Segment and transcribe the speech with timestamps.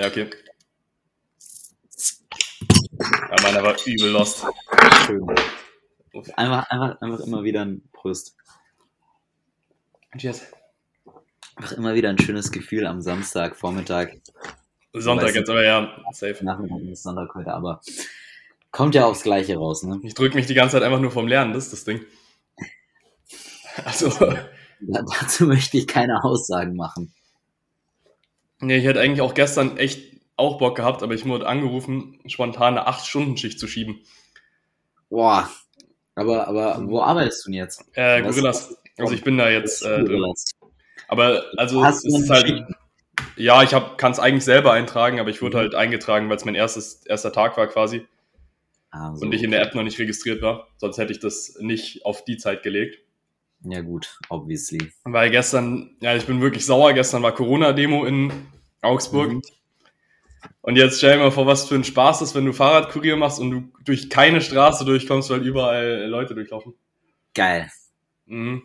[0.00, 0.30] Ja, okay.
[2.98, 4.46] Ja, meiner war übel lost.
[5.04, 5.28] Schön.
[6.36, 8.34] Einfach, einfach, einfach immer wieder ein Prost.
[10.16, 10.46] Cheers.
[11.54, 14.16] Einfach immer wieder ein schönes Gefühl am Samstag, Vormittag.
[14.94, 16.42] Sonntag jetzt, aber ja, safe.
[16.46, 17.82] Nachmittag ist Sonntag heute, aber
[18.70, 20.00] kommt ja aufs Gleiche raus, ne?
[20.02, 22.00] Ich drücke mich die ganze Zeit einfach nur vom Lernen, das ist das Ding.
[23.84, 24.08] Also,
[24.80, 27.12] Da, dazu möchte ich keine Aussagen machen.
[28.60, 30.00] Nee, ich hätte eigentlich auch gestern echt
[30.36, 34.00] auch Bock gehabt, aber ich wurde angerufen, spontan eine 8-Stunden-Schicht zu schieben.
[35.08, 35.50] Boah.
[36.14, 37.84] Aber, aber wo arbeitest du denn jetzt?
[37.94, 38.76] Äh, Was- Gorillas.
[38.98, 40.06] Also ich bin da jetzt äh, drin.
[40.06, 40.44] Gorillas.
[41.08, 42.64] Aber also Hast es ist halt,
[43.36, 45.60] ja, ich kann es eigentlich selber eintragen, aber ich wurde Mhm.
[45.60, 48.06] halt eingetragen, weil es mein erstes, erster Tag war quasi
[48.90, 49.24] Ah, so.
[49.24, 50.68] und ich in der App noch nicht registriert war.
[50.76, 52.98] Sonst hätte ich das nicht auf die Zeit gelegt.
[53.62, 54.92] Ja gut, obviously.
[55.04, 56.92] Weil gestern, ja, ich bin wirklich sauer.
[56.94, 58.32] Gestern war Corona-Demo in
[58.80, 59.32] Augsburg.
[59.32, 59.42] Mhm.
[60.62, 63.38] Und jetzt stell dir mal vor, was für ein Spaß ist, wenn du Fahrradkurier machst
[63.38, 66.74] und du durch keine Straße durchkommst, weil überall Leute durchlaufen.
[67.34, 67.70] Geil.
[68.26, 68.62] Mhm.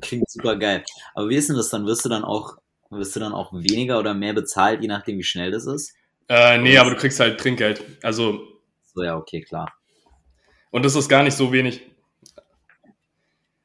[0.00, 0.84] Klingt super geil.
[1.14, 1.86] Aber wie ist denn das dann?
[1.86, 2.56] Wirst du dann auch,
[2.90, 5.94] wirst du dann auch weniger oder mehr bezahlt, je nachdem wie schnell das ist?
[6.28, 7.84] Äh, nee, aber du kriegst halt Trinkgeld.
[8.02, 8.40] Also,
[8.94, 9.72] So, ja, okay, klar.
[10.70, 11.82] und das ist gar nicht so wenig.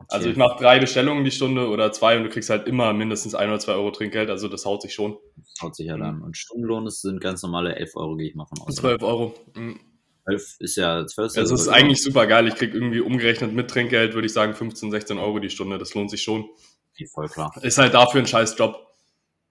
[0.10, 0.32] Also Okay.
[0.32, 3.50] ich mache drei Bestellungen die Stunde oder zwei und du kriegst halt immer mindestens ein
[3.50, 4.30] oder zwei Euro Trinkgeld.
[4.30, 5.18] Also das haut sich schon.
[5.36, 6.22] Das haut sich ja dann.
[6.22, 8.76] Und Stundenlohn sind ganz normale 11 Euro, gehe ich mal von aus.
[8.76, 9.34] 12 Euro.
[9.56, 9.80] Mhm.
[10.24, 12.48] 12 ist ja 12 Das ist sogar eigentlich super geil.
[12.48, 15.78] Ich krieg irgendwie umgerechnet mit Trinkgeld, würde ich sagen, 15, 16 Euro die Stunde.
[15.78, 16.50] Das lohnt sich schon.
[16.98, 17.52] über- voll klar.
[17.62, 18.88] Ist halt dafür ein scheiß Job.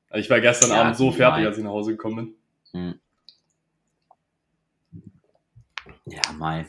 [0.08, 2.34] Also Ich war gestern Ja, Abend so fertig, als ich nach Hause gekommen
[2.72, 2.90] bin.
[2.92, 3.00] Hm.
[6.06, 6.66] Ja, Mai.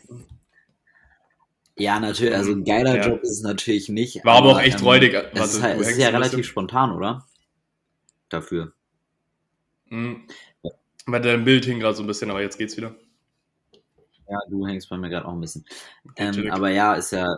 [1.78, 3.08] Ja, natürlich, also ein geiler Ja.
[3.08, 4.23] Job ist es natürlich nicht.
[4.25, 5.14] War aber auch echt räudig.
[5.14, 7.25] Es Warte, ist, halt, es ist ja relativ spontan, oder?
[8.30, 8.73] Dafür.
[9.89, 10.28] Mhm.
[11.05, 12.95] Weil dein Bild hing gerade so ein bisschen, aber jetzt geht's wieder.
[14.30, 15.66] Ja, du hängst bei mir gerade auch ein bisschen.
[16.17, 17.38] Ähm, aber ja, ist ja,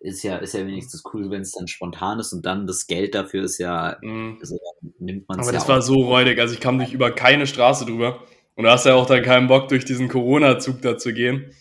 [0.00, 3.14] ist ja, ist ja wenigstens cool, wenn es dann spontan ist und dann das Geld
[3.14, 4.36] dafür ist ja, Mhm.
[4.40, 4.58] also,
[4.98, 5.68] nimmt man es Aber ja das auch.
[5.68, 6.38] war so räudig.
[6.40, 8.22] Also ich kam durch über keine Straße drüber.
[8.56, 11.54] Und du hast ja auch dann keinen Bock, durch diesen Corona-Zug da zu gehen.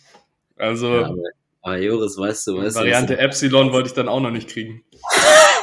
[0.58, 1.14] Also ja,
[1.62, 4.50] aber, aber Joris, weißt du, weißt Variante du, Epsilon wollte ich dann auch noch nicht
[4.50, 4.84] kriegen.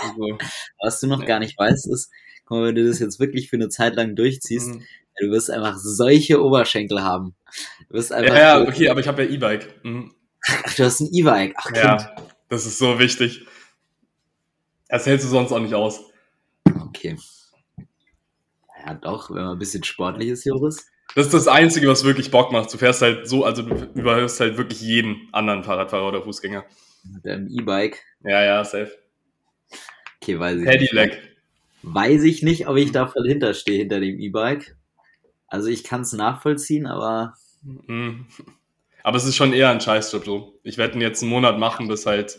[0.03, 0.39] Also,
[0.81, 2.13] was, du noch gar nicht weißt, ist,
[2.45, 4.85] guck mal, wenn du das jetzt wirklich für eine Zeit lang durchziehst, mhm.
[5.19, 7.35] du wirst einfach solche Oberschenkel haben.
[7.89, 8.35] Du wirst einfach.
[8.35, 9.85] ja, ja, okay, aber ich habe ja E-Bike.
[9.85, 10.15] Mhm.
[10.47, 11.55] Ach, du hast ein E-Bike.
[11.57, 11.79] Ach, Kind.
[11.79, 12.17] Ja,
[12.49, 13.47] das ist so wichtig.
[14.89, 16.05] Das hältst du sonst auch nicht aus.
[16.65, 17.17] Okay.
[18.87, 20.87] Ja, doch, wenn man ein bisschen sportlich ist, Joris.
[21.17, 22.73] Das ist das Einzige, was wirklich Bock macht.
[22.73, 26.65] Du fährst halt so, also du überhörst halt wirklich jeden anderen Fahrradfahrer oder Fußgänger.
[27.13, 28.01] Mit deinem E-Bike.
[28.23, 28.93] Ja, ja, safe.
[30.23, 30.91] Okay, weiß ich nicht.
[30.91, 31.37] Pedelec.
[31.83, 34.77] Weiß ich nicht, ob ich da voll hinterstehe hinter dem E-Bike.
[35.49, 37.35] Also ich kann es nachvollziehen, aber
[37.87, 38.27] Mhm.
[39.03, 40.59] Aber es ist schon eher ein Scheißjob so.
[40.63, 42.39] Ich werde ihn jetzt einen Monat machen, bis halt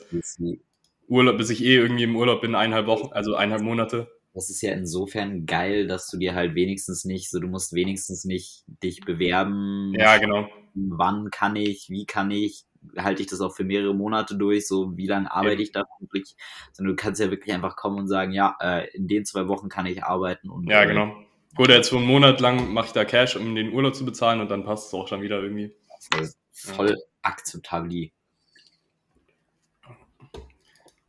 [1.08, 4.12] Urlaub, bis ich eh irgendwie im Urlaub bin, eineinhalb Wochen, also eineinhalb Monate.
[4.38, 8.24] Das ist ja insofern geil, dass du dir halt wenigstens nicht, so du musst wenigstens
[8.24, 9.96] nicht dich bewerben.
[9.98, 10.48] Ja, genau.
[10.75, 12.66] Wann kann ich, wie kann ich,
[13.00, 15.62] halte ich das auch für mehrere Monate durch, so wie lange arbeite Eben.
[15.64, 16.36] ich da wirklich,
[16.72, 19.70] sondern du kannst ja wirklich einfach kommen und sagen, ja, äh, in den zwei Wochen
[19.70, 21.16] kann ich arbeiten und Ja, äh, genau.
[21.56, 24.40] Gut, jetzt für einen Monat lang mache ich da Cash, um den Urlaub zu bezahlen
[24.40, 25.74] und dann passt es auch schon wieder irgendwie.
[26.12, 28.12] voll, voll akzeptabel.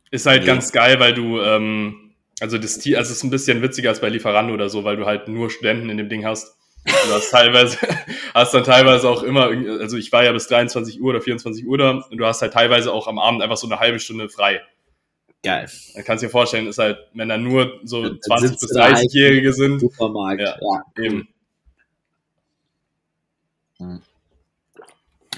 [0.09, 0.47] Ist halt Nee.
[0.47, 2.08] ganz geil, weil du, ähm,
[2.39, 4.97] also das Tier, also es ist ein bisschen witziger als bei Lieferando oder so, weil
[4.97, 6.55] du halt nur Studenten in dem Ding hast.
[6.85, 7.77] Du hast teilweise,
[8.33, 9.47] hast dann teilweise auch immer,
[9.79, 12.53] also ich war ja bis 23 Uhr oder 24 Uhr da und du hast halt
[12.53, 14.61] teilweise auch am Abend einfach so eine halbe Stunde frei.
[15.43, 15.69] Geil.
[15.95, 18.69] Da kannst du dir vorstellen, ist halt, wenn da nur so Dann 20 sitzt bis
[18.71, 20.41] du da halt 30-Jährige sind, Supermarkt.
[20.41, 21.03] Ja, ja.
[21.03, 21.27] eben.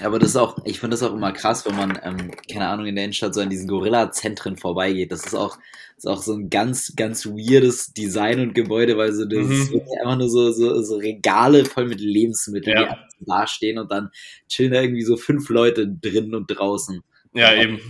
[0.04, 2.86] Aber das ist auch, ich finde das auch immer krass, wenn man, ähm, keine Ahnung,
[2.86, 5.12] in der Innenstadt so an diesen Gorilla-Zentren vorbeigeht.
[5.12, 5.58] Das ist auch,
[5.96, 9.52] ist auch so ein ganz, ganz weirdes Design und Gebäude, weil so, das Mhm.
[9.52, 12.82] ist wirklich einfach nur so, so, so Regale voll mit Lebensmitteln, Ja.
[12.84, 14.10] die einfach da stehen und dann
[14.48, 17.02] chillen da irgendwie so fünf Leute drinnen und draußen.
[17.34, 17.80] Ja, eben.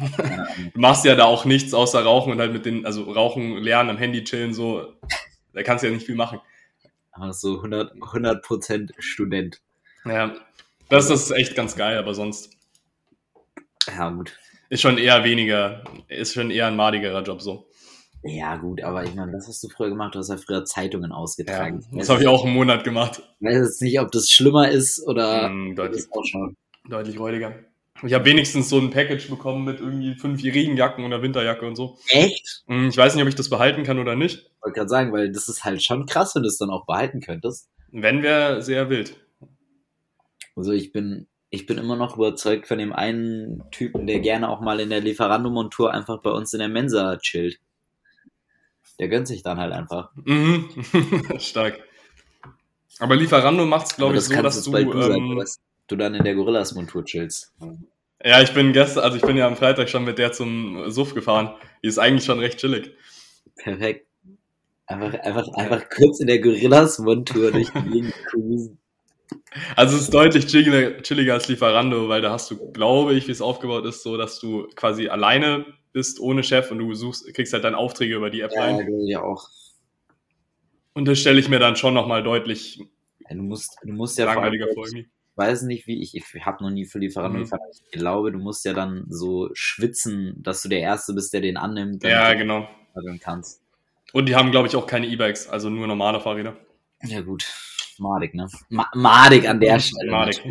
[0.73, 3.91] Du machst ja da auch nichts außer rauchen und halt mit den, also rauchen, lernen,
[3.91, 4.93] am Handy chillen, so.
[5.53, 6.41] Da kannst du ja nicht viel machen.
[7.11, 9.61] Aber so 100, 100% Student.
[10.05, 10.35] Ja.
[10.93, 12.50] Das ist echt ganz geil, aber sonst
[13.89, 14.37] Ja, gut.
[14.69, 17.67] ist schon eher weniger, ist schon eher ein madigerer Job so.
[18.25, 21.11] Ja, gut, aber ich meine, das hast du früher gemacht, du hast ja früher Zeitungen
[21.11, 21.85] Ja, ausgetragen.
[21.93, 23.21] das habe ich auch einen Monat gemacht.
[23.41, 26.56] Ich weiß jetzt nicht, ob das schlimmer ist oder Mm, deutlich, das auch schon.
[26.89, 27.55] deutlich räudiger.
[28.05, 31.75] Ich habe wenigstens so ein Package bekommen mit irgendwie fünf Regenjacken und einer Winterjacke und
[31.77, 31.99] so.
[32.11, 32.62] Echt?
[32.67, 34.38] Mm, Ich weiß nicht, ob ich das behalten kann oder nicht.
[34.56, 36.87] Ich wollte gerade sagen, weil das ist halt schon krass, wenn du es dann auch
[36.87, 37.69] behalten könntest.
[37.91, 39.17] Wenn wäre sehr wild.
[40.56, 44.60] Also ich bin, ich bin immer noch überzeugt von dem einen Typen, der gerne auch
[44.60, 47.60] mal in der Lieferando-Montur einfach bei uns in der Mensa chillt.
[48.99, 50.10] Der gönnt sich dann halt einfach.
[50.14, 50.69] Mhm.
[51.38, 51.81] Stark.
[52.99, 54.70] Aber Lieferando macht es, glaube ich, so, dass du.
[54.70, 55.58] du, ähm, dass
[55.88, 57.52] du dann in der Gorillas-Montur chillst.
[58.25, 61.14] Ja, ich bin gestern, also ich bin ja am Freitag schon mit der zum Suff
[61.14, 61.54] gefahren.
[61.82, 62.93] Die ist eigentlich schon recht chillig.
[63.56, 64.06] Perfekt.
[64.87, 68.78] Einfach, einfach, einfach kurz in der Gorillas-Montur durch die Gegend cruisen.
[69.76, 73.32] Also es ist deutlich chilliger, chilliger als Lieferando, weil da hast du, glaube ich, wie
[73.32, 77.52] es aufgebaut ist, so dass du quasi alleine bist, ohne Chef und du suchst, kriegst
[77.52, 78.88] halt dann Aufträge über die App ja, rein.
[79.06, 79.49] Ja, auch.
[80.94, 82.81] Und das stelle ich mir dann schon nochmal deutlich
[83.29, 84.87] ja, du musst, du musst ja langweiliger vor.
[84.87, 85.06] Ich
[85.37, 87.43] weiß nicht, wie ich, ich habe noch nie für Lieferando mhm.
[87.44, 87.61] gefahren.
[87.73, 91.56] Ich glaube, du musst ja dann so schwitzen, dass du der Erste bist, der den
[91.56, 92.05] annimmt.
[92.05, 92.69] Ja, genau.
[93.20, 93.62] Kannst.
[94.12, 96.56] Und die haben, glaube ich, auch keine E-Bikes, also nur normale Fahrräder.
[97.02, 97.46] Ja, gut.
[98.02, 98.49] Madig, ne?
[98.69, 100.10] Ma Madig an der Stelle.
[100.10, 100.43] Madig.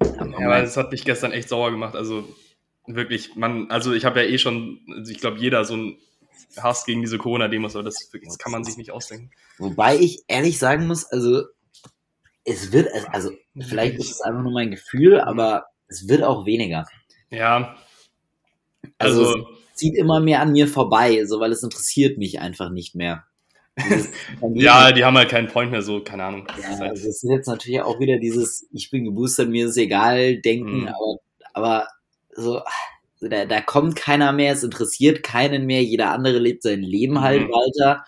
[0.00, 1.94] ja, aber das hat mich gestern echt sauer gemacht.
[1.94, 2.28] Also
[2.86, 5.98] wirklich, man, also ich habe ja eh schon, also ich glaube, jeder so ein
[6.58, 9.30] Hass gegen diese Corona-Demos, aber das, das, kann man sich nicht ausdenken.
[9.58, 11.44] Wobei ich ehrlich sagen muss, also
[12.44, 16.86] es wird, also vielleicht ist es einfach nur mein Gefühl, aber es wird auch weniger.
[17.30, 17.76] Ja.
[18.98, 19.38] Also, also
[19.72, 23.25] es zieht immer mehr an mir vorbei, so weil es interessiert mich einfach nicht mehr.
[24.54, 26.48] Ja, die haben halt keinen Point mehr, so, keine Ahnung.
[26.60, 29.76] Ja, halt also es ist jetzt natürlich auch wieder dieses, ich bin geboostert, mir ist
[29.76, 30.88] egal, denken, mhm.
[30.88, 31.18] aber,
[31.52, 31.88] aber
[32.34, 32.60] so,
[33.20, 37.42] da, da kommt keiner mehr, es interessiert keinen mehr, jeder andere lebt sein Leben halt
[37.42, 37.48] mhm.
[37.48, 38.04] weiter.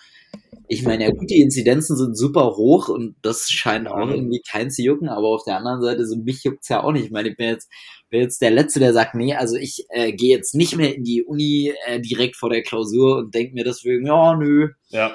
[0.71, 4.71] Ich meine, ja gut, die Inzidenzen sind super hoch und das scheint auch irgendwie kein
[4.71, 7.07] zu jucken, aber auf der anderen Seite, so mich juckt's ja auch nicht.
[7.07, 7.71] Ich meine, ich bin jetzt,
[8.11, 11.05] bin jetzt der Letzte, der sagt, nee, also ich äh, gehe jetzt nicht mehr in
[11.05, 14.69] die Uni äh, direkt vor der Klausur und denke mir deswegen, ja, nö.
[14.91, 15.13] Ja.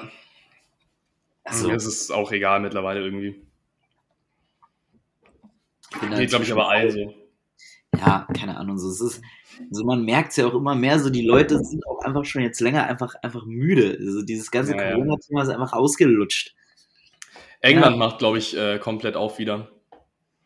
[1.44, 3.42] Also, Mir ist es auch egal mittlerweile irgendwie.
[6.16, 7.14] Geht, glaube ich, aber allen so.
[7.96, 9.22] Ja, keine Ahnung, so es ist,
[9.70, 12.42] also man merkt es ja auch immer mehr, so die Leute sind auch einfach schon
[12.42, 13.96] jetzt länger einfach, einfach müde.
[14.00, 16.54] Also dieses ganze ja, Corona-Thema ist einfach ausgelutscht.
[17.60, 17.96] England ja.
[17.96, 19.70] macht, glaube ich, äh, komplett auf wieder.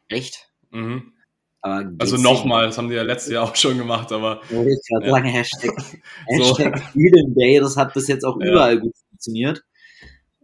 [0.08, 0.50] Echt?
[0.70, 1.14] Mhm.
[1.62, 4.40] also nochmal, das haben die ja letztes Jahr auch schon gemacht, aber.
[4.50, 4.98] Ja, jetzt ja.
[4.98, 5.72] lange Hashtag,
[6.26, 9.64] Hashtag Freedom Day, das hat bis jetzt auch überall gut funktioniert.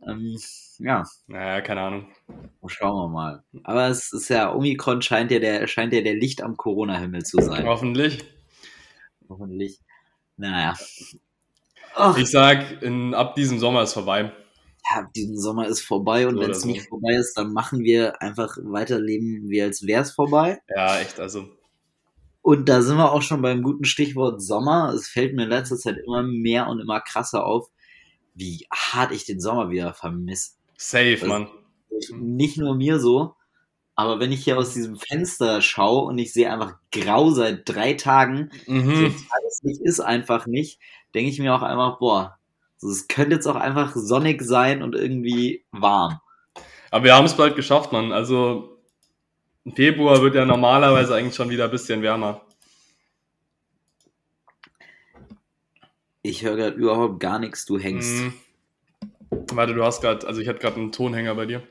[0.06, 0.38] Ähm,
[0.78, 1.04] ja.
[1.26, 2.06] Naja, keine Ahnung.
[2.66, 3.44] Schauen wir mal.
[3.62, 7.40] Aber es ist ja, Omikron scheint ja der, scheint ja der Licht am Corona-Himmel zu
[7.40, 7.66] sein.
[7.66, 8.24] Hoffentlich.
[9.28, 9.78] Hoffentlich.
[10.36, 10.74] Naja.
[11.94, 12.16] Ach.
[12.18, 14.32] Ich sag, in, ab diesem Sommer ist vorbei.
[14.90, 16.68] Ja, ab diesem Sommer ist vorbei und so wenn es so.
[16.68, 20.60] nicht vorbei ist, dann machen wir einfach weiterleben, wie als wäre es vorbei.
[20.74, 21.48] Ja, echt, also.
[22.42, 24.92] Und da sind wir auch schon beim guten Stichwort Sommer.
[24.94, 27.70] Es fällt mir in letzter Zeit immer mehr und immer krasser auf,
[28.34, 30.52] wie hart ich den Sommer wieder vermisse.
[30.76, 31.48] Safe, also, Mann.
[32.12, 33.36] Nicht nur mir so,
[33.96, 37.94] aber wenn ich hier aus diesem Fenster schaue und ich sehe einfach grau seit drei
[37.94, 38.94] Tagen, mhm.
[38.94, 39.02] so
[39.62, 40.81] nicht ist einfach nicht,
[41.14, 42.38] denke ich mir auch einfach, boah,
[42.82, 46.20] es könnte jetzt auch einfach sonnig sein und irgendwie warm.
[46.90, 48.12] Aber wir haben es bald geschafft, Mann.
[48.12, 48.78] Also
[49.64, 52.42] im Februar wird ja normalerweise eigentlich schon wieder ein bisschen wärmer.
[56.26, 58.10] Ich höre gerade überhaupt gar nichts, du hängst.
[58.10, 58.32] Mhm.
[59.52, 61.62] Warte, du hast gerade, also ich hatte gerade einen Tonhänger bei dir.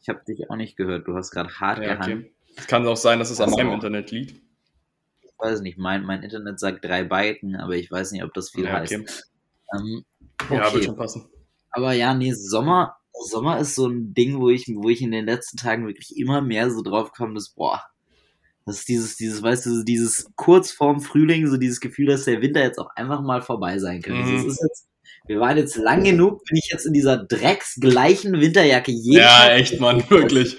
[0.00, 2.20] Ich habe dich auch nicht gehört, du hast gerade hart ja, gehangen.
[2.20, 2.34] Okay.
[2.56, 4.40] Es kann auch sein, dass es an meinem Internet liegt.
[5.20, 8.48] Ich weiß nicht, mein, mein Internet sagt drei Byten, aber ich weiß nicht, ob das
[8.48, 8.94] viel ja, heißt.
[8.94, 9.06] Okay.
[9.76, 10.04] Ähm,
[10.42, 10.56] okay.
[10.56, 11.28] Ja, wird schon passen.
[11.72, 15.26] Aber ja, nee, Sommer, Sommer ist so ein Ding, wo ich, wo ich in den
[15.26, 17.84] letzten Tagen wirklich immer mehr so drauf komme, dass, boah,
[18.66, 22.40] das ist dieses, dieses, weißt du, dieses kurz vorm Frühling, so dieses Gefühl, dass der
[22.40, 24.22] Winter jetzt auch einfach mal vorbei sein könnte.
[24.22, 24.36] Mhm.
[24.36, 24.86] Also jetzt,
[25.26, 28.92] wir waren jetzt lang genug, bin ich jetzt in dieser drecksgleichen Winterjacke.
[28.92, 30.56] ja, Tag echt, Mann, wirklich.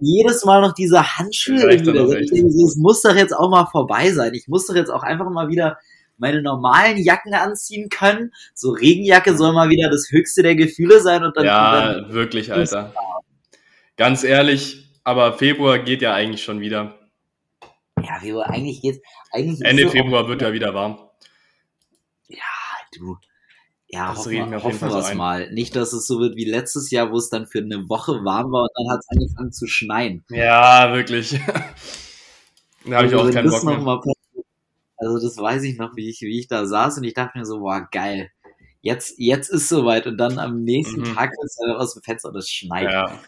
[0.00, 1.70] Jedes Mal noch diese Handschuhe.
[1.70, 4.34] Es muss doch jetzt auch mal vorbei sein.
[4.34, 5.78] Ich muss doch jetzt auch einfach mal wieder
[6.18, 8.32] meine normalen Jacken anziehen können.
[8.54, 11.44] So Regenjacke soll mal wieder das höchste der Gefühle sein und dann.
[11.44, 12.92] Ja, dann wirklich, Alter.
[13.96, 16.94] Ganz ehrlich, aber Februar geht ja eigentlich schon wieder.
[18.06, 19.00] Ja, Februar, eigentlich geht's.
[19.32, 20.98] Eigentlich Ende Februar wird ja wieder warm.
[22.28, 22.38] Ja,
[22.94, 23.16] du.
[23.88, 25.50] Ja, das hoffen, wir, hoffen wir es mal.
[25.52, 28.50] Nicht, dass es so wird wie letztes Jahr, wo es dann für eine Woche warm
[28.50, 30.24] war und dann hat es angefangen zu schneien.
[30.28, 31.30] Ja, wirklich.
[32.84, 33.50] da habe ich also, auch keinen
[33.84, 34.14] Bock mehr.
[34.98, 37.44] Also das weiß ich noch, wie ich, wie ich da saß und ich dachte mir
[37.44, 38.30] so, boah, geil.
[38.80, 41.14] Jetzt, jetzt ist soweit und dann am nächsten mhm.
[41.14, 42.90] Tag ist er aus dem Fenster und es schneit.
[42.90, 43.18] Ja.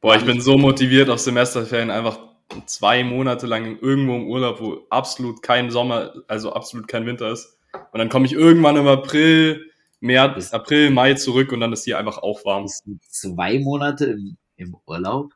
[0.00, 2.18] Boah, ich bin so motiviert auf Semesterferien einfach
[2.66, 7.58] zwei Monate lang irgendwo im Urlaub, wo absolut kein Sommer, also absolut kein Winter ist.
[7.92, 9.70] Und dann komme ich irgendwann im April,
[10.00, 12.66] März, April, Mai zurück und dann ist hier einfach auch warm.
[13.08, 15.32] Zwei Monate im, im Urlaub?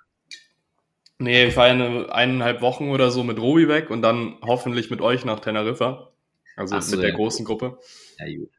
[1.18, 5.00] Nee, ich fahre eine eineinhalb Wochen oder so mit Robi weg und dann hoffentlich mit
[5.00, 6.12] euch nach Teneriffa.
[6.56, 7.16] Also so, mit der ja.
[7.16, 7.78] großen Gruppe.
[8.18, 8.50] Ja, gut.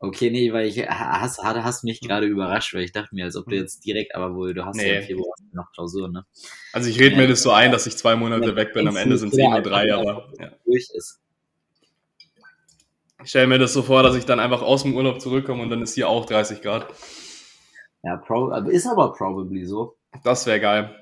[0.00, 3.46] Okay, nee, weil ich hast, hast mich gerade überrascht, weil ich dachte mir, als ob
[3.46, 3.62] du hm.
[3.62, 4.88] jetzt direkt, aber wohl, du hast nee.
[4.88, 6.24] ja im Februar noch Klausuren, ne?
[6.72, 9.18] Also ich rede mir das so ein, dass ich zwei Monate weg bin, am Ende
[9.18, 10.52] sind es eh nur drei, aber ja.
[10.64, 11.20] durch ist.
[13.24, 15.70] Ich stelle mir das so vor, dass ich dann einfach aus dem Urlaub zurückkomme und
[15.70, 16.86] dann ist hier auch 30 Grad.
[18.04, 19.96] Ja, pro, ist aber probably so.
[20.22, 20.94] Das wäre geil.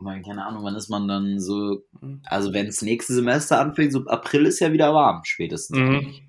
[0.00, 2.22] Meine, keine Ahnung, wann ist man dann so, hm.
[2.24, 5.78] also wenn das nächste Semester anfängt, so April ist ja wieder warm, spätestens.
[5.78, 6.27] Mhm.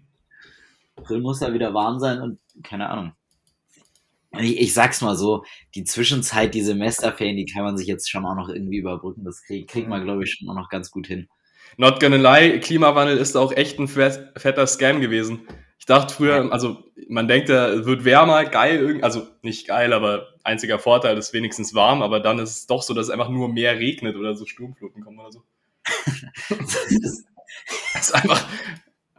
[0.99, 3.13] April muss ja wieder warm sein und keine Ahnung.
[4.37, 8.25] Ich, ich sag's mal so, die Zwischenzeit, die Semesterferien, die kann man sich jetzt schon
[8.25, 9.23] auch noch irgendwie überbrücken.
[9.23, 11.27] Das krieg, kriegt man, glaube ich, schon auch noch ganz gut hin.
[11.77, 15.47] Not gonna lie, Klimawandel ist auch echt ein fetter Scam gewesen.
[15.79, 20.77] Ich dachte früher, also man denkt, er wird wärmer, geil, also nicht geil, aber einziger
[20.77, 23.79] Vorteil ist wenigstens warm, aber dann ist es doch so, dass es einfach nur mehr
[23.79, 25.43] regnet oder so Sturmfluten kommen oder so.
[26.49, 27.23] das
[27.95, 28.45] ist einfach,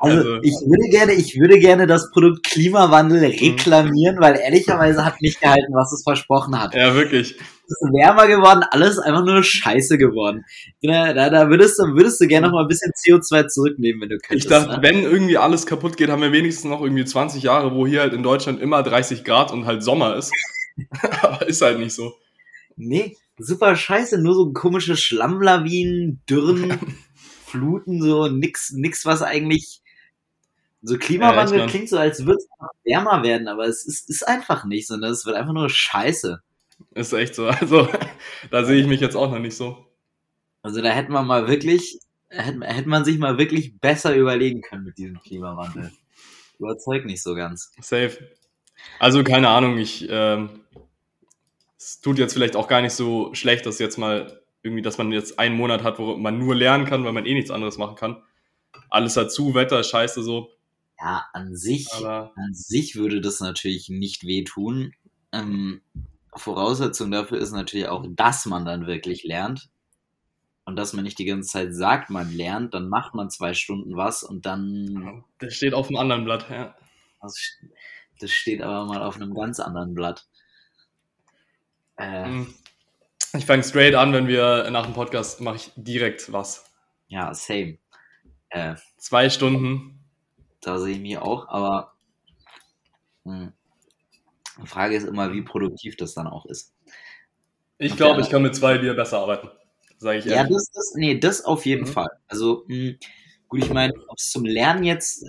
[0.01, 3.27] also, also, ich würde gerne, ich würde gerne das Produkt Klimawandel mhm.
[3.27, 6.75] reklamieren, weil ehrlicherweise hat nicht gehalten, was es versprochen hat.
[6.75, 7.33] Ja, wirklich.
[7.33, 10.45] Es ist wärmer geworden, alles einfach nur Scheiße geworden.
[10.83, 14.09] Da, da, da würdest du, würdest du gerne noch mal ein bisschen CO2 zurücknehmen, wenn
[14.09, 14.47] du könntest.
[14.47, 14.83] Ich dachte, ne?
[14.83, 18.15] wenn irgendwie alles kaputt geht, haben wir wenigstens noch irgendwie 20 Jahre, wo hier halt
[18.15, 20.33] in Deutschland immer 30 Grad und halt Sommer ist.
[21.23, 22.15] Aber ist halt nicht so.
[22.77, 26.79] Nee, super scheiße, nur so komische Schlammlawinen, Dürren,
[27.45, 29.80] Fluten, so nix, nix, was eigentlich
[30.83, 32.49] so Klimawandel ja, klingt so, als würde es
[32.85, 36.43] wärmer werden, aber es ist, ist einfach nicht, sondern es wird einfach nur scheiße.
[36.95, 37.47] Ist echt so.
[37.47, 37.89] Also,
[38.51, 39.87] da sehe ich mich jetzt auch noch nicht so.
[40.63, 44.85] Also, da hätte man mal wirklich, hätte, hätte man sich mal wirklich besser überlegen können
[44.85, 45.93] mit diesem Klimawandel.
[46.59, 47.73] Überzeugt nicht so ganz.
[47.81, 48.17] Safe.
[48.99, 50.61] Also, keine Ahnung, ich, ähm,
[51.79, 55.13] es tut jetzt vielleicht auch gar nicht so schlecht, dass jetzt mal irgendwie, dass man
[55.13, 57.97] jetzt einen Monat hat, wo man nur lernen kann, weil man eh nichts anderes machen
[57.97, 58.23] kann.
[58.89, 60.51] Alles dazu, Wetter, scheiße so.
[61.01, 64.93] Ja, an sich, Aber an sich würde das natürlich nicht wehtun.
[65.33, 65.81] Ähm,
[66.35, 69.71] Voraussetzung dafür ist natürlich auch, dass man dann wirklich lernt.
[70.65, 73.97] Und dass man nicht die ganze Zeit sagt, man lernt, dann macht man zwei Stunden
[73.97, 75.25] was und dann.
[75.39, 76.77] Das steht auf einem anderen Blatt, ja.
[77.23, 77.35] Das,
[78.21, 80.29] das steht aber mal auf einem ganz anderen Blatt.
[81.97, 82.55] Äh, hm.
[83.33, 86.71] ich fange straight an, wenn wir nach dem Podcast mache ich direkt was.
[87.09, 87.79] Ja, same.
[88.51, 90.00] Äh, zwei Stunden
[90.61, 91.95] da sehe ich mich auch, aber
[93.25, 93.53] mh, hm,
[94.63, 96.73] die Frage ist immer, wie produktiv das dann auch ist.
[97.79, 99.49] Ich glaube, ich kann mit zwei Bier besser arbeiten,
[99.97, 100.51] sage ich ehrlich.
[100.51, 101.93] Ja, das, das, nee, das auf jeden mhm.
[101.93, 102.11] Fall.
[102.29, 102.99] Also, mh, hm,
[103.49, 105.25] gut, ich meine, ob es zum Lernen jetzt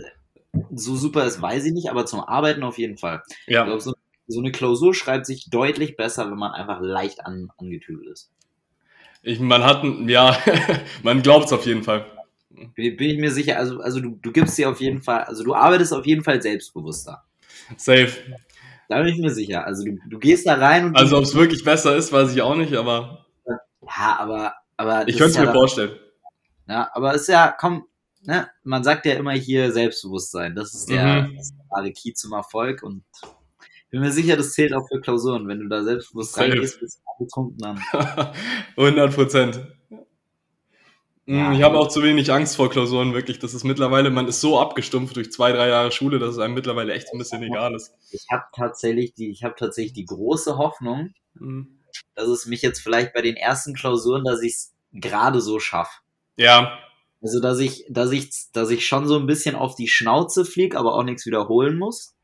[0.73, 3.23] so super ist, weiß ich nicht, aber zum Arbeiten auf jeden Fall.
[3.47, 3.61] Ja.
[3.61, 3.93] Ich glaube, so,
[4.27, 8.31] so, eine Klausur schreibt sich deutlich besser, wenn man einfach leicht an, angetüdelt ist.
[9.23, 10.37] Ich, man hat, ja,
[11.03, 12.05] man glaubt es auf jeden Fall.
[12.75, 15.43] Bin, bin ich mir sicher, also, also du, du gibst dir auf jeden Fall, also
[15.43, 17.23] du arbeitest auf jeden Fall selbstbewusster.
[17.77, 18.11] Safe.
[18.89, 19.65] Da bin ich mir sicher.
[19.65, 20.97] Also du, du gehst da rein und.
[20.97, 23.25] Also ob es wirklich besser ist, weiß ich auch nicht, aber.
[23.47, 24.53] Ja, aber.
[24.75, 25.97] aber ich könnte es ja mir vorstellen.
[26.67, 27.85] Ja, aber es ist ja, komm,
[28.23, 30.55] ne, man sagt ja immer hier Selbstbewusstsein.
[30.55, 31.37] Das ist der, mhm.
[31.37, 31.53] das
[32.01, 35.47] Key zum Erfolg und ich bin mir sicher, das zählt auch für Klausuren.
[35.47, 37.81] Wenn du da selbstbewusst reingehst, bist du betrunken dann.
[38.77, 39.67] 100 Prozent.
[41.25, 43.39] Ja, ich habe auch zu wenig Angst vor Klausuren, wirklich.
[43.39, 46.55] Das ist mittlerweile, man ist so abgestumpft durch zwei, drei Jahre Schule, dass es einem
[46.55, 47.93] mittlerweile echt ein bisschen egal ist.
[48.11, 51.79] Ich habe tatsächlich die, ich habe tatsächlich die große Hoffnung, mhm.
[52.15, 55.99] dass es mich jetzt vielleicht bei den ersten Klausuren, dass ich es gerade so schaffe.
[56.37, 56.79] Ja.
[57.21, 60.77] Also, dass ich, dass ich, dass ich schon so ein bisschen auf die Schnauze fliege,
[60.77, 62.15] aber auch nichts wiederholen muss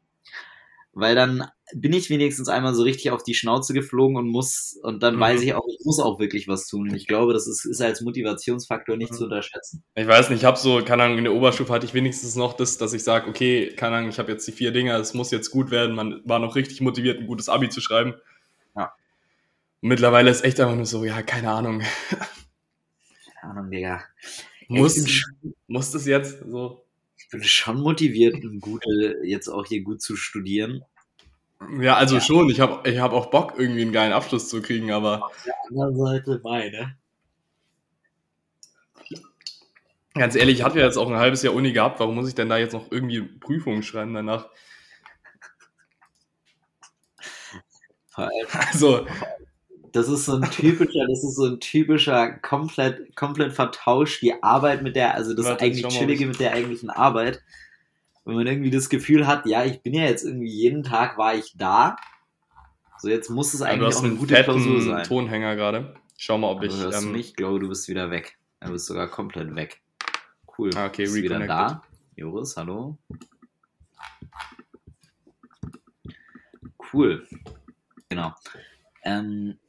[0.99, 5.03] weil dann bin ich wenigstens einmal so richtig auf die Schnauze geflogen und muss, und
[5.03, 5.19] dann mhm.
[5.19, 6.89] weiß ich auch, ich muss auch wirklich was tun.
[6.89, 9.15] Und ich glaube, das ist, ist als Motivationsfaktor nicht mhm.
[9.15, 9.83] zu unterschätzen.
[9.95, 12.53] Ich weiß nicht, ich habe so, keine Ahnung, in der Oberstufe hatte ich wenigstens noch
[12.53, 15.29] das, dass ich sage, okay, keine Ahnung, ich habe jetzt die vier Dinger, es muss
[15.29, 15.95] jetzt gut werden.
[15.95, 18.15] Man war noch richtig motiviert, ein gutes Abi zu schreiben.
[18.75, 18.93] Ja.
[19.81, 21.83] Mittlerweile ist echt einfach nur so, ja, keine Ahnung.
[23.39, 24.03] Keine Ahnung, Digga.
[24.67, 25.23] Muss,
[25.67, 26.86] muss das jetzt so
[27.29, 30.83] bin schon motiviert, gute, jetzt auch hier gut zu studieren.
[31.79, 32.21] Ja, also ja.
[32.21, 32.49] schon.
[32.49, 35.25] Ich habe ich hab auch Bock, irgendwie einen geilen Abschluss zu kriegen, aber.
[35.25, 36.97] Auf der anderen Seite meine.
[40.13, 41.99] Ganz ehrlich, ich hatte ja jetzt auch ein halbes Jahr Uni gehabt.
[41.99, 44.49] Warum muss ich denn da jetzt noch irgendwie Prüfungen schreiben danach?
[48.13, 49.05] Also,
[49.97, 54.83] das ist so ein typischer, das ist so ein typischer, komplett, komplett vertauscht die Arbeit
[54.83, 57.41] mit der, also das Warte, eigentlich Chillige mit der eigentlichen Arbeit.
[58.23, 61.33] wenn man irgendwie das Gefühl hat, ja, ich bin ja jetzt irgendwie jeden Tag war
[61.33, 61.95] ich da.
[62.99, 65.03] So, jetzt muss es eigentlich auch eine gute Klausur sein.
[65.03, 65.95] Tonhänger gerade.
[66.15, 66.75] Schau mal, ob ich.
[66.75, 67.29] Hörst ähm, nicht?
[67.29, 68.37] Ich glaube, du bist wieder weg.
[68.59, 69.81] Du bist sogar komplett weg.
[70.57, 70.71] Cool.
[70.75, 71.83] Ah, okay, bist wieder da.
[72.15, 72.97] Joris, hallo.
[76.91, 77.27] Cool.
[78.09, 78.33] Genau.
[79.03, 79.59] Ähm,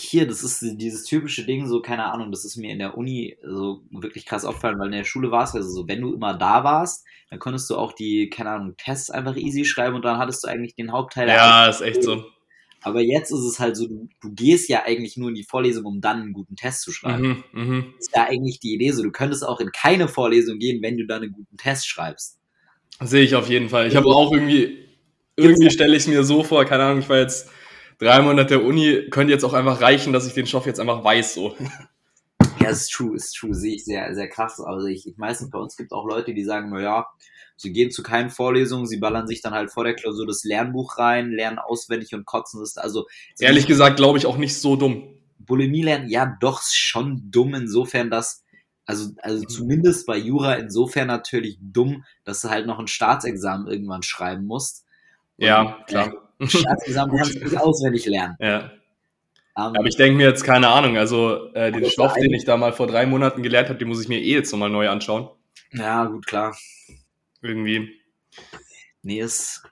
[0.00, 3.36] hier, das ist dieses typische Ding, so, keine Ahnung, das ist mir in der Uni
[3.42, 6.34] so wirklich krass aufgefallen, weil in der Schule war es also so, wenn du immer
[6.34, 10.18] da warst, dann konntest du auch die, keine Ahnung, Tests einfach easy schreiben und dann
[10.18, 11.28] hattest du eigentlich den Hauptteil.
[11.28, 12.24] Ja, ist echt so.
[12.82, 15.84] Aber jetzt ist es halt so, du, du, gehst ja eigentlich nur in die Vorlesung,
[15.86, 17.42] um dann einen guten Test zu schreiben.
[17.52, 17.84] Mhm, mh.
[17.96, 19.02] Das ist ja eigentlich die Idee so.
[19.02, 22.38] Du könntest auch in keine Vorlesung gehen, wenn du dann einen guten Test schreibst.
[23.00, 23.88] Sehe ich auf jeden Fall.
[23.88, 24.86] Ich habe auch irgendwie,
[25.34, 27.50] irgendwie stelle ich es mir so vor, keine Ahnung, ich war jetzt
[27.98, 31.34] drei Monate Uni, könnte jetzt auch einfach reichen, dass ich den Stoff jetzt einfach weiß,
[31.34, 31.56] so.
[32.58, 34.60] Ja, ist true, ist true, sehe ich sehr, sehr krass.
[34.60, 37.06] Also ich, ich meistens bei uns gibt es auch Leute, die sagen, naja,
[37.56, 40.98] sie gehen zu keinen Vorlesungen, sie ballern sich dann halt vor der Klausur das Lernbuch
[40.98, 42.76] rein, lernen auswendig und kotzen das.
[42.78, 43.06] Also
[43.38, 45.14] ehrlich gesagt, glaube ich auch nicht so dumm.
[45.38, 48.42] Bulimie lernen, ja, doch schon dumm insofern, dass
[48.86, 54.02] also, also zumindest bei Jura insofern natürlich dumm, dass du halt noch ein Staatsexamen irgendwann
[54.02, 54.84] schreiben musst.
[55.36, 56.25] Und, ja, klar.
[56.40, 58.36] Äh, Staatsexamen kannst du nicht auswendig lernen.
[58.40, 58.70] Ja.
[59.54, 62.58] Um, aber ich denke mir jetzt keine Ahnung, also äh, den Stoff, den ich da
[62.58, 65.30] mal vor drei Monaten gelernt habe, den muss ich mir eh jetzt nochmal neu anschauen.
[65.72, 66.54] Ja, gut, klar.
[67.40, 67.90] Irgendwie.
[69.02, 69.62] Nee, ist.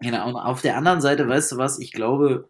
[0.00, 2.48] Genau, und auf der anderen Seite, weißt du was, ich glaube,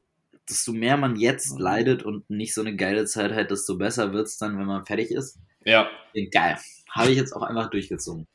[0.49, 4.29] desto mehr man jetzt leidet und nicht so eine geile Zeit hat, desto besser wird
[4.29, 5.39] es dann, wenn man fertig ist.
[5.65, 5.89] Ja.
[6.31, 6.57] Geil.
[6.91, 8.27] Habe ich jetzt auch einfach durchgezogen.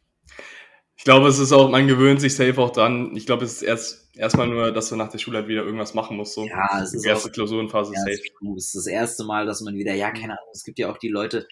[0.98, 3.16] Ich glaube, es ist auch, man gewöhnt sich safe auch dran.
[3.16, 5.94] Ich glaube, es ist erst erstmal nur, dass du nach der Schule halt wieder irgendwas
[5.94, 6.34] machen musst.
[6.34, 6.46] So.
[6.46, 8.22] Ja, es ist die erste auch, Klausurenphase ja, safe.
[8.58, 10.98] Es ist das erste Mal, dass man wieder, ja, keine Ahnung, es gibt ja auch
[10.98, 11.48] die Leute,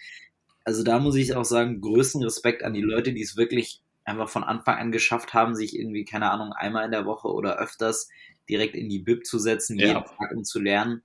[0.64, 4.30] also da muss ich auch sagen, größten Respekt an die Leute, die es wirklich einfach
[4.30, 8.10] von Anfang an geschafft haben, sich irgendwie, keine Ahnung, einmal in der Woche oder öfters
[8.50, 9.88] direkt in die Bib zu setzen, ja.
[9.88, 11.04] jeden Tag um zu lernen.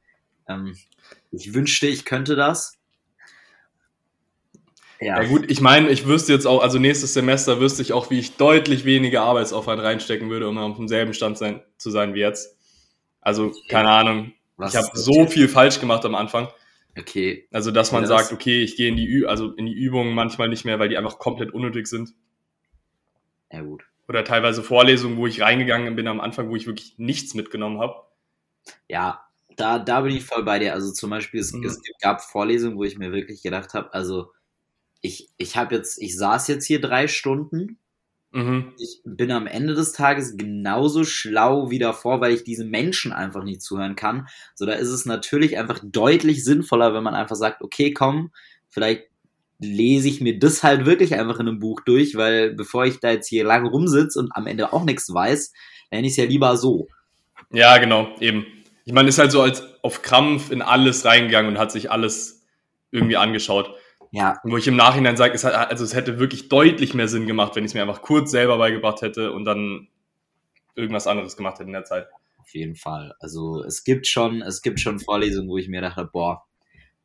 [0.48, 0.76] Ähm,
[1.30, 2.78] ich wünschte, ich könnte das.
[5.00, 5.22] Ja.
[5.22, 8.18] ja gut, ich meine, ich wüsste jetzt auch, also nächstes Semester wüsste ich auch, wie
[8.18, 12.58] ich deutlich weniger Arbeitsaufwand reinstecken würde, um auf demselben Stand sein, zu sein wie jetzt.
[13.22, 14.32] Also, keine Ahnung.
[14.56, 16.48] Was ich habe so viel falsch gemacht am Anfang.
[16.98, 17.48] Okay.
[17.50, 20.14] Also, dass man ja, sagt, okay, ich gehe in die Ü also in die Übungen
[20.14, 22.10] manchmal nicht mehr, weil die einfach komplett unnötig sind.
[23.50, 23.84] Ja, gut.
[24.06, 27.94] Oder teilweise Vorlesungen, wo ich reingegangen bin am Anfang, wo ich wirklich nichts mitgenommen habe.
[28.88, 29.22] Ja,
[29.56, 30.74] da, da bin ich voll bei dir.
[30.74, 31.64] Also zum Beispiel, es, mhm.
[31.64, 34.32] es gab Vorlesungen, wo ich mir wirklich gedacht habe, also
[35.00, 37.78] ich, ich habe jetzt, ich saß jetzt hier drei Stunden.
[38.32, 38.72] Mhm.
[38.78, 43.42] Ich bin am Ende des Tages genauso schlau wie davor, weil ich diesen Menschen einfach
[43.42, 44.28] nicht zuhören kann.
[44.54, 48.30] So, da ist es natürlich einfach deutlich sinnvoller, wenn man einfach sagt, okay, komm,
[48.68, 49.04] vielleicht
[49.58, 53.10] lese ich mir das halt wirklich einfach in einem Buch durch, weil bevor ich da
[53.10, 55.52] jetzt hier lange rumsitze und am Ende auch nichts weiß,
[55.90, 56.88] nenne ich es ja lieber so.
[57.52, 58.46] Ja, genau, eben.
[58.84, 62.46] Ich meine, ist halt so als auf Krampf in alles reingegangen und hat sich alles
[62.90, 63.74] irgendwie angeschaut.
[64.12, 64.40] Ja.
[64.42, 67.54] Wo ich im Nachhinein sage, es, hat, also es hätte wirklich deutlich mehr Sinn gemacht,
[67.54, 69.88] wenn ich es mir einfach kurz selber beigebracht hätte und dann
[70.74, 72.08] irgendwas anderes gemacht hätte in der Zeit.
[72.38, 73.14] Auf jeden Fall.
[73.20, 76.44] Also es gibt schon, es gibt schon Vorlesungen, wo ich mir dachte, boah,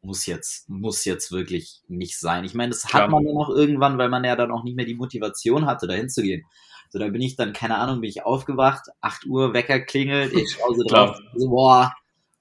[0.01, 2.43] muss jetzt, muss jetzt wirklich nicht sein.
[2.43, 3.07] Ich meine, das hat ja.
[3.07, 6.09] man dann auch irgendwann, weil man ja dann auch nicht mehr die Motivation hatte, dahin
[6.09, 6.45] zu gehen.
[6.89, 10.51] So, da bin ich dann, keine Ahnung, bin ich aufgewacht, 8 Uhr, Wecker klingelt, ich
[10.51, 11.91] schaue so drauf, so, boah,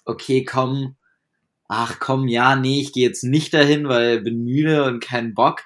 [0.05, 0.96] okay, komm,
[1.68, 5.62] ach komm, ja, nee, ich gehe jetzt nicht dahin, weil bin müde und keinen Bock.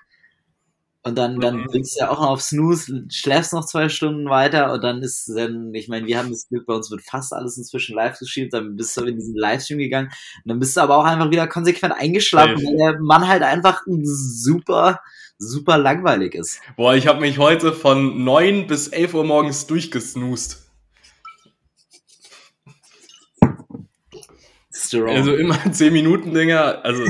[1.05, 1.67] Und dann, dann mhm.
[1.73, 5.29] willst du ja auch noch auf Snooze, schläfst noch zwei Stunden weiter und dann ist
[5.29, 8.51] dann, ich meine, wir haben das Glück, bei uns wird fast alles inzwischen live geschrieben,
[8.51, 11.47] dann bist du in diesen Livestream gegangen und dann bist du aber auch einfach wieder
[11.47, 15.01] konsequent eingeschlafen, weil der Mann halt einfach super,
[15.39, 16.61] super langweilig ist.
[16.77, 20.68] Boah, ich habe mich heute von neun bis elf Uhr morgens durchgesnoost.
[24.89, 25.15] Strong.
[25.15, 27.05] Also immer 10 Minuten Dinger, also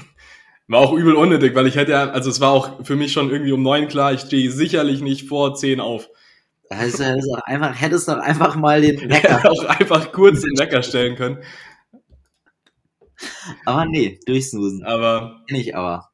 [0.68, 3.30] war auch übel unnötig, weil ich hätte ja, also es war auch für mich schon
[3.30, 6.08] irgendwie um 9 klar, ich stehe sicherlich nicht vor 10 auf.
[6.68, 9.40] Also, also einfach, hättest doch einfach mal den Wecker.
[9.44, 11.38] Ja, auch einfach kurz den Wecker stellen können.
[13.64, 14.84] Aber nee, durchsnoosen.
[14.84, 15.42] Aber.
[15.48, 16.10] Nicht, aber.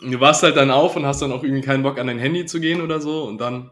[0.00, 2.44] Du warst halt dann auf und hast dann auch irgendwie keinen Bock an dein Handy
[2.46, 3.70] zu gehen oder so und dann.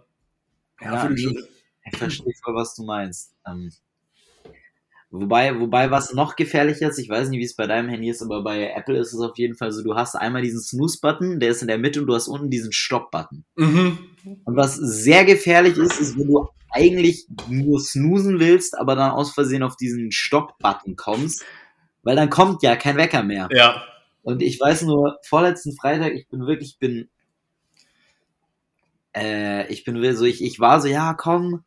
[0.80, 3.34] Ja, ja ich, ich verstehe voll, was du meinst.
[3.46, 3.70] Ähm,
[5.14, 8.22] Wobei, wobei was noch gefährlicher ist, ich weiß nicht, wie es bei deinem Handy ist,
[8.22, 11.50] aber bei Apple ist es auf jeden Fall so, du hast einmal diesen Snooze-Button, der
[11.50, 13.44] ist in der Mitte und du hast unten diesen Stopp-Button.
[13.56, 13.98] Mhm.
[14.44, 19.32] Und was sehr gefährlich ist, ist, wenn du eigentlich nur snoosen willst, aber dann aus
[19.32, 21.44] Versehen auf diesen Stopp-Button kommst,
[22.02, 23.50] weil dann kommt ja kein Wecker mehr.
[23.52, 23.84] Ja.
[24.22, 27.10] Und ich weiß nur, vorletzten Freitag, ich bin wirklich, bin
[29.14, 31.64] äh, ich bin so, ich, ich war so, ja, komm,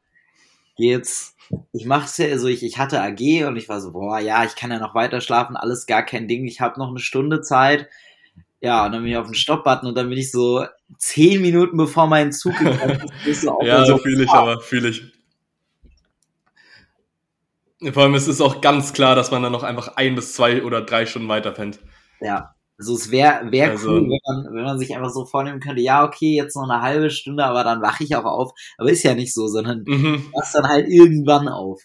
[0.78, 1.35] geh jetzt,
[1.74, 4.56] ich mach's ja, also ich, ich hatte AG und ich war so, boah, ja, ich
[4.56, 7.88] kann ja noch weiter schlafen, alles gar kein Ding, ich habe noch eine Stunde Zeit.
[8.62, 10.66] Ja, und dann bin ich auf den Stopp-Button und dann bin ich so
[10.98, 13.44] zehn Minuten bevor mein Zug gekommen ist.
[13.62, 15.04] Ja, so, fühle ich aber, fühle ich.
[17.94, 20.64] Vor allem ist es auch ganz klar, dass man dann noch einfach ein bis zwei
[20.64, 21.80] oder drei Stunden weiter pennt.
[22.22, 25.62] Ja, also es wäre wär also, cool, wenn man, wenn man sich einfach so vornehmen
[25.62, 28.52] könnte, ja, okay, jetzt noch eine halbe Stunde, aber dann wache ich auch auf.
[28.78, 30.26] Aber ist ja nicht so, sondern mhm.
[30.34, 31.82] wachst dann halt irgendwann auf.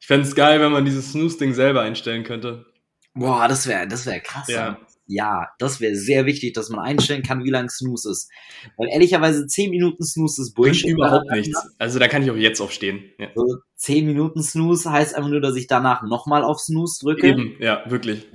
[0.00, 2.66] Ich fände es geil, wenn man dieses Snooze-Ding selber einstellen könnte.
[3.14, 4.48] Boah, das wäre das wär krass.
[4.48, 4.78] Ja.
[5.06, 8.30] ja, das wäre sehr wichtig, dass man einstellen kann, wie lang Snooze ist.
[8.76, 10.84] Weil ehrlicherweise 10 Minuten Snooze ist Bullshit.
[10.84, 11.58] Bringt überhaupt nichts.
[11.78, 13.02] Also da kann ich auch jetzt aufstehen.
[13.18, 13.28] Ja.
[13.34, 17.28] So 10 Minuten Snooze heißt einfach nur, dass ich danach nochmal auf Snooze drücke.
[17.28, 18.26] Eben, ja, wirklich.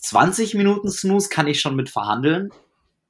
[0.00, 2.50] 20 Minuten Snooze kann ich schon mit verhandeln.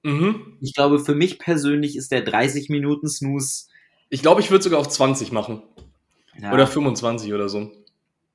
[0.02, 0.56] Mhm.
[0.60, 3.66] Ich glaube, für mich persönlich ist der 30 Minuten Snooze.
[4.08, 5.62] Ich glaube, ich würde sogar auf 20 machen.
[6.40, 6.52] Ja.
[6.52, 7.70] Oder 25 oder so.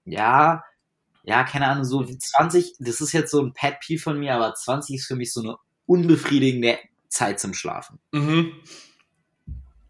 [0.05, 0.63] Ja,
[1.23, 4.53] ja, keine Ahnung, so 20, das ist jetzt so ein Pet P von mir, aber
[4.53, 6.77] 20 ist für mich so eine unbefriedigende
[7.09, 7.99] Zeit zum Schlafen.
[8.11, 8.53] Mhm.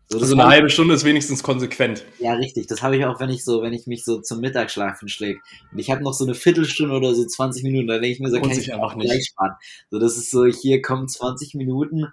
[0.07, 2.05] So, also eine halbe Stunde ist wenigstens konsequent.
[2.19, 2.67] Ja, richtig.
[2.67, 5.39] Das habe ich auch, wenn ich so, wenn ich mich so zum Mittagsschlafen schläge.
[5.71, 8.29] Und ich habe noch so eine Viertelstunde oder so 20 Minuten, da denke ich mir
[8.29, 9.07] so, kann ich einfach nicht.
[9.07, 9.53] gleich sparen.
[9.89, 12.05] So, das ist so, hier kommen 20 Minuten,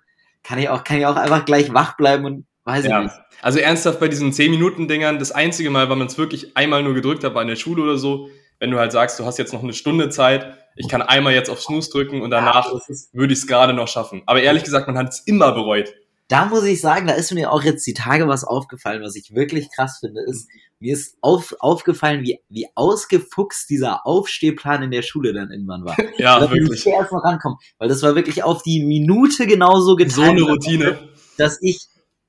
[0.42, 3.00] kann ich auch, kann ich auch einfach gleich wach bleiben und weiß ja.
[3.00, 3.16] ich nicht.
[3.42, 6.82] Also ernsthaft bei diesen 10 Minuten Dingern, das einzige Mal, weil man es wirklich einmal
[6.82, 9.38] nur gedrückt hat, war in der Schule oder so, wenn du halt sagst, du hast
[9.38, 12.96] jetzt noch eine Stunde Zeit, ich kann einmal jetzt auf Snooze drücken und danach ja,
[13.12, 14.22] würde ich es gerade noch schaffen.
[14.24, 15.92] Aber ehrlich gesagt, man hat es immer bereut
[16.32, 19.34] da muss ich sagen, da ist mir auch jetzt die Tage was aufgefallen, was ich
[19.34, 20.48] wirklich krass finde, ist,
[20.80, 25.94] mir ist auf, aufgefallen, wie, wie ausgefuchst dieser Aufstehplan in der Schule dann irgendwann war.
[26.16, 26.86] Ja, da wirklich.
[26.86, 30.14] Ich erst mal rankommen, weil das war wirklich auf die Minute genauso getan.
[30.14, 31.08] So eine Routine.
[31.36, 31.80] Dass ich,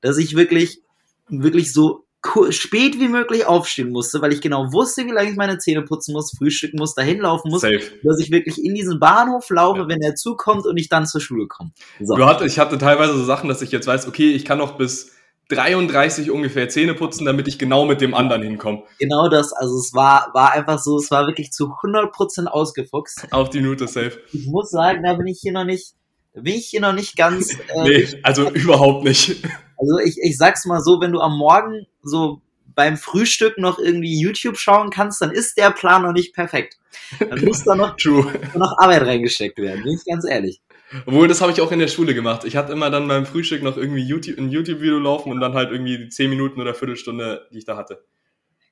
[0.01, 0.81] dass ich wirklich,
[1.29, 2.02] wirklich so
[2.49, 6.13] spät wie möglich aufstehen musste, weil ich genau wusste, wie lange ich meine Zähne putzen
[6.13, 7.81] muss, frühstücken muss, dahin laufen muss, Safe.
[8.03, 9.87] dass ich wirklich in diesen Bahnhof laufe, ja.
[9.87, 11.71] wenn er zukommt und ich dann zur Schule komme.
[11.99, 12.15] So.
[12.15, 14.77] Du hatte, ich hatte teilweise so Sachen, dass ich jetzt weiß, okay, ich kann noch
[14.77, 15.11] bis
[15.49, 18.83] 33 ungefähr Zähne putzen, damit ich genau mit dem anderen hinkomme.
[18.99, 23.27] Genau das, also es war, war einfach so, es war wirklich zu 100% ausgefuchst.
[23.31, 24.19] Auf die Minute safe.
[24.31, 25.93] Ich muss sagen, da bin ich hier noch nicht,
[26.33, 27.53] bin ich hier noch nicht ganz.
[27.75, 29.43] Äh, nee, also überhaupt nicht.
[29.83, 32.41] Also ich, ich sag's mal so, wenn du am Morgen so
[32.75, 36.77] beim Frühstück noch irgendwie YouTube schauen kannst, dann ist der Plan noch nicht perfekt.
[37.19, 37.95] Dann muss da noch,
[38.55, 40.61] noch Arbeit reingesteckt werden, bin ich ganz ehrlich.
[41.05, 42.45] Obwohl, das habe ich auch in der Schule gemacht.
[42.45, 45.71] Ich hatte immer dann beim Frühstück noch irgendwie YouTube, ein YouTube-Video laufen und dann halt
[45.71, 48.03] irgendwie die 10 Minuten oder Viertelstunde, die ich da hatte.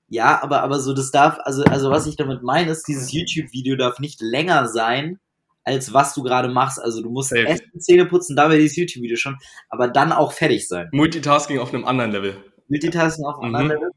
[0.07, 3.75] Ja, aber, aber so, das darf, also, also was ich damit meine, ist, dieses YouTube-Video
[3.75, 5.19] darf nicht länger sein,
[5.63, 6.79] als was du gerade machst.
[6.79, 7.47] Also du musst Safe.
[7.47, 9.37] essen, Zähne putzen, dabei dieses YouTube-Video schon,
[9.69, 10.89] aber dann auch fertig sein.
[10.91, 12.37] Multitasking auf einem anderen Level.
[12.67, 13.55] Multitasking auf einem mhm.
[13.55, 13.91] anderen Level.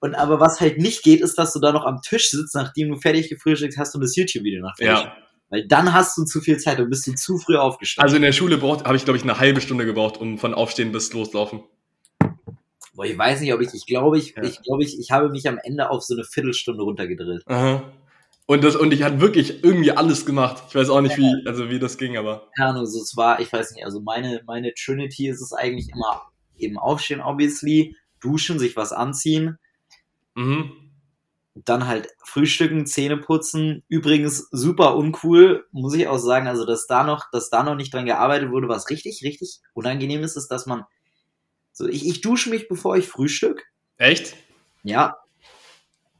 [0.00, 2.90] Und aber was halt nicht geht, ist, dass du da noch am Tisch sitzt, nachdem
[2.90, 5.04] du fertig gefrühstückt hast und das YouTube-Video nach fertig.
[5.04, 5.16] Ja.
[5.48, 8.04] Weil dann hast du zu viel Zeit und bist du zu früh aufgestanden.
[8.04, 10.92] Also in der Schule habe ich, glaube ich, eine halbe Stunde gebraucht, um von Aufstehen
[10.92, 11.62] bis Loslaufen.
[12.94, 14.42] Boah, ich weiß nicht, ob ich, ich glaube, ich, ja.
[14.42, 17.44] ich glaube, ich, ich habe mich am Ende auf so eine Viertelstunde runtergedrillt.
[17.46, 17.92] Aha.
[18.46, 20.62] Und das, und ich hatte wirklich irgendwie alles gemacht.
[20.68, 22.48] Ich weiß auch nicht, wie, also wie das ging, aber.
[22.56, 25.88] Keine Ahnung, so es war, ich weiß nicht, also meine, meine Trinity ist es eigentlich
[25.90, 26.22] immer
[26.56, 29.58] eben aufstehen, obviously, duschen, sich was anziehen.
[30.36, 30.70] Mhm.
[31.54, 33.82] Dann halt frühstücken, Zähne putzen.
[33.88, 36.46] Übrigens super uncool, muss ich auch sagen.
[36.46, 40.22] Also, dass da noch, dass da noch nicht dran gearbeitet wurde, was richtig, richtig unangenehm
[40.22, 40.84] ist, ist, dass man
[41.72, 43.64] so, ich, ich dusche mich, bevor ich frühstück.
[43.96, 44.36] Echt?
[44.82, 45.16] Ja,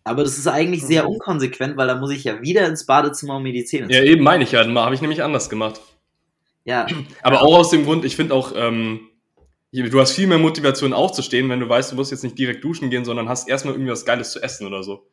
[0.06, 1.14] aber das ist eigentlich sehr mhm.
[1.14, 4.22] unkonsequent, weil da muss ich ja wieder ins Badezimmer um mir die Zähne Ja, eben
[4.22, 4.64] meine ich ja.
[4.64, 5.80] Habe ich nämlich anders gemacht.
[6.64, 6.86] Ja.
[7.22, 9.08] Aber auch aus dem Grund, ich finde auch, ähm,
[9.72, 12.88] du hast viel mehr Motivation aufzustehen, wenn du weißt, du musst jetzt nicht direkt duschen
[12.88, 15.08] gehen, sondern hast erstmal irgendwie was Geiles zu essen oder so.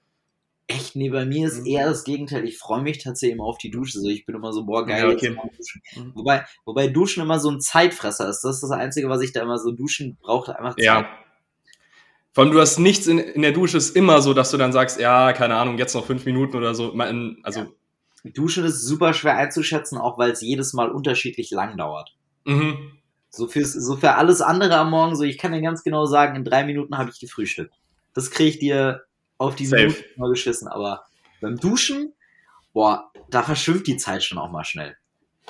[0.67, 0.95] Echt?
[0.95, 1.65] Nee, bei mir ist mhm.
[1.65, 2.45] eher das Gegenteil.
[2.45, 3.99] Ich freue mich tatsächlich immer auf die Dusche.
[3.99, 5.35] So, ich bin immer so, boah, geil, ja, okay.
[5.57, 5.81] duschen.
[5.95, 6.11] Mhm.
[6.15, 8.41] Wobei, wobei Duschen immer so ein Zeitfresser ist.
[8.41, 10.85] Das ist das Einzige, was ich da immer so duschen brauche, einfach Zeit.
[10.85, 11.09] Ja.
[12.33, 14.73] Vor allem, du hast nichts in, in der Dusche, ist immer so, dass du dann
[14.73, 16.91] sagst, ja, keine Ahnung, jetzt noch fünf Minuten oder so.
[17.43, 17.59] Also.
[17.59, 17.67] Ja.
[18.23, 22.15] Duschen ist super schwer einzuschätzen, auch weil es jedes Mal unterschiedlich lang dauert.
[22.45, 22.93] Mhm.
[23.29, 26.35] So, fürs, so für alles andere am Morgen, so ich kann dir ganz genau sagen,
[26.35, 27.73] in drei Minuten habe ich gefrühstückt.
[28.13, 29.03] Das kriege ich dir
[29.37, 29.83] auf die Safe.
[29.83, 31.05] Minute mal geschissen, aber
[31.41, 32.13] beim Duschen,
[32.73, 34.95] boah, da verschwimmt die Zeit schon auch mal schnell.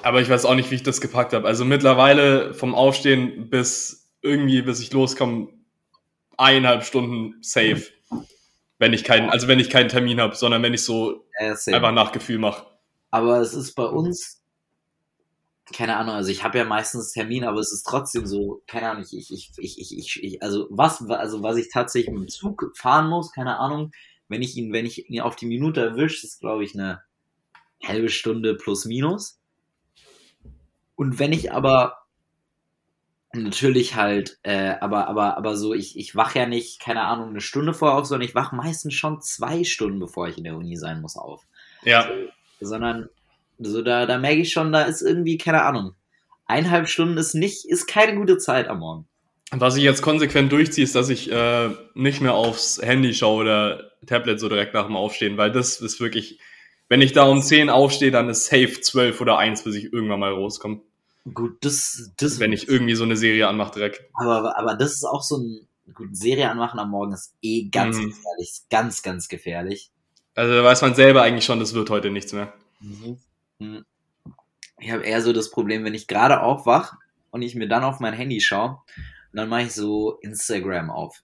[0.01, 1.47] Aber ich weiß auch nicht, wie ich das gepackt habe.
[1.47, 5.49] Also mittlerweile vom Aufstehen bis irgendwie, bis ich loskomme,
[6.37, 7.83] eineinhalb Stunden safe.
[8.79, 11.91] Wenn ich keinen, also wenn ich keinen Termin habe, sondern wenn ich so ja, einfach
[11.91, 12.65] nach Gefühl mache.
[13.11, 14.41] Aber es ist bei uns,
[15.73, 19.03] keine Ahnung, also ich habe ja meistens Termin, aber es ist trotzdem so, keine Ahnung,
[19.03, 22.71] ich, ich, ich, ich, ich, ich also was, also was ich tatsächlich mit dem Zug
[22.75, 23.91] fahren muss, keine Ahnung,
[24.27, 27.01] wenn ich ihn, wenn ich ihn auf die Minute erwische, ist glaube ich eine
[27.83, 29.39] halbe Stunde plus minus.
[30.95, 32.02] Und wenn ich aber
[33.33, 37.41] natürlich halt, äh, aber, aber, aber so, ich, ich wach ja nicht, keine Ahnung, eine
[37.41, 40.77] Stunde vorher auf, sondern ich wach meistens schon zwei Stunden, bevor ich in der Uni
[40.77, 41.43] sein muss, auf.
[41.83, 42.07] Ja.
[42.59, 43.09] So, sondern,
[43.59, 45.95] so, da, da merke ich schon, da ist irgendwie, keine Ahnung,
[46.45, 49.07] eineinhalb Stunden ist nicht, ist keine gute Zeit am Morgen.
[49.51, 53.91] Was ich jetzt konsequent durchziehe, ist, dass ich äh, nicht mehr aufs Handy schaue oder
[54.07, 56.39] Tablet so direkt nach dem Aufstehen, weil das ist wirklich,
[56.89, 60.19] wenn ich da um 10 aufstehe, dann ist safe 12 oder 1, bis ich irgendwann
[60.19, 60.81] mal rauskomme.
[61.31, 62.39] Gut, das, das.
[62.39, 64.01] Wenn ich irgendwie so eine Serie anmache direkt.
[64.15, 67.97] Aber, aber das ist auch so ein, gut, Serie anmachen am Morgen ist eh ganz
[67.97, 68.09] Mhm.
[68.09, 68.49] gefährlich.
[68.49, 69.91] Ist Ganz, ganz gefährlich.
[70.35, 72.53] Also da weiß man selber eigentlich schon, das wird heute nichts mehr.
[72.81, 73.17] Mhm.
[74.79, 76.95] Ich habe eher so das Problem, wenn ich gerade aufwach
[77.31, 78.79] und ich mir dann auf mein Handy schaue
[79.35, 81.23] dann mache ich so Instagram auf.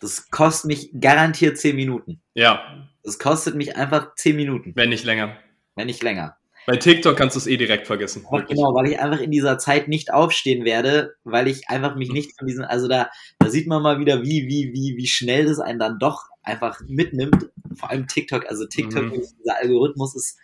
[0.00, 2.20] Das kostet mich garantiert 10 Minuten.
[2.34, 5.36] Ja, Das kostet mich einfach 10 Minuten, wenn nicht länger.
[5.76, 6.36] wenn nicht länger.
[6.66, 8.24] Bei TikTok kannst du es eh direkt vergessen.
[8.30, 12.10] Einfach genau, weil ich einfach in dieser Zeit nicht aufstehen werde, weil ich einfach mich
[12.12, 15.46] nicht von diesen, also da, da sieht man mal wieder, wie, wie, wie, wie schnell
[15.46, 17.50] das einen dann doch einfach mitnimmt.
[17.74, 19.22] Vor allem TikTok, also TikTok, Mhm.
[19.38, 20.38] dieser Algorithmus ist,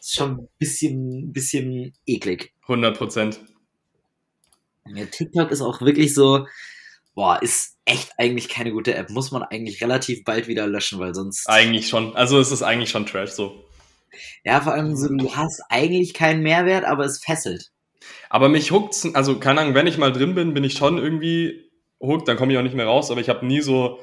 [0.00, 2.52] ist schon ein bisschen, bisschen eklig.
[2.62, 3.40] 100 Prozent.
[4.94, 6.46] Ja, TikTok ist auch wirklich so,
[7.14, 9.10] boah, ist echt eigentlich keine gute App.
[9.10, 11.48] Muss man eigentlich relativ bald wieder löschen, weil sonst.
[11.48, 12.16] Eigentlich schon.
[12.16, 13.64] Also es ist eigentlich schon Trash so.
[14.44, 17.70] Ja, vor allem so, du hast eigentlich keinen Mehrwert, aber es fesselt.
[18.28, 21.70] Aber mich huckt's, also keine Ahnung, wenn ich mal drin bin, bin ich schon irgendwie
[22.00, 24.00] hooked, dann komme ich auch nicht mehr raus, aber ich habe nie so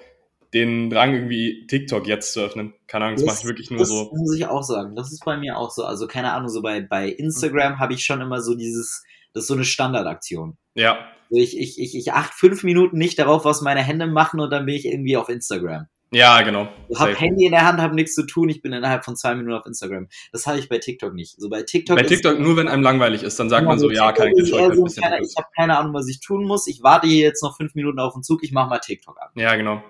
[0.54, 2.74] den Drang, irgendwie TikTok jetzt zu öffnen.
[2.88, 4.12] Keine Ahnung, das, mache ich wirklich nur das so.
[4.14, 4.96] muss ich auch sagen.
[4.96, 5.84] Das ist bei mir auch so.
[5.84, 9.48] Also keine Ahnung, so bei, bei Instagram habe ich schon immer so dieses, das ist
[9.48, 10.58] so eine Standardaktion.
[10.74, 10.98] Ja,
[11.30, 14.66] ich, ich, ich, ich achte fünf Minuten nicht darauf, was meine Hände machen und dann
[14.66, 15.88] bin ich irgendwie auf Instagram.
[16.12, 16.68] Ja, genau.
[16.90, 17.14] Ich habe.
[17.16, 19.66] Handy in der Hand, habe nichts zu tun, ich bin innerhalb von zwei Minuten auf
[19.66, 20.08] Instagram.
[20.32, 21.40] Das habe ich bei TikTok nicht.
[21.40, 23.88] So bei TikTok Bei ist- TikTok, nur wenn einem langweilig ist, dann sagt man so,
[23.88, 26.46] Genau, ja, ich TikTok ist heute so keine, Ich habe keine Ahnung, was ich tun
[26.46, 26.68] muss.
[26.68, 29.30] Ich warte hier jetzt noch fünf Minuten auf den Zug, ich mache mal TikTok an.
[29.36, 29.84] Ja, genau.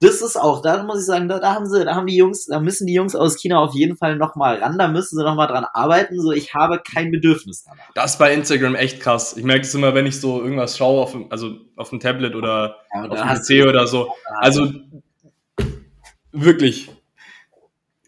[0.00, 2.44] Das ist auch, da muss ich sagen, da, da haben sie, da haben die Jungs,
[2.44, 5.46] da müssen die Jungs aus China auf jeden Fall nochmal ran, da müssen sie nochmal
[5.48, 6.20] dran arbeiten.
[6.20, 7.82] So, ich habe kein Bedürfnis danach.
[7.94, 9.34] Das ist bei Instagram echt krass.
[9.38, 12.34] Ich merke es immer, wenn ich so irgendwas schaue, auf, dem- also auf dem Tablet
[12.34, 14.12] oder Ja, auf dem PC oder so.
[14.38, 14.70] Also
[16.44, 16.90] wirklich.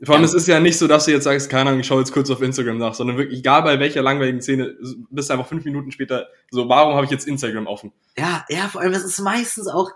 [0.04, 0.28] Vor allem, Ja.
[0.28, 2.30] es ist ja nicht so, dass du jetzt sagst, keine Ahnung, ich schaue jetzt kurz
[2.30, 4.76] auf Instagram nach, sondern wirklich, egal bei welcher langweiligen Szene,
[5.10, 7.92] bist du einfach fünf Minuten später so, warum habe ich jetzt Instagram offen?
[8.16, 9.90] Ja, ja, vor allem, es ist meistens auch,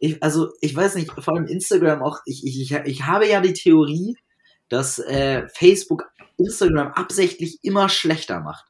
[0.00, 3.40] ich, also ich weiß nicht, vor allem Instagram auch, ich, ich, ich, ich habe ja
[3.40, 4.16] die Theorie,
[4.68, 8.64] dass äh, Facebook Instagram absichtlich immer schlechter macht.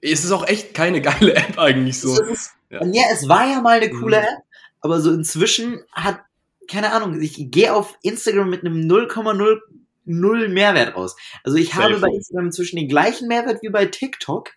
[0.00, 2.16] Es ist auch echt keine geile App eigentlich so.
[2.16, 2.80] Das ist, Ja.
[2.80, 4.24] Und ja, es war ja mal eine coole Mhm.
[4.24, 4.38] App,
[4.80, 6.20] aber so inzwischen hat,
[6.68, 11.16] keine Ahnung, ich gehe auf Instagram mit einem 0,00 Mehrwert raus.
[11.44, 12.00] Also ich habe Safe.
[12.00, 14.50] bei Instagram inzwischen den gleichen Mehrwert wie bei TikTok,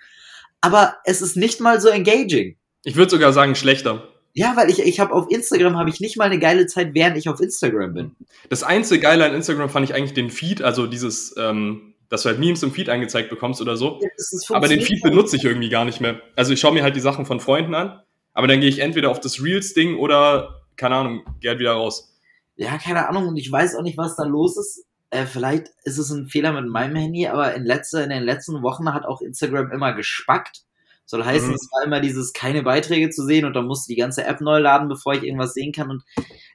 [0.62, 2.58] aber es ist nicht mal so engaging.
[2.84, 4.08] Ich würde sogar sagen, schlechter.
[4.34, 7.18] Ja, weil ich, ich habe auf Instagram habe ich nicht mal eine geile Zeit, während
[7.18, 8.16] ich auf Instagram bin.
[8.50, 12.30] Das einzige Geile an Instagram fand ich eigentlich den Feed, also dieses, ähm, dass du
[12.30, 14.00] halt Memes im Feed angezeigt bekommst oder so.
[14.16, 16.22] Ist Aber den Feed benutze ich irgendwie gar nicht mehr.
[16.36, 18.02] Also ich schaue mir halt die Sachen von Freunden an,
[18.34, 22.14] aber dann gehe ich entweder auf das Reels-Ding oder, keine Ahnung, gehe halt wieder raus.
[22.58, 24.86] Ja, keine Ahnung, und ich weiß auch nicht, was da los ist.
[25.12, 28.62] Äh, vielleicht ist es ein Fehler mit meinem Handy, aber in, letzter, in den letzten
[28.64, 30.64] Wochen hat auch Instagram immer gespackt.
[31.06, 31.56] Soll heißen, Mhm.
[31.56, 34.60] es war immer dieses keine Beiträge zu sehen und dann musste die ganze App neu
[34.60, 35.90] laden, bevor ich irgendwas sehen kann.
[35.90, 36.04] Und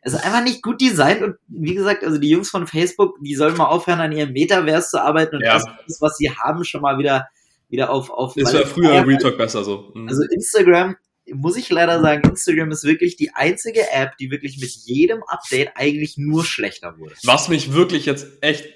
[0.01, 1.23] es ist einfach nicht gut designt.
[1.23, 4.91] Und wie gesagt, also die Jungs von Facebook, die sollen mal aufhören, an ihrem Metaverse
[4.91, 5.55] zu arbeiten und Ja.
[5.87, 7.29] das, was sie haben, schon mal wieder,
[7.69, 8.09] wieder auf.
[8.11, 9.91] auf Das war früher Real Talk besser so.
[9.95, 10.09] Mhm.
[10.09, 10.97] also Instagram,
[11.35, 15.71] muss ich leider sagen, Instagram ist wirklich die einzige App, die wirklich mit jedem Update
[15.75, 17.15] eigentlich nur schlechter wurde.
[17.25, 18.67] Was mich wirklich jetzt echt,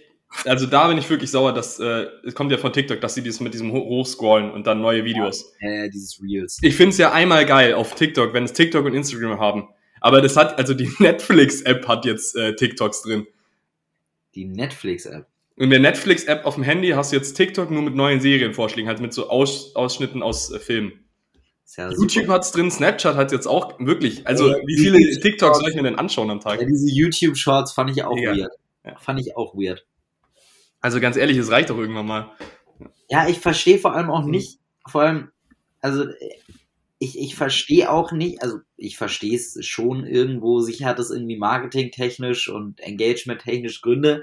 [0.44, 3.22] also da bin ich wirklich sauer, dass, äh, es kommt ja von TikTok, dass sie
[3.22, 5.52] dieses mit diesem Ho- Hochscrollen und dann neue Videos.
[5.60, 6.58] Äh, dieses Reels.
[6.62, 9.68] Ich finde es ja einmal geil auf TikTok, wenn es TikTok und Instagram haben.
[10.00, 13.26] Aber das hat, also die Netflix-App hat jetzt äh, TikToks drin.
[14.34, 15.26] Die Netflix-App.
[15.56, 19.00] In der Netflix-App auf dem Handy hast du jetzt TikTok nur mit neuen Serienvorschlägen, halt
[19.00, 20.92] mit so Aus Ausschnitten aus äh, Filmen.
[21.76, 22.32] Ja YouTube super.
[22.34, 24.26] hat's drin, Snapchat hat jetzt auch wirklich.
[24.26, 26.60] Also Ja, wie viele YouTube TikToks Shorts- soll ich mir denn anschauen am Tag?
[26.60, 28.50] Ja, diese YouTube-Shorts fand ich auch weird.
[28.84, 28.96] Ja.
[28.98, 29.84] Fand ich auch weird.
[30.80, 32.30] Also ganz ehrlich, es reicht doch irgendwann mal.
[33.08, 34.30] Ja, ich verstehe vor allem auch Mhm.
[34.30, 35.30] nicht, vor allem,
[35.80, 36.06] also
[36.98, 41.36] ich, ich verstehe auch nicht, also ich verstehe es schon irgendwo, sicher hat es irgendwie
[41.36, 44.22] marketingtechnisch und engagement-technisch Gründe,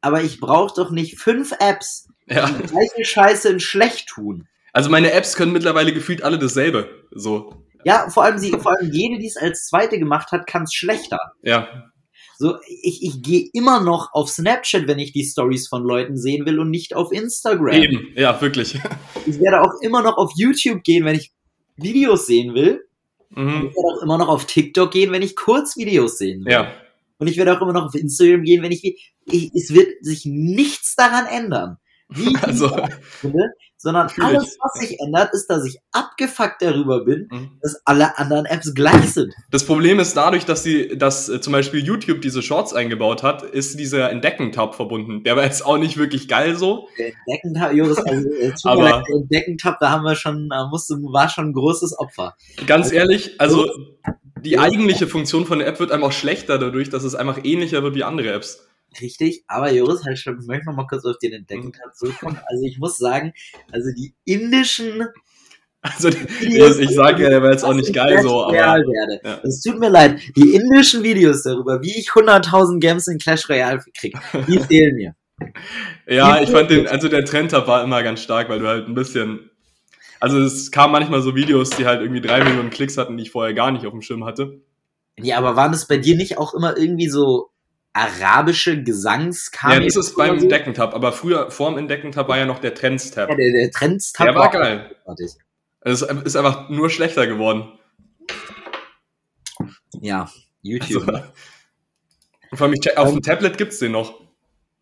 [0.00, 2.46] aber ich brauche doch nicht fünf Apps, Ja.
[2.50, 4.48] die die gleiche Scheiße in schlecht tun.
[4.74, 7.06] Also meine Apps können mittlerweile gefühlt alle dasselbe.
[7.12, 7.54] So.
[7.84, 10.74] Ja, vor allem, sie, vor allem jede, die es als zweite gemacht hat, kann es
[10.74, 11.18] schlechter.
[11.42, 11.92] Ja.
[12.38, 16.44] So, ich, ich gehe immer noch auf Snapchat, wenn ich die Stories von Leuten sehen
[16.44, 17.74] will und nicht auf Instagram.
[17.74, 18.78] Eben, ja, wirklich.
[19.26, 21.32] Ich werde auch immer noch auf YouTube gehen, wenn ich
[21.76, 22.84] Videos sehen will.
[23.30, 23.70] Mhm.
[23.70, 26.52] ich werde auch immer noch auf TikTok gehen, wenn ich Kurzvideos sehen will.
[26.52, 26.72] Ja.
[27.18, 30.26] Und ich werde auch immer noch auf Instagram gehen, wenn ich, ich es wird sich
[30.26, 31.78] nichts daran ändern.
[32.08, 32.68] Wie ich Also,
[33.20, 33.44] finde,
[33.76, 37.58] sondern alles, was sich ändert, ist, dass ich abgefuckt darüber bin, Mhm.
[37.60, 39.34] dass alle anderen Apps gleich sind.
[39.50, 43.42] das Problem ist dadurch, dass sie, dass äh, zum Beispiel YouTube diese Shorts eingebaut hat,
[43.42, 45.22] ist dieser Entdecken-Tab verbunden.
[45.24, 46.88] Der war jetzt auch nicht wirklich geil so.
[46.98, 51.52] Der Entdeckentab, Joris, also, äh, Entdeckentab, da haben wir schon, da musste, war schon ein
[51.52, 52.36] großes Opfer.
[52.66, 53.68] Ganz ehrlich, also
[54.40, 57.94] die eigentliche Funktion von der App wird einfach schlechter dadurch, dass es einfach ähnlicher wird
[57.94, 58.66] wie andere Apps.
[59.00, 62.38] Richtig, aber Joris, halt schon, ich möchte noch mal kurz auf den Entdeckentab zurückkommen.
[62.46, 63.32] Also ich muss sagen,
[63.72, 65.06] also die indischen
[65.84, 69.20] Also Videos, ich sage ja, der war jetzt auch nicht geil so, aber werde.
[69.22, 69.40] ja.
[69.42, 73.80] Es tut mir leid, die indischen Videos darüber, wie ich 100.000 Games in Clash Royale
[73.96, 74.16] krieg,
[74.48, 75.14] die fehlen mir.
[76.06, 78.94] ja, ich fand den, also der Trendtab war immer ganz stark, weil du halt ein
[78.94, 79.50] bisschen,
[80.20, 83.30] also es kamen manchmal so Videos, die halt irgendwie drei Millionen Klicks hatten, die ich
[83.30, 84.62] vorher gar nicht auf dem Schirm hatte.
[85.18, 87.50] Ja, aber waren es bei dir nicht auch immer irgendwie so
[87.94, 89.94] arabische Ja, Gesangskameras?
[89.94, 93.30] das ist beim Entdecken-Tab, aber früher, vorm Entdecken-Tab war ja noch der Trends-Tab.
[93.30, 94.90] Ja, der, der Trends-Tab Der war geil.
[95.04, 95.32] großartig.
[95.80, 97.78] Also Es ist einfach nur schlechter geworden.
[100.00, 100.28] Ja,
[100.62, 101.08] YouTube.
[101.08, 101.22] Also,
[102.54, 104.20] vor allem, auf dem Tablet gibt's den noch.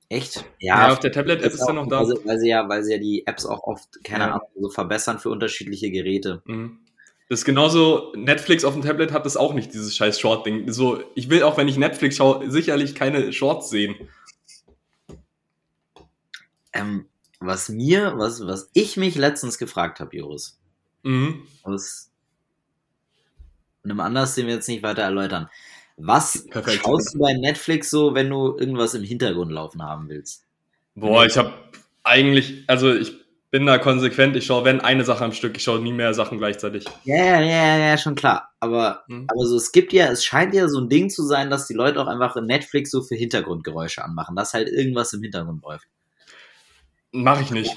[0.09, 0.45] Echt?
[0.59, 2.01] Ja, Ja, auf der Tablet-App ist der noch da.
[2.01, 4.31] Weil sie, weil, sie ja, weil sie ja die Apps auch oft, keine Ja.
[4.33, 6.43] Ahnung, so verbessern für unterschiedliche Geräte.
[6.45, 6.79] Mhm.
[7.29, 10.71] Das ist genauso, Netflix auf dem Tablet hat das auch nicht, dieses scheiß Short-Ding.
[10.71, 13.95] So, ich will auch, wenn ich Netflix schaue, sicherlich keine Shorts sehen.
[16.73, 17.07] Ähm,
[17.41, 20.59] was mir, was, was ich mich letztens gefragt habe, Joris,
[21.05, 21.47] Mhm.
[21.63, 22.11] aus
[23.85, 25.49] einem Anlass, den wir jetzt nicht weiter erläutern.
[25.97, 26.83] Was Perfekt.
[26.85, 30.45] schaust du bei Netflix so, wenn du irgendwas im Hintergrund laufen haben willst?
[30.95, 31.53] Boah, ich habe
[32.05, 33.13] eigentlich, also ich
[33.53, 36.39] bin da konsequent, ich schaue, wenn eine Sache am Stück, ich schaue nie mehr Sachen
[36.39, 36.87] gleichzeitig.
[37.05, 38.49] Ja, ja, ja, ja, schon klar.
[38.61, 39.27] Aber, Mhm.
[39.29, 41.75] aber so, es gibt ja, es scheint ja so ein Ding zu sein, dass die
[41.75, 45.87] Leute auch einfach in Netflix so für Hintergrundgeräusche anmachen, dass halt irgendwas im Hintergrund läuft.
[47.13, 47.77] Mache ich nicht.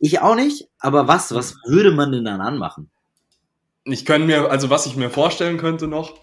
[0.00, 2.90] Ich auch nicht, aber was, was würde man denn dann anmachen?
[3.84, 6.18] Ich könnte mir, also was ich mir vorstellen könnte noch,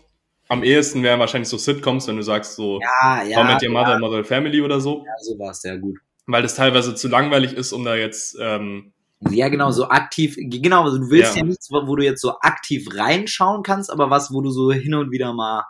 [0.50, 3.98] am ehesten wären wahrscheinlich so Sitcoms, wenn du sagst so Ja, How Met Your Mother,
[3.98, 5.98] Mother Family oder so, Ja, so war es sehr gut.
[6.32, 8.94] Weil das teilweise zu langweilig ist, um da jetzt, ähm,
[9.30, 11.42] Ja, genau, so aktiv, genau, also du willst ja.
[11.42, 11.48] Ja.
[11.48, 15.12] nichts, wo du jetzt so aktiv reinschauen kannst, aber was, wo du so hin und
[15.12, 15.64] wieder mal.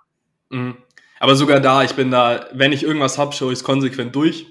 [0.50, 0.76] mh.
[1.19, 4.45] aber sogar da, ich bin da, wenn ich irgendwas hab, schaue ich es konsequent durch.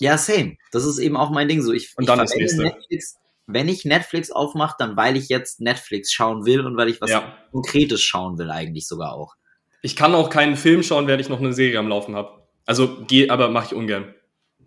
[0.00, 0.56] Ja, same.
[0.72, 1.72] Das ist eben auch mein Ding so.
[1.72, 2.62] Ich, Und ich dann das verwende nächste.
[2.78, 7.00] Netflix, wenn ich Netflix aufmache, dann weil ich jetzt Netflix schauen will und weil ich
[7.02, 7.36] was Ja.
[7.52, 9.34] Konkretes schauen will, eigentlich sogar auch.
[9.82, 12.30] Ich kann auch keinen Film schauen, während ich noch eine Serie am Laufen habe.
[12.66, 14.14] Also geh, aber mache ich ungern.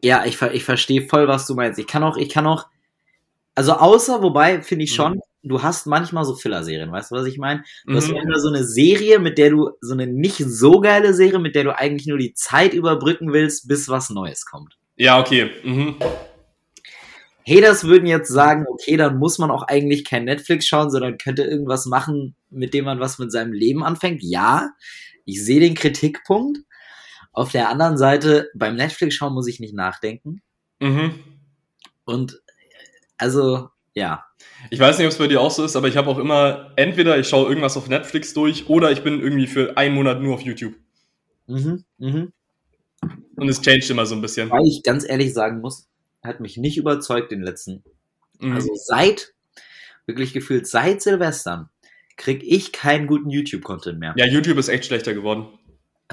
[0.04, 1.80] Ja, ich, ich verstehe voll, was du meinst.
[1.80, 2.68] Ich kann auch, ich kann auch,
[3.56, 5.22] also außer, wobei, finde ich schon, Mhm.
[5.44, 7.64] du hast manchmal so Filler-Serien, weißt du, was ich meine?
[7.86, 8.18] Du hast Mhm.
[8.18, 11.64] immer so eine Serie, mit der du, so eine nicht so geile Serie, mit der
[11.64, 14.78] du eigentlich nur die Zeit überbrücken willst, bis was Neues kommt.
[14.98, 15.52] Ja, okay.
[15.64, 15.96] Mhm.
[17.48, 21.44] Haters würden jetzt sagen, okay, dann muss man auch eigentlich kein Netflix schauen, sondern könnte
[21.44, 24.22] irgendwas machen, mit dem man was mit seinem Leben anfängt.
[24.22, 24.70] Ja,
[25.26, 26.60] ich sehe den Kritikpunkt.
[27.34, 30.42] Auf der anderen Seite, beim Netflix schauen muss ich nicht nachdenken.
[30.80, 31.16] Mhm.
[32.06, 32.42] Und
[33.18, 34.24] also, ja.
[34.70, 36.72] Ich weiß nicht, ob es bei dir auch so ist, aber ich habe auch immer,
[36.76, 40.36] entweder ich schaue irgendwas auf Netflix durch oder ich bin irgendwie für einen Monat nur
[40.36, 40.76] auf YouTube.
[41.48, 42.34] Mhm, mhm.
[43.36, 44.50] Und es changed immer so ein bisschen.
[44.50, 45.88] Weil ich ganz ehrlich sagen muss,
[46.24, 47.84] hat mich nicht überzeugt den letzten.
[48.40, 48.54] Mhm.
[48.54, 49.34] Also seit,
[50.06, 51.70] wirklich gefühlt seit Silvestern,
[52.16, 54.14] krieg ich keinen guten YouTube-Content mehr.
[54.18, 55.48] ja, YouTube ist echt schlechter geworden.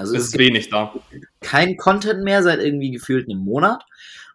[0.01, 0.93] Also Es es ist wenig da.
[1.39, 3.83] kein Content mehr seit irgendwie gefühlt einem Monat.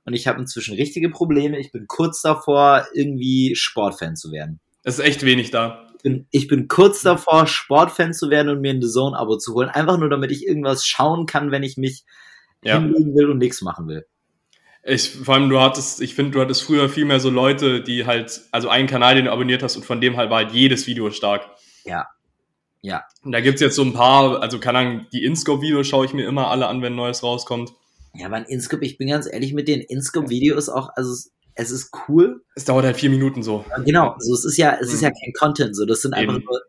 [0.04, 1.58] Und ich habe inzwischen richtige Probleme.
[1.58, 4.60] Ich bin kurz davor, irgendwie Sportfan zu werden.
[4.84, 5.88] Es ist echt wenig da.
[5.96, 9.54] Ich bin, ich bin kurz davor, Sportfan zu werden und mir ein The Zone-Abo zu
[9.54, 9.68] holen.
[9.68, 12.04] Einfach nur, damit ich irgendwas schauen kann, wenn ich mich
[12.62, 12.78] Ja.
[12.78, 14.06] hinlegen will und nichts machen will.
[14.84, 18.06] Ich, vor allem, du hattest, ich finde, du hattest früher viel mehr so Leute, die
[18.06, 20.86] halt, also einen Kanal, den du abonniert hast und von dem halt war halt jedes
[20.86, 21.48] Video stark.
[21.84, 22.06] Ja.
[22.86, 23.02] Ja.
[23.24, 26.24] Und da gibt's jetzt so ein paar, also keine Ahnung, die InScope-Videos schaue ich mir
[26.28, 27.72] immer alle an, wenn Neues rauskommt.
[28.14, 31.90] Ja, ein Inscope, ich bin ganz ehrlich mit den Inscope-Videos auch, also es, es ist
[32.08, 32.44] cool.
[32.54, 33.64] Es dauert halt vier Minuten so.
[33.84, 35.06] Genau, also es ist ja, es ist Mhm.
[35.06, 36.44] ja kein Content, so das sind einfach Eben.
[36.44, 36.60] nur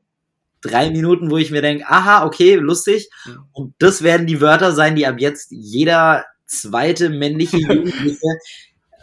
[0.62, 3.10] drei Minuten, wo ich mir denke, aha, okay, lustig.
[3.28, 3.38] Mhm.
[3.52, 8.28] Und das werden die Wörter sein, die ab jetzt jeder zweite männliche Jugendliche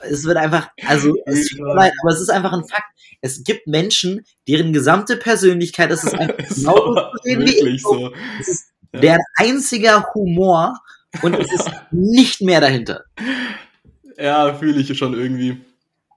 [0.08, 2.88] es wird einfach, also es tut mir leid, aber es ist einfach ein Fakt.
[3.20, 8.12] Es gibt Menschen, deren gesamte Persönlichkeit ist es einfach genau so wirklich so.
[8.40, 9.00] Es ist ja.
[9.00, 10.74] der einzige Humor
[11.22, 13.04] und es ist nicht mehr dahinter.
[14.18, 15.60] Ja, fühle ich schon irgendwie.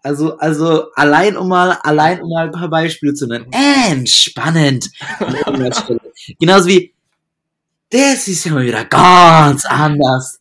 [0.03, 3.47] Also, also allein um mal, allein um mal ein paar Beispiele zu nennen.
[3.89, 4.89] Entspannend.
[6.39, 6.93] Genauso wie,
[7.89, 10.39] das ist ja mal wieder ganz anders.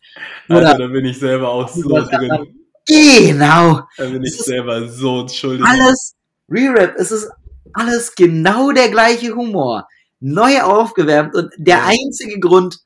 [0.49, 2.66] Oder Alter, da bin ich selber auch so drin.
[2.87, 3.82] Genau.
[3.97, 5.66] Da bin ich selber so schuldig.
[5.66, 6.14] Alles,
[6.49, 7.28] Re-Rap, es ist
[7.72, 9.87] alles genau der gleiche Humor.
[10.20, 12.78] Neu aufgewärmt und der einzige Grund,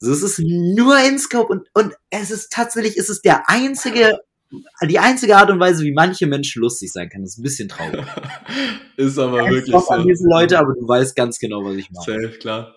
[0.00, 4.20] es ist nur in Scope und, und es ist tatsächlich, es ist der einzige,
[4.82, 7.24] die einzige Art und Weise, wie manche Menschen lustig sein können.
[7.24, 8.04] Das ist ein bisschen traurig.
[8.96, 9.88] ist aber ich wirklich so.
[9.88, 12.22] an diese Leute, aber du weißt ganz genau, was ich meine.
[12.22, 12.74] Safe, klar.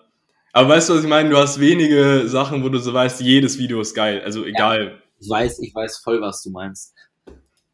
[0.52, 1.30] Aber weißt du, was ich meine?
[1.30, 4.20] Du hast wenige Sachen, wo du so weißt, jedes Video ist geil.
[4.22, 4.84] Also egal.
[4.84, 6.94] Ja, ich weiß, ich weiß voll, was du meinst.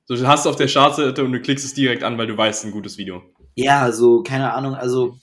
[0.05, 2.65] So, du hast auf der Startseite und du klickst es direkt an, weil du weißt,
[2.65, 3.23] ein gutes Video.
[3.57, 5.19] Ja, also, keine Ahnung, also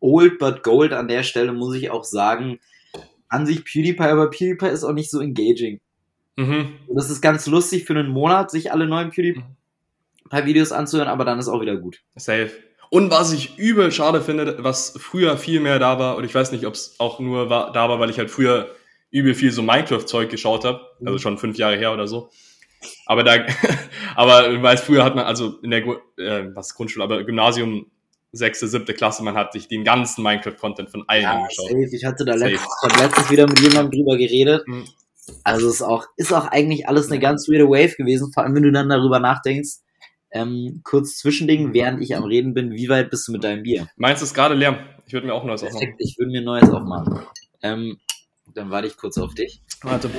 [0.00, 2.60] old but gold an der Stelle muss ich auch sagen,
[3.28, 5.80] an sich PewDiePie, aber PewDiePie ist auch nicht so engaging.
[6.36, 6.74] Mhm.
[6.86, 11.38] Und das ist ganz lustig für einen Monat, sich alle neuen PewDiePie-Videos anzuhören, aber dann
[11.38, 12.02] ist auch wieder gut.
[12.14, 12.50] Safe.
[12.90, 16.52] Und was ich übel schade finde, was früher viel mehr da war, und ich weiß
[16.52, 18.75] nicht, ob es auch nur war, da war, weil ich halt früher
[19.10, 21.08] übel viel so Minecraft-Zeug geschaut habe, mhm.
[21.08, 22.30] also schon fünf Jahre her oder so.
[23.06, 23.46] Aber da,
[24.16, 25.84] aber weil früher hat man, also in der,
[26.18, 27.86] äh, was Grundschule, aber Gymnasium,
[28.32, 31.68] sechste, siebte Klasse, man hat sich den ganzen Minecraft-Content von allen ja, angeschaut.
[31.68, 31.88] Safe.
[31.96, 34.66] Ich hatte da letztens, letztens wieder mit jemandem drüber geredet.
[34.66, 34.84] Mhm.
[35.42, 38.62] Also ist auch, ist auch eigentlich alles eine ganz weirde Wave gewesen, vor allem wenn
[38.62, 39.78] du dann darüber nachdenkst.
[40.30, 43.88] Ähm, kurz Zwischending, während ich am Reden bin, wie weit bist du mit deinem Bier?
[43.96, 44.78] Meins ist gerade leer.
[45.06, 45.96] Ich würde mir auch neues Perfekt, aufmachen.
[45.98, 47.20] Ich würde mir neues aufmachen.
[47.62, 47.96] Ähm,
[48.54, 49.62] dann warte ich kurz auf dich.
[49.82, 50.10] Warte.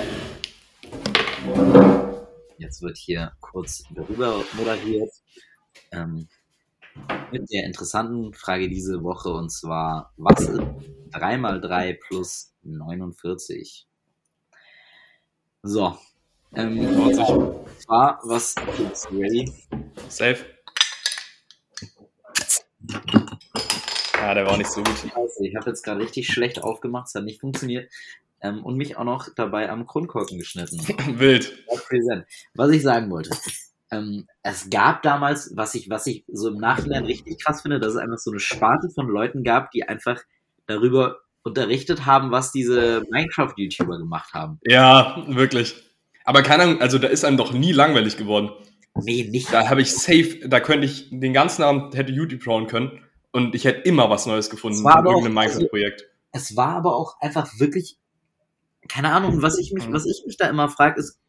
[2.57, 5.11] Jetzt wird hier kurz darüber moderiert.
[5.91, 6.28] Ähm,
[7.32, 10.61] mit der interessanten Frage diese Woche und zwar: Was ist
[11.11, 13.88] 3 mal 3 plus 49?
[15.63, 15.97] So.
[16.53, 17.15] Ähm, und
[17.80, 18.55] zwar, was
[18.91, 19.51] ist ready?
[20.07, 20.45] Safe.
[24.18, 24.97] Ja, der war auch nicht so gut.
[24.97, 27.91] Scheiße, ich habe jetzt gerade richtig schlecht aufgemacht, es hat nicht funktioniert.
[28.41, 30.80] Ähm, und mich auch noch dabei am Kronkorken geschnitten.
[31.20, 31.53] Wild.
[32.53, 33.32] Was ich sagen wollte.
[33.89, 37.93] Ähm, es gab damals, was ich, was ich so im Nachhinein richtig krass finde, dass
[37.93, 40.22] es einfach so eine Sparte von Leuten gab, die einfach
[40.68, 44.59] darüber unterrichtet haben, was diese Minecraft-YouTuber gemacht haben.
[44.63, 45.76] Ja, wirklich.
[46.26, 48.51] Aber keine Ahnung, also da ist einem doch nie langweilig geworden.
[48.95, 49.53] Nee, nicht.
[49.53, 53.06] Da habe ich safe, da könnte ich den ganzen Abend hätte YouTube schauen können
[53.38, 56.09] und ich hätte immer was Neues gefunden in irgendeinem Minecraft-Projekt.
[56.31, 57.97] Es war aber auch einfach wirklich,
[58.88, 61.19] keine Ahnung, was ich mich, was ich mich da immer frage, ist,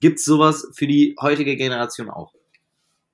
[0.00, 2.34] gibt es sowas für die heutige Generation auch?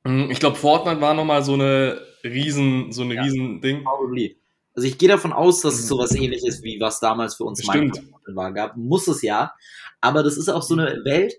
[0.04, 3.84] Mhm, ich glaube, Fortnite war nochmal so eine riesen, so eine ja, riesen Ding.
[3.84, 4.38] Probably.
[4.74, 5.88] Also ich gehe davon aus, dass es mhm.
[5.88, 8.76] sowas ähnliches wie was damals für uns Minecraft war, gab.
[8.76, 9.52] Muss es ja.
[10.00, 11.34] Aber das ist auch so eine Welt,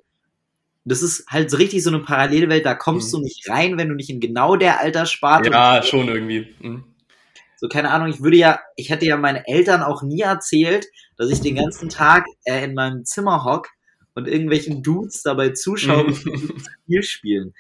[0.86, 3.18] das ist halt so richtig so eine Parallelwelt, da kommst mhm.
[3.18, 5.50] du nicht rein, wenn du nicht in genau der Alterssparte.
[5.52, 6.56] Ja, schon irgendwie.
[6.60, 6.84] Mhm.
[7.58, 11.30] So, keine Ahnung, ich würde ja, ich hätte ja meinen Eltern auch nie erzählt, dass
[11.30, 13.68] ich den ganzen Tag äh, in meinem Zimmer hock
[14.16, 16.24] und irgendwelchen Dudes dabei zuschauen, sie
[16.86, 17.54] Spiel spielen.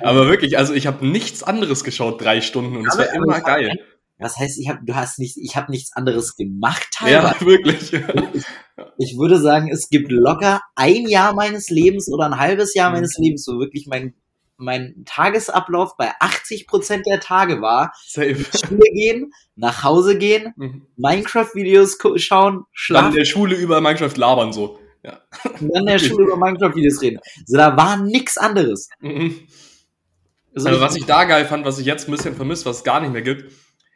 [0.00, 3.72] Aber wirklich, also ich habe nichts anderes geschaut, drei Stunden und es war immer geil.
[4.20, 7.34] Was heißt, ich habe, du hast nicht, ich habe nichts anderes gemacht teilweise.
[7.40, 7.92] Ja, wirklich.
[7.92, 8.44] Ich,
[8.98, 12.96] ich, würde sagen, es gibt locker ein Jahr meines Lebens oder ein halbes Jahr mhm.
[12.96, 14.14] meines Lebens, wo wirklich mein
[14.60, 18.36] mein Tagesablauf bei 80 Prozent der Tage war, Safe.
[18.36, 20.86] Schule gehen, nach Hause gehen, mhm.
[20.96, 23.04] Minecraft-Videos schauen, schlafen.
[23.04, 24.78] Dann in der Schule über Minecraft labern so.
[25.02, 25.18] Ja.
[25.44, 27.20] Und dann in der Schule über Minecraft-Videos reden.
[27.46, 28.90] So, da war nix anderes.
[29.00, 29.48] Mhm.
[30.54, 32.84] Also, also was ich da geil fand, was ich jetzt ein bisschen vermisst, was es
[32.84, 33.50] gar nicht mehr gibt,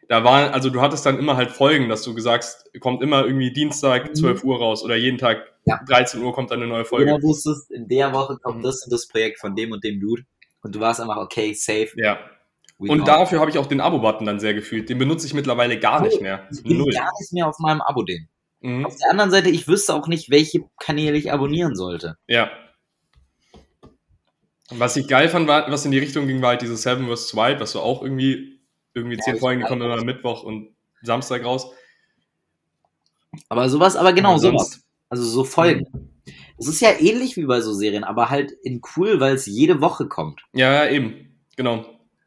[0.08, 3.52] da war, also du hattest dann immer halt Folgen, dass du gesagt, kommt immer irgendwie
[3.52, 4.50] Dienstag 12 mhm.
[4.50, 5.80] Uhr raus oder jeden Tag ja.
[5.88, 7.06] 13 Uhr kommt dann eine neue Folge.
[7.06, 10.24] Genau wusstest, in der Woche kommt das und das Projekt von dem und dem Dude
[10.62, 11.90] und du warst einfach, okay, safe.
[11.96, 12.18] Ja.
[12.78, 13.04] Und know.
[13.04, 14.88] dafür habe ich auch den Abo-Button dann sehr gefühlt.
[14.88, 16.48] Den benutze ich mittlerweile gar nicht mehr.
[16.52, 16.92] Ich bin Null.
[16.92, 18.28] gar nicht mehr auf meinem Abo den.
[18.60, 18.86] Mhm.
[18.86, 22.16] Auf der anderen Seite, ich wüsste auch nicht, welche Kanäle ich abonnieren sollte.
[22.26, 22.50] Ja.
[24.70, 27.36] Was ich geil fand, war, was in die Richtung ging, war halt dieses Seven vs.
[27.36, 28.53] Wild, was so auch irgendwie
[28.94, 31.70] irgendwie zehn ja, Folgen, die kommen immer Mittwoch und Samstag raus.
[33.48, 34.80] Aber sowas, aber genau sowas.
[35.08, 36.10] Also so Folgen.
[36.58, 39.80] Es ist ja ähnlich wie bei so Serien, aber halt in cool, weil es jede
[39.80, 40.42] Woche kommt.
[40.54, 41.36] Ja, ja, eben.
[41.56, 41.84] Genau.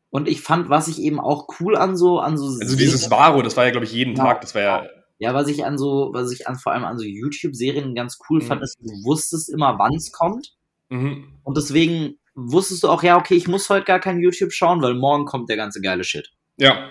[0.10, 3.10] Und ich fand, was ich eben auch cool an so, an so Also Serien, dieses
[3.10, 4.24] Varo, das war ja, glaube ich, jeden ja.
[4.24, 4.42] Tag.
[4.42, 4.86] Das war ja.
[5.20, 8.40] Ja, was ich an so, was ich an vor allem an so YouTube-Serien ganz cool
[8.40, 8.46] mhm.
[8.46, 10.54] fand, ist, du wusstest immer, wann es kommt.
[10.90, 11.40] Mhm.
[11.44, 14.94] Und deswegen wusstest du auch, ja, okay, ich muss heute gar kein YouTube schauen, weil
[14.94, 16.32] morgen kommt der ganze geile Shit.
[16.58, 16.90] Ja,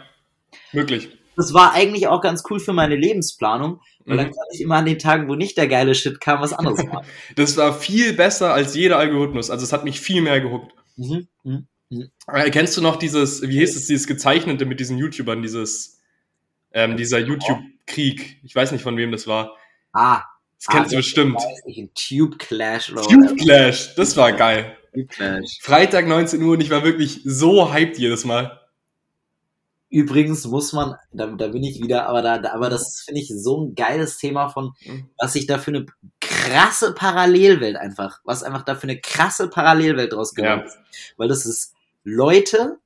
[0.73, 1.11] wirklich.
[1.37, 4.31] Das war eigentlich auch ganz cool für meine Lebensplanung, weil dann Mhm.
[4.31, 7.07] kann ich immer an den Tagen, wo nicht der geile Shit kam, was anderes machen.
[7.35, 9.51] Das war viel besser als jeder Algorithmus.
[9.51, 10.73] Also es hat mich viel mehr gehuckt.
[10.97, 11.27] mhm.
[11.45, 11.67] Mhm.
[12.33, 16.01] Äh, Kennst du noch dieses, wie hieß es, dieses Gezeichnete mit diesen YouTubern, dieses,
[16.73, 18.41] ähm, dieser YouTube-Krieg?
[18.43, 19.57] Ich weiß nicht, von wem das war.
[19.93, 20.23] Ah,
[20.59, 21.37] Das kennst du Ah, bestimmt.
[21.37, 24.77] weiß ich, ein Tube Clash oder Tube Clash, das war geil.
[24.95, 25.59] Tube Clash.
[25.61, 28.59] Freitag 19 Uhr und ich war wirklich so hyped jedes Mal.
[29.89, 33.29] Übrigens muss man, da, da bin ich wieder, aber da, da aber das finde ich
[33.29, 35.09] so ein geiles Thema von, Mhm.
[35.19, 35.87] was sich da für eine
[36.21, 40.67] krasse Parallelwelt einfach, was einfach da für eine krasse Parallelwelt draus geworden Ja.
[40.67, 40.79] ist.
[41.17, 41.73] Weil das ist
[42.03, 42.79] Leute,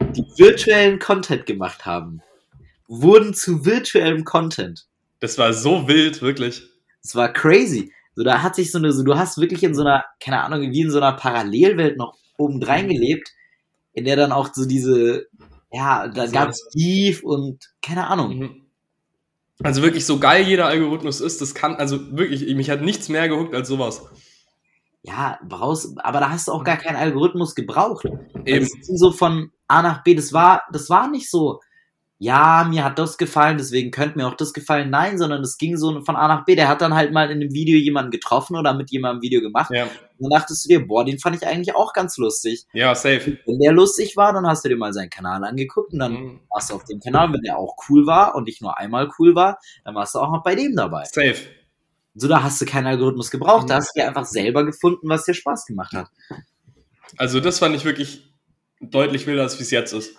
[0.00, 2.20] die virtuellen Content gemacht haben,
[2.88, 4.86] wurden zu virtuellem Content.
[5.20, 6.68] Das war so wild, wirklich.
[7.02, 7.92] Das war crazy.
[8.16, 10.60] So, da hat sich so eine, so, du hast wirklich in so einer, keine Ahnung,
[10.72, 13.30] wie in so einer Parallelwelt noch obendrein gelebt,
[13.92, 15.26] in der dann auch so diese,
[15.74, 16.32] ja, da So.
[16.32, 18.38] gab's Beef und keine Ahnung.
[18.38, 18.62] Mhm.
[19.62, 23.28] Also wirklich, so geil jeder Algorithmus ist, das kann, also wirklich, mich hat nichts mehr
[23.28, 24.06] gehuckt als sowas.
[25.02, 28.04] Ja, brauchst, aber da hast du auch gar keinen Algorithmus gebraucht.
[28.44, 28.64] Eben.
[28.64, 31.60] Es ging so von A nach B, das war, das war nicht so,
[32.18, 34.88] ja, mir hat das gefallen, deswegen könnte mir auch das gefallen.
[34.88, 36.54] Nein, sondern es ging so von A nach B.
[36.54, 39.40] Der hat dann halt mal in einem Video jemanden getroffen oder mit jemandem ein Video
[39.40, 39.70] gemacht.
[39.74, 39.90] Ja, Und
[40.30, 42.66] dann dachtest du dir, boah, den fand ich eigentlich auch ganz lustig.
[42.72, 43.36] ja safe.
[43.44, 46.40] Wenn der lustig war, dann hast du dir mal seinen Kanal angeguckt und dann Mhm.
[46.50, 47.32] warst du auf dem Kanal.
[47.32, 50.30] Wenn der auch cool war und nicht nur einmal cool war, dann warst du auch
[50.30, 51.04] noch bei dem dabei.
[51.04, 51.36] Safe.
[52.14, 53.68] So, da hast du keinen Algorithmus gebraucht.
[53.68, 53.78] Da Mhm.
[53.78, 56.08] hast du dir einfach selber gefunden, was dir Spaß gemacht hat.
[57.16, 58.32] Also das fand ich wirklich
[58.80, 60.16] deutlich wilder, als wie es jetzt ist.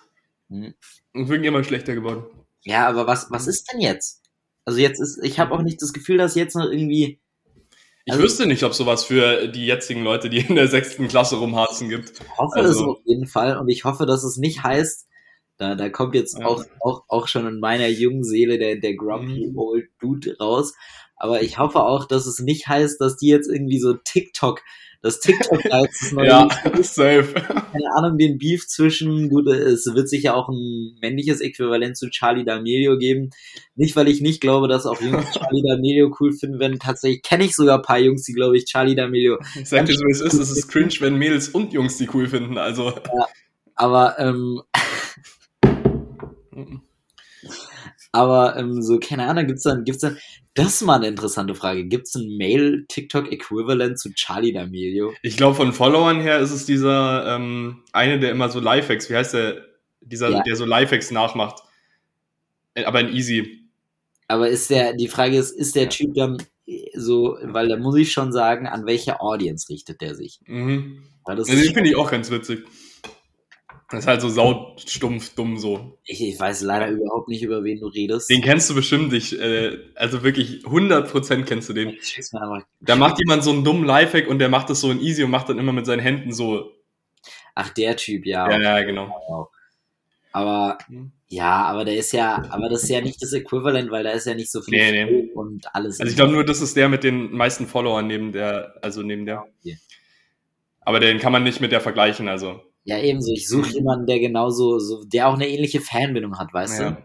[0.49, 0.73] Mhm.
[1.15, 2.25] Und wirklich immer schlechter geworden.
[2.63, 4.21] Ja, aber was, was ist denn jetzt?
[4.65, 7.19] Also jetzt ist, ich habe auch nicht das Gefühl, dass jetzt noch irgendwie,
[8.07, 11.37] Ich Also- wüsste nicht, ob sowas für die jetzigen Leute, die in der sechsten Klasse
[11.37, 12.11] rumharzen gibt.
[12.11, 15.07] ich hoffe Also- es auf jeden Fall und ich hoffe, dass es nicht heißt,
[15.57, 16.45] da, da kommt jetzt Ja.
[16.45, 19.57] auch, auch, auch schon in meiner jungen Seele der, der grumpy Mhm.
[19.57, 20.73] old dude raus.
[21.15, 24.61] Aber ich hoffe auch, dass es nicht heißt, dass die jetzt irgendwie so TikTok,
[25.05, 26.47] das TikTok als das neue Ja,
[26.81, 27.31] safe.
[27.33, 32.43] keine Ahnung, den Beef zwischen, gut, es wird sicher auch ein männliches Äquivalent zu Charlie
[32.43, 33.29] D'Amelio geben.
[33.75, 36.79] Nicht, weil ich nicht glaube, dass auch Jungs Charlie D'Amelio cool finden werden.
[36.79, 39.37] Tatsächlich kenne ich sogar ein paar Jungs, die, glaube ich, Charlie D'Amelio.
[39.59, 40.33] Ich sag dir so, wie es ist.
[40.33, 42.57] Es ist cringe, wenn Mädels und Jungs die cool finden.
[42.57, 42.93] Also.
[43.75, 44.61] Aber, ähm,
[48.15, 50.17] aber ähm, so, keine Ahnung, gibt's dann, gibt's dann,
[50.53, 51.85] das ist mal eine interessante Frage.
[51.85, 55.11] Gibt's ein Male-TikTok-Äquivalent zu Charlie D'Amelio?
[55.21, 59.15] Ich glaube, von Followern her ist es dieser ähm, eine, der immer so Lifehacks, wie
[59.15, 59.65] heißt der?
[60.01, 60.43] Dieser, Ja.
[60.43, 61.61] der so Lifehacks nachmacht.
[62.73, 63.67] Äh, Aber in easy.
[64.27, 66.37] Aber ist der, die Frage ist, ist der Typ dann
[66.95, 70.39] so, weil da muss ich schon sagen, an welche Audience richtet der sich?
[70.45, 71.03] Mhm.
[71.25, 72.63] Weil das Also ist den finde ich auch ganz witzig.
[73.89, 75.99] Das ist halt so saustumpf, dumm so.
[76.05, 78.29] Ich, ich weiß leider überhaupt nicht, über wen du redest.
[78.29, 79.13] Den kennst du bestimmt.
[79.13, 81.95] Ich, äh, also wirklich 100% kennst du den.
[82.81, 85.29] Da macht jemand so einen dummen Lifehack und der macht das so in easy und
[85.29, 86.71] macht dann immer mit seinen Händen so.
[87.53, 88.49] Ach, der Typ, ja.
[88.49, 89.49] Ja, ja, genau.
[90.31, 90.79] Aber
[91.27, 94.25] ja, aber der ist ja, aber das ist ja nicht das Äquivalent, weil da ist
[94.25, 95.31] ja nicht so viel Nee, nee.
[95.33, 95.99] Und alles.
[95.99, 99.25] Also ich glaube nur, das ist der mit den meisten Followern neben der, also neben
[99.25, 99.45] der.
[99.61, 99.77] Okay.
[100.81, 102.61] Aber den kann man nicht mit der vergleichen, also.
[102.85, 103.33] Ja, ebenso.
[103.33, 106.97] Ich suche jemanden, der genauso, so, der auch eine ähnliche Fanbindung hat, weißt Ja.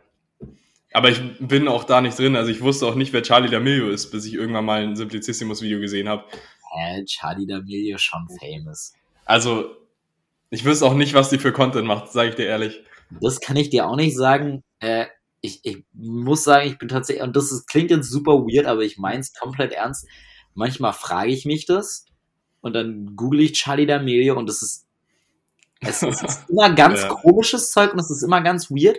[0.92, 2.36] Aber ich bin auch da nicht drin.
[2.36, 5.80] Also ich wusste auch nicht, wer Charlie D'Amelio ist, bis ich irgendwann mal ein Simplicissimus-Video
[5.80, 6.24] gesehen habe.
[6.30, 6.36] du?
[6.76, 8.92] Hä, Charlie D'Amelio schon famous.
[9.24, 9.76] Also
[10.50, 12.82] ich wüsste auch nicht, was die für Content macht, sage ich dir ehrlich.
[13.20, 14.62] Das kann ich dir auch nicht sagen.
[14.80, 15.06] Äh,
[15.40, 18.82] ich, ich muss sagen, ich bin tatsächlich, und das ist, klingt jetzt super weird, aber
[18.82, 20.06] ich meine es komplett ernst.
[20.54, 22.04] Manchmal frage ich mich das
[22.60, 24.86] und dann google ich Charlie D'Amelio und das ist,
[25.80, 27.08] es ist immer ganz Ja.
[27.08, 28.98] komisches Zeug und es ist immer ganz weird,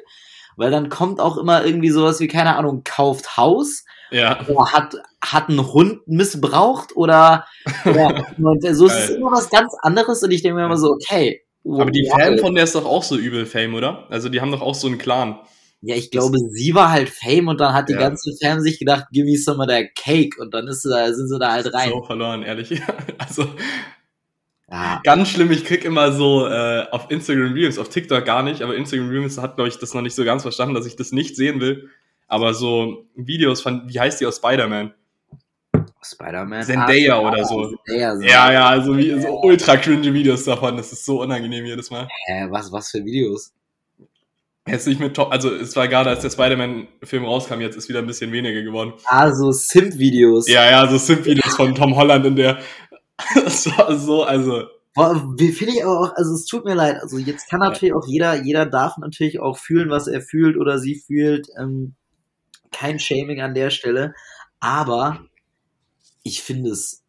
[0.57, 4.95] weil dann kommt auch immer irgendwie sowas wie, keine Ahnung, kauft Haus Ja, oder hat,
[5.23, 7.45] hat einen Hund missbraucht oder,
[7.85, 8.25] oder
[8.73, 11.41] so es ist immer was ganz anderes und ich denke mir immer so, okay.
[11.65, 12.19] aber die wow.
[12.19, 14.07] Fan von der ist doch auch so übel Fame, oder?
[14.09, 15.39] Also die haben doch auch so einen Clan.
[15.83, 17.99] Ja, ich glaube, sie war halt Fame und dann hat die Ja.
[17.99, 21.11] ganze Fam sich gedacht, give me some of that cake und dann ist sie da,
[21.11, 21.89] sind sie da halt rein.
[21.89, 22.69] So verloren, ehrlich.
[23.17, 23.47] Also
[24.71, 28.61] Ja, ganz schlimm, ich krieg immer so äh, auf Instagram Reels, auf TikTok gar nicht,
[28.61, 31.11] aber Instagram Reels hat, glaube ich, das noch nicht so ganz verstanden, dass ich das
[31.11, 31.89] nicht sehen will.
[32.27, 34.93] Aber so Videos von, wie heißt die aus Spider-Man?
[36.01, 36.63] Spider-Man.
[36.63, 37.75] Zendaya Ah, oder so.
[37.85, 38.23] Zendaya, so.
[38.23, 42.07] Ja, ja, also wie, so ultra cringe Videos davon, das ist so unangenehm jedes Mal.
[42.27, 43.53] Hä, was, was für Videos?
[44.67, 47.99] Jetzt nicht mit Top, also es war gerade, als der Spider-Man-Film rauskam, jetzt ist wieder
[47.99, 48.93] ein bisschen weniger geworden.
[49.05, 50.47] Ah, so Simp-Videos.
[50.47, 52.59] Ja, ja, so Simp-Videos von Tom Holland in der,
[53.35, 54.63] das war so, also.
[55.37, 58.43] Finde ich aber auch, also es tut mir leid, also jetzt kann natürlich auch jeder,
[58.43, 61.47] jeder darf natürlich auch fühlen, was er fühlt oder sie fühlt.
[61.57, 61.95] Ähm,
[62.71, 64.13] kein Shaming an der Stelle,
[64.59, 65.25] aber
[66.23, 67.03] ich finde es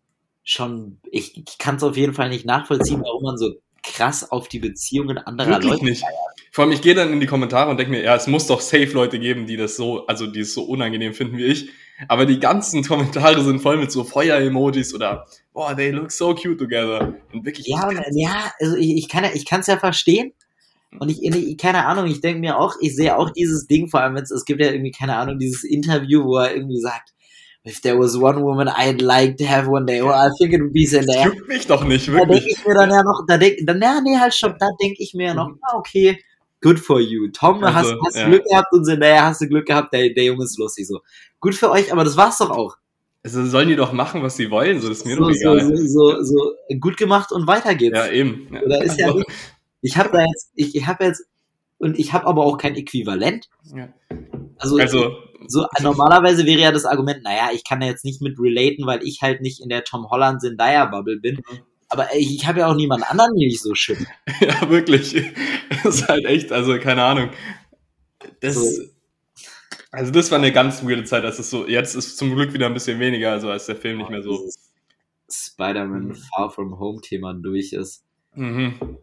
[0.45, 4.49] schon, ich, ich kann es auf jeden Fall nicht nachvollziehen, warum man so krass auf
[4.49, 6.05] die Beziehungen anderer Wirklich Leute nicht.
[6.53, 8.61] Vor allem, ich gehe dann in die Kommentare und denke mir, ja, es muss doch
[8.61, 11.71] safe Leute geben, die das so, also die es so unangenehm finden wie ich.
[12.09, 16.59] Aber die ganzen Kommentare sind voll mit so Feuer-Emojis oder, boah, they look so cute
[16.59, 17.15] together.
[17.33, 17.67] Und wirklich.
[17.69, 20.33] Ja, ja, also ich, ich kann ich es ja verstehen.
[20.99, 24.01] Und ich, ich keine Ahnung, ich denke mir auch, ich sehe auch dieses Ding, vor
[24.01, 27.15] allem, es gibt ja irgendwie, keine Ahnung, dieses Interview, wo er irgendwie sagt,
[27.65, 30.61] if there was one woman I'd like to have one day, well, I think it
[30.61, 31.25] would be Zendaya.
[31.25, 32.45] Das juckt mich doch nicht, Da wirklich.
[32.45, 34.97] denke ich mir dann ja noch, da denk, dann, ja, nee, halt stopp, da denke
[35.03, 35.59] ich mir ja noch, Mhm.
[35.63, 36.19] ah, okay,
[36.63, 37.29] good for you.
[37.29, 38.29] Tom, Also, hast, hast ja.
[38.29, 41.01] Glück gehabt und Zendaya hast du Glück gehabt, der, der Junge ist lustig, so.
[41.41, 42.77] Gut für euch, aber das war's doch auch.
[43.25, 45.55] Also sollen die doch machen, was sie wollen, so das ist mir So, doch so,
[45.57, 45.77] egal.
[45.77, 47.97] so, so, so, gut gemacht und weiter geht's.
[47.97, 48.49] Ja, eben.
[48.53, 48.63] Ja.
[48.63, 49.31] Oder ist ja Also, nicht,
[49.83, 51.25] ich habe da jetzt, ich, ich habe jetzt,
[51.79, 53.49] und ich habe aber auch kein Äquivalent.
[53.75, 53.89] ja.
[54.59, 55.11] Also, also
[55.49, 59.03] so normalerweise wäre ja das Argument, naja, ich kann da jetzt nicht mit relaten, weil
[59.03, 61.37] ich halt nicht in der Tom Holland Zendaya Bubble bin.
[61.37, 61.59] Mhm.
[61.93, 64.07] Aber ich, ich habe ja auch niemand anderen, den ich so schippe.
[64.41, 65.15] Ja, wirklich.
[65.85, 67.31] Das ist halt echt, also keine Ahnung.
[68.41, 68.83] Das, So.
[69.91, 72.67] also das war eine ganz weirde Zeit, als es so, jetzt ist zum Glück wieder
[72.67, 74.49] ein bisschen weniger, also als der Film nicht mehr so.
[75.31, 76.15] Spider-Man Mhm.
[76.15, 78.05] Far From Home Thema durch ist.
[78.35, 78.99] Mhm.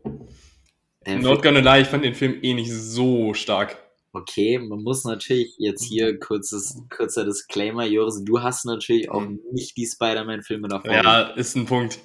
[1.06, 3.78] Der Not gonna lie, ich fand den Film eh nicht so stark.
[4.14, 9.40] Okay, man muss natürlich jetzt hier kurzes, kurzer Disclaimer, Joris, du hast natürlich auch Mhm.
[9.52, 10.92] nicht die Spider-Man-Filme davor.
[10.92, 12.00] Ja, ist ein Punkt.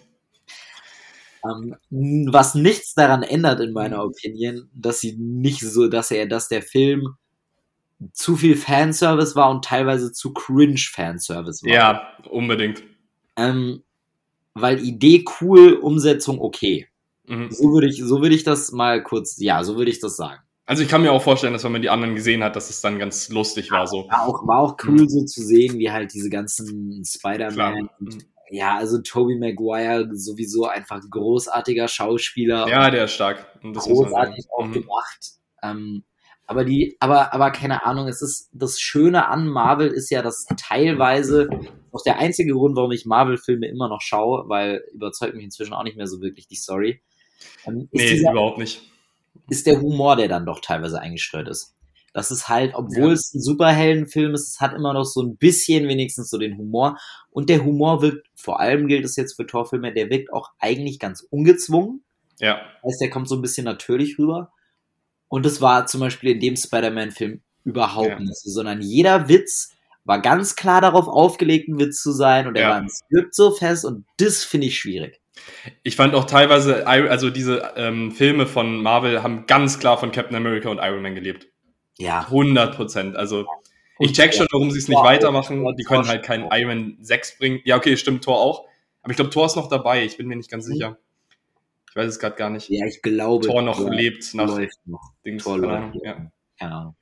[1.45, 1.77] Ähm,
[2.31, 6.63] was nichts daran ändert, in meiner Opinion, dass sie nicht so, dass er, dass der
[6.63, 7.17] Film
[8.13, 11.73] zu viel Fanservice war und teilweise zu cringe Fanservice war.
[11.73, 12.83] Ja, unbedingt.
[13.37, 13.83] Ähm,
[14.55, 16.89] weil Idee cool, Umsetzung okay.
[17.27, 17.51] Mhm.
[17.51, 20.41] So würde ich, so würde ich das mal kurz, ja, so würde ich das sagen.
[20.67, 22.81] Also ich kann mir auch vorstellen, dass wenn man die anderen gesehen hat, dass es
[22.81, 24.09] dann ganz lustig war so.
[24.09, 27.03] War auch, war auch cool so zu sehen, wie halt diese ganzen.
[27.05, 28.23] Spider-Man, Mhm.
[28.51, 32.69] Ja, also Tobey Maguire sowieso einfach großartiger Schauspieler.
[32.69, 33.47] Ja, der ist stark.
[33.63, 34.73] Großartig auch Mhm.
[34.73, 35.33] gemacht.
[35.63, 36.05] Ähm,
[36.47, 40.45] aber die, aber, aber keine Ahnung, es ist das Schöne an Marvel ist ja, dass
[40.59, 41.49] teilweise
[41.91, 45.85] auch der einzige Grund, warum ich Marvel-Filme immer noch schaue, weil überzeugt mich inzwischen auch
[45.85, 47.01] nicht mehr so wirklich die Story,
[47.67, 48.83] ähm, ist, Nee, dieser, überhaupt nicht.
[49.49, 51.75] ist der Humor, der dann doch teilweise eingestreut ist.
[52.15, 53.13] Das ist halt, obwohl Ja.
[53.13, 56.97] es ein Superheldenfilm ist, es hat immer noch so ein bisschen wenigstens so den Humor.
[57.31, 60.99] Und der Humor wirkt, vor allem gilt es jetzt für Torfilme, der wirkt auch eigentlich
[60.99, 62.05] ganz ungezwungen
[62.41, 62.63] Ja.
[62.87, 64.53] heißt, der kommt so ein bisschen natürlich rüber.
[65.29, 68.19] Und das war zum Beispiel in dem Spider-Man-Film überhaupt Ja.
[68.21, 69.73] nicht so, sondern jeder Witz
[70.05, 72.69] war ganz klar darauf aufgelegt, ein Witz zu sein und er Ja.
[72.71, 75.21] war im Skript so fest und das finde ich schwierig.
[75.83, 80.37] Ich fand auch teilweise, also diese ähm, Filme von Marvel haben ganz klar von Captain
[80.37, 81.49] America und Iron Man gelebt.
[81.99, 82.27] Ja.
[82.29, 83.17] 100 Prozent.
[83.17, 83.47] Also
[83.99, 85.65] ich check schon, warum sie es nicht weitermachen.
[85.77, 86.51] Die können halt keinen.
[86.53, 87.61] Iron Man 6 bringen.
[87.65, 88.67] Ja, okay, stimmt, Tor auch.
[89.03, 90.05] Aber ich glaube, Tor ist noch dabei.
[90.05, 90.73] Ich bin mir nicht ganz Mhm.
[90.73, 90.99] sicher.
[91.91, 92.69] Ich weiß es gerade gar nicht.
[92.71, 93.47] Ja, ich glaube.
[93.47, 94.47] Tor noch Thor lebt nach
[94.87, 95.13] noch.
[95.25, 95.45] Dings.
[95.45, 95.95] Tor läuft.
[96.03, 96.31] Ja.
[96.59, 96.97] Keine Ahnung.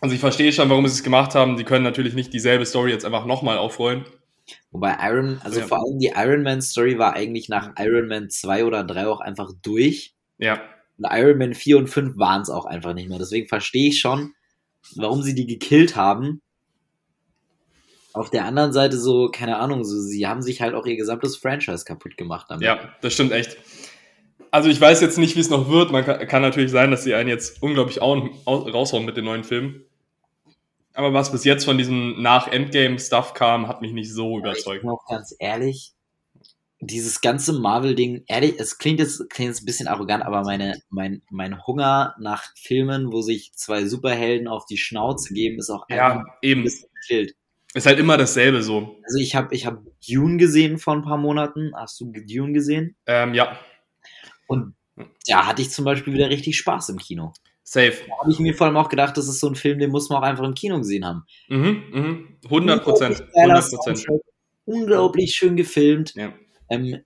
[0.00, 1.56] Also ich verstehe schon, warum sie es gemacht haben.
[1.56, 4.04] Die können natürlich nicht dieselbe Story jetzt einfach nochmal aufrollen.
[4.72, 5.66] Wobei Iron, also Ja.
[5.66, 9.20] vor allem die Iron Man Story war eigentlich nach Iron Man 2 oder 3 auch
[9.20, 10.14] einfach durch.
[10.38, 10.60] Ja.
[10.98, 13.18] Und Iron Man 4 und 5 waren es auch einfach nicht mehr.
[13.18, 14.34] Deswegen verstehe ich schon,
[14.96, 16.40] warum sie die gekillt haben.
[18.14, 21.36] Auf der anderen Seite so, keine Ahnung, so, sie haben sich halt auch ihr gesamtes
[21.36, 22.64] Franchise kaputt gemacht damit.
[22.66, 23.56] Ja, das stimmt echt.
[24.50, 25.90] Also ich weiß jetzt nicht, wie es noch wird.
[25.92, 29.24] Man kann, kann natürlich sein, dass sie einen jetzt unglaublich au- au- raushauen mit den
[29.24, 29.86] neuen Filmen.
[30.92, 34.82] Aber was bis jetzt von diesem Nach-Endgame-Stuff kam, hat mich nicht so Ich überzeugt.
[34.82, 35.94] bin auch ganz ehrlich,
[36.84, 41.22] dieses ganze Marvel-Ding, ehrlich, es klingt jetzt, klingt jetzt ein bisschen arrogant, aber meine, mein,
[41.30, 45.96] mein Hunger nach Filmen, wo sich zwei Superhelden auf die Schnauze geben, ist auch einfach
[45.96, 46.62] Ja, ein eben.
[46.64, 47.34] bisschen gekillt.
[47.74, 48.98] Ist halt immer dasselbe so.
[49.04, 51.72] Also ich habe ich hab Dune gesehen vor ein paar Monaten.
[51.74, 52.96] Hast du Dune gesehen?
[53.06, 53.58] Ähm, ja,
[54.46, 54.74] Und
[55.28, 57.32] da hatte ich zum Beispiel wieder richtig Spaß im Kino.
[57.62, 57.94] safe.
[58.06, 60.10] Da habe ich mir vor allem auch gedacht, das ist so ein Film, den muss
[60.10, 61.24] man auch einfach im Kino gesehen haben.
[61.48, 62.28] Mhm, mhm.
[62.44, 63.20] 100 Prozent.
[63.20, 64.06] Unglaublich geiler 100 Prozent.
[64.64, 66.14] Unglaublich schön gefilmt.
[66.14, 66.32] Ja.
[66.72, 67.04] Ähm,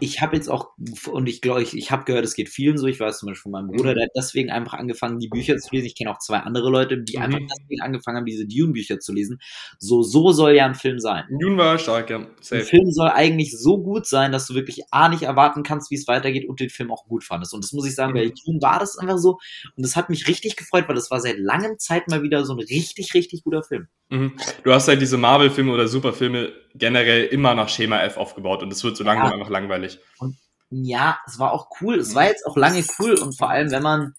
[0.00, 0.70] ich habe jetzt auch,
[1.10, 3.42] und ich glaube, ich, ich habe gehört, es geht vielen so, ich weiß zum Beispiel
[3.42, 3.94] von meinem Bruder, mhm.
[3.96, 5.86] der hat deswegen einfach angefangen, die Bücher zu lesen.
[5.86, 7.22] Ich kenne auch zwei andere Leute, die mhm.
[7.24, 9.40] einfach deswegen angefangen haben, diese Dune-Bücher zu lesen.
[9.78, 11.24] So, so soll ja ein Film sein.
[11.40, 12.26] Dune war stark, ja.
[12.40, 12.62] Safe.
[12.62, 15.96] Ein Film soll eigentlich so gut sein, dass du wirklich A, nicht erwarten kannst, wie
[15.96, 17.54] es weitergeht und den Film auch gut fandest.
[17.54, 18.16] Und das muss ich sagen, mhm.
[18.16, 19.38] bei Dune war das einfach so.
[19.76, 22.54] Und das hat mich richtig gefreut, weil das war seit langem Zeit mal wieder so
[22.54, 23.88] ein richtig, richtig guter Film.
[24.10, 24.32] Mhm.
[24.64, 28.82] Du hast halt diese Marvel-Filme oder Superfilme generell immer nach Schema F aufgebaut und es
[28.84, 29.32] wird so langsam ja.
[29.34, 29.87] einfach langweilig.
[30.18, 30.36] Und
[30.70, 31.98] ja, es war auch cool.
[31.98, 34.14] Es war jetzt auch lange cool und vor allem, wenn man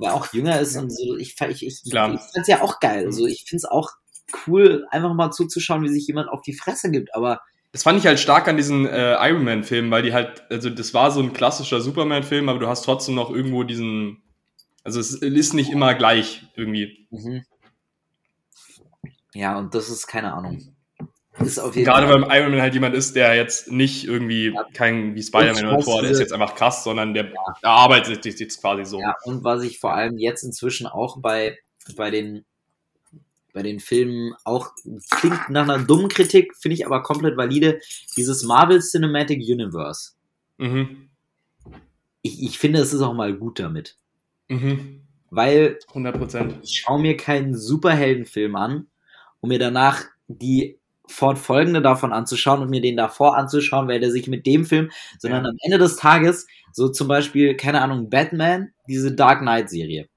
[0.00, 3.06] auch jünger ist und so, ich, ich, ich, ich fand es ja auch geil.
[3.06, 3.90] Also ich finde es auch
[4.46, 7.40] cool, einfach mal zuzuschauen, wie sich jemand auf die Fresse gibt, aber
[7.72, 10.92] das fand ich halt stark an diesen äh, Iron Man-Filmen, weil die halt, also das
[10.92, 14.22] war so ein klassischer Superman-Film, aber du hast trotzdem noch irgendwo diesen,
[14.84, 17.06] also es ist nicht immer gleich irgendwie.
[17.10, 17.44] Mhm.
[19.32, 20.76] Ja, und das ist keine Ahnung.
[21.40, 22.20] Ist auf jeden Gerade Fall.
[22.20, 24.64] beim Iron Man halt jemand ist, der jetzt nicht irgendwie ja.
[24.74, 27.54] kein wie Spider-Man oder Thor, der ist jetzt einfach krass, sondern der ja.
[27.62, 29.00] arbeitet sich jetzt quasi so.
[29.00, 31.58] Ja, und was ich vor allem jetzt inzwischen auch bei,
[31.96, 32.44] bei den
[33.54, 34.70] bei den Filmen auch
[35.10, 37.80] klingt nach einer dummen Kritik, finde ich aber komplett valide,
[38.16, 40.12] dieses Marvel Cinematic Universe.
[40.56, 41.10] Mhm.
[42.22, 43.96] Ich, ich finde, es ist auch mal gut damit.
[44.48, 45.02] Mhm.
[45.30, 46.62] Weil 100%.
[46.62, 48.86] ich schaue mir keinen Superheldenfilm an,
[49.40, 50.78] um mir danach die
[51.12, 55.44] fortfolgende davon anzuschauen und mir den davor anzuschauen, weil der sich mit dem Film, sondern
[55.44, 55.50] ja.
[55.50, 60.08] am Ende des Tages, so zum Beispiel, keine Ahnung, Batman, diese Dark Knight Serie.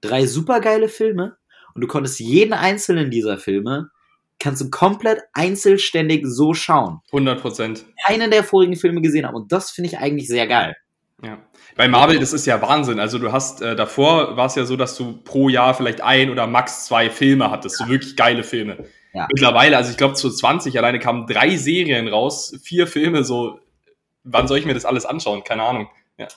[0.00, 1.36] Drei supergeile Filme
[1.74, 3.90] und du konntest jeden einzelnen dieser Filme
[4.38, 7.00] kannst du komplett einzelständig so schauen.
[7.12, 7.84] 100 Prozent.
[8.06, 10.76] Keinen der vorigen Filme gesehen haben und das finde ich eigentlich sehr geil.
[11.22, 11.38] Ja.
[11.76, 12.98] Bei Marvel, das ist ja Wahnsinn.
[12.98, 16.30] Also du hast, äh, davor war es ja so, dass du pro Jahr vielleicht ein
[16.30, 18.84] oder max zwei Filme hattest, so wirklich geile Filme.
[19.14, 19.28] Ja.
[19.30, 23.60] Mittlerweile, also ich glaube zu 20 alleine kamen drei Serien raus, vier Filme, so,
[24.24, 25.44] wann soll ich mir das alles anschauen?
[25.44, 25.88] Keine Ahnung.
[26.18, 26.28] Ja.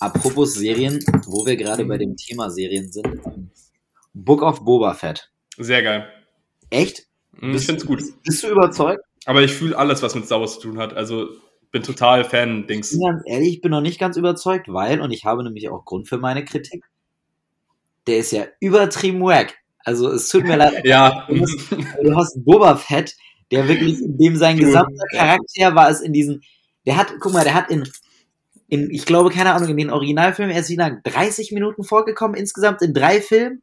[0.00, 3.20] Apropos Serien, wo wir gerade bei dem Thema Serien sind,
[4.14, 5.30] Book of Boba Fett.
[5.58, 6.08] Sehr geil.
[6.70, 7.06] Echt?
[7.32, 8.02] Mhm, ich finde es gut.
[8.24, 9.04] Bist du überzeugt?
[9.26, 10.94] Aber ich fühle alles, was mit Star Wars zu tun hat.
[10.94, 11.28] Also
[11.70, 12.92] bin total Fan, Dings.
[12.92, 15.68] Ich bin ganz ehrlich, ich bin noch nicht ganz überzeugt, weil, und ich habe nämlich
[15.68, 16.84] auch Grund für meine Kritik,
[18.06, 19.61] der ist ja übertrieben wack.
[19.84, 20.82] Also es tut mir leid.
[20.84, 21.26] ja.
[21.28, 21.72] Du hast,
[22.02, 23.16] du hast Boba Fett,
[23.50, 26.42] der wirklich, in dem sein gesamter Charakter war es in diesen,
[26.86, 27.88] der hat, guck mal, der hat in,
[28.68, 32.36] in, ich glaube, keine Ahnung, in den Originalfilmen, er ist wie lang 30 Minuten vorgekommen,
[32.36, 33.62] insgesamt in drei Filmen.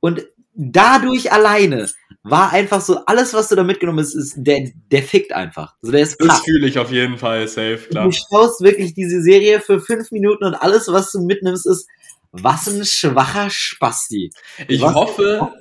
[0.00, 1.88] Und dadurch alleine
[2.22, 5.74] war einfach so, alles, was du da mitgenommen hast, ist, der, der fickt einfach.
[5.82, 6.38] Also der ist krass.
[6.38, 8.04] Das fühle ich auf jeden Fall, safe, klar.
[8.04, 11.86] Du schaust wirklich diese Serie für fünf Minuten und alles, was du mitnimmst, ist,
[12.32, 14.30] was ein schwacher Spasti.
[14.68, 15.52] Ich was hoffe,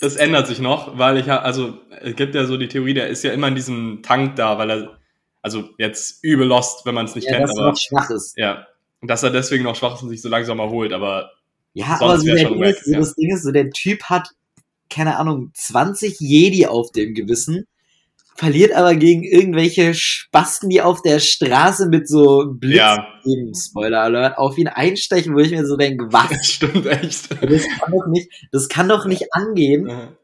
[0.00, 3.24] das ändert sich noch, weil ich also es gibt ja so die Theorie, der ist
[3.24, 4.98] ja immer in diesem Tank da, weil er
[5.42, 8.10] also jetzt übel lost, wenn man es nicht ja, kennt, dass aber er noch schwach
[8.10, 8.36] ist.
[8.36, 8.66] Ja,
[9.02, 11.32] dass er deswegen noch schwach ist und sich so langsam erholt, aber
[11.72, 12.98] ja, aber so der Ding ist, ja.
[12.98, 14.30] das Ding ist, so der Typ hat
[14.88, 17.66] keine Ahnung 20 Jedi auf dem Gewissen
[18.40, 23.06] verliert aber gegen irgendwelche Spasten, die auf der Straße mit so Blitz, ja.
[23.54, 26.30] Spoiler Alert, auf ihn einstechen, wo ich mir so denke, was?
[26.30, 27.30] Das stimmt echt.
[27.30, 30.16] Das kann doch nicht, das kann doch nicht angehen.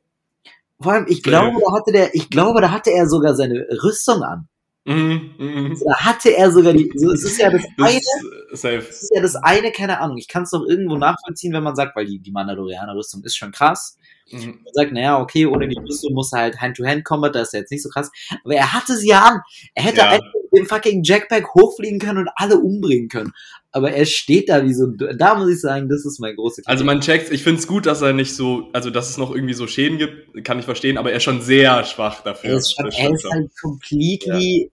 [0.80, 4.22] Vor allem, ich glaube, da hatte der, ich glaube, da hatte er sogar seine Rüstung
[4.22, 4.48] an.
[4.86, 5.76] Mhm, mh.
[5.84, 9.20] Da hatte er sogar die, so, es ist ja das, das eine, es ist ja
[9.20, 12.20] das eine, keine Ahnung, ich kann es doch irgendwo nachvollziehen, wenn man sagt, weil die,
[12.20, 13.98] die Mandalorianer-Rüstung ist schon krass.
[14.30, 14.60] Mhm.
[14.64, 17.70] Man sagt, naja, okay, ohne die Rüstung muss er halt Hand-to-Hand-Combat, das ist ja jetzt
[17.70, 18.10] nicht so krass.
[18.44, 19.40] Aber er hatte sie ja an.
[19.74, 20.10] Er hätte ja.
[20.10, 23.32] einfach mit dem fucking Jackpack hochfliegen können und alle umbringen können.
[23.70, 26.84] Aber er steht da wie so, da muss ich sagen, das ist mein großer Also
[26.84, 29.54] man checkt, ich finde es gut, dass er nicht so, also dass es noch irgendwie
[29.54, 32.50] so Schäden gibt, kann ich verstehen, aber er ist schon sehr schwach dafür.
[32.50, 34.70] Er ist, schon, er ist halt completely,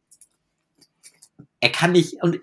[1.38, 1.46] ja.
[1.60, 2.40] er kann nicht, und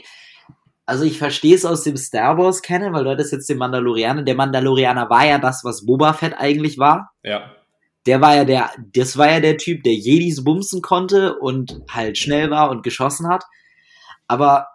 [0.91, 4.24] also ich verstehe es aus dem Star Wars kennen, weil du hattest jetzt den Mandalorianer.
[4.24, 7.12] Der Mandalorianer war ja das, was Boba Fett eigentlich war.
[7.22, 7.53] Ja.
[8.07, 12.18] Der war ja der, das war ja der Typ, der Jedis bumsen konnte und halt
[12.18, 13.45] schnell war und geschossen hat.
[14.26, 14.66] Aber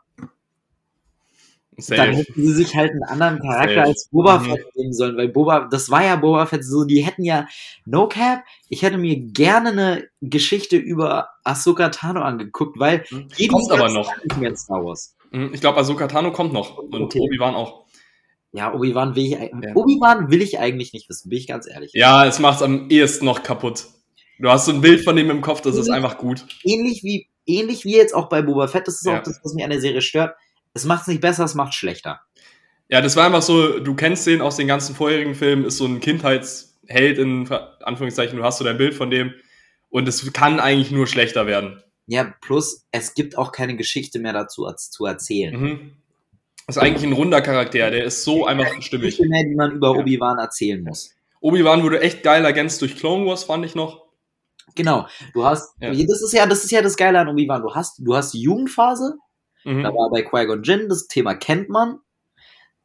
[1.77, 1.97] Safe.
[1.97, 3.87] dann hätten sie sich halt einen anderen Charakter Safe.
[3.87, 4.45] als Boba mhm.
[4.45, 7.45] Fett nehmen sollen, weil Boba, das war ja Boba Fett so, die hätten ja,
[7.83, 13.27] no cap, ich hätte mir gerne eine Geschichte über Ahsoka Tano angeguckt, weil mhm.
[13.35, 14.09] Jedis aber noch.
[14.23, 15.13] nicht mehr Star Wars.
[15.35, 17.19] Mhm, ich glaube, Ahsoka Tano kommt noch und okay.
[17.19, 17.85] Obi-Wan auch.
[18.53, 19.75] Ja, Obi-Wan will ich, ja.
[19.75, 21.91] Obi-Wan will ich eigentlich nicht wissen, bin ich ganz ehrlich.
[21.93, 23.85] Ja, es macht es am ehesten noch kaputt.
[24.39, 26.45] Du hast so ein Bild von dem im Kopf, das ähnlich, ist einfach gut.
[26.63, 29.19] Ähnlich wie, ähnlich wie jetzt auch bei Boba Fett, das ist ja.
[29.19, 30.35] auch das, was mich an der Serie stört.
[30.73, 32.21] Es macht es nicht besser, es macht es schlechter.
[32.87, 35.85] Ja, das war einfach so, du kennst den aus den ganzen vorherigen Filmen, ist so
[35.85, 37.49] ein Kindheitsheld in
[37.81, 39.33] Anführungszeichen, du hast so dein Bild von dem
[39.89, 41.81] und es kann eigentlich nur schlechter werden.
[42.07, 45.59] Ja, plus es gibt auch keine Geschichte mehr dazu als, zu erzählen.
[45.59, 45.91] Mhm.
[46.67, 49.11] Das ist eigentlich ein runder Charakter, der ist so einfach stimmig.
[49.17, 51.13] Geschichte mehr, die man über Obi-Wan erzählen muss.
[51.41, 54.05] Obi-Wan wurde echt geil ergänzt durch Clone Wars, fand ich noch.
[54.73, 55.07] Genau.
[55.33, 55.89] Du hast, Ja.
[55.91, 57.61] das ist ja, das ist ja das Geile an Obi-Wan.
[57.61, 59.17] Du hast, du hast die Jugendphase,
[59.67, 59.81] Mhm.
[59.81, 61.97] Da war bei Qui-Gon Jinn, das Thema kennt man.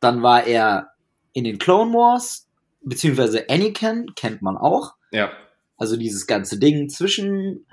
[0.00, 0.88] Dann war er
[1.34, 2.48] in den Clone Wars,
[2.80, 4.94] beziehungsweise Anakin kennt man auch.
[5.12, 5.30] Ja,
[5.76, 7.66] Also dieses ganze Ding zwischen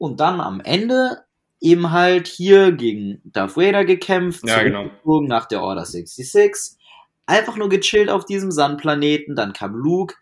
[0.00, 1.18] und dann am Ende
[1.60, 4.90] eben halt hier gegen Darth Vader gekämpft, Ja, genau.
[5.26, 6.78] nach der Order 66.
[7.26, 10.14] Einfach nur gechillt auf diesem Sandplaneten, dann kam Luke.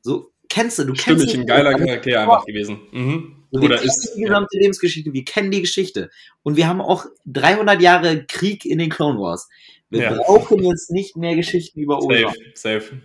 [0.00, 2.78] So, kennst du, du kennst stimmig, die- ein geiler Charakter einfach gewesen.
[2.92, 3.44] Mhm.
[3.50, 4.14] so, wir Oder kennen ist.
[4.16, 6.08] die gesamte Lebensgeschichte, wir kennen die Geschichte.
[6.44, 9.48] Und wir haben auch 300 Jahre Krieg in den Clone Wars.
[9.90, 10.14] Wir Ja.
[10.14, 12.32] brauchen jetzt nicht mehr Geschichten über Obi-Wan.
[12.54, 13.02] Safe, safe.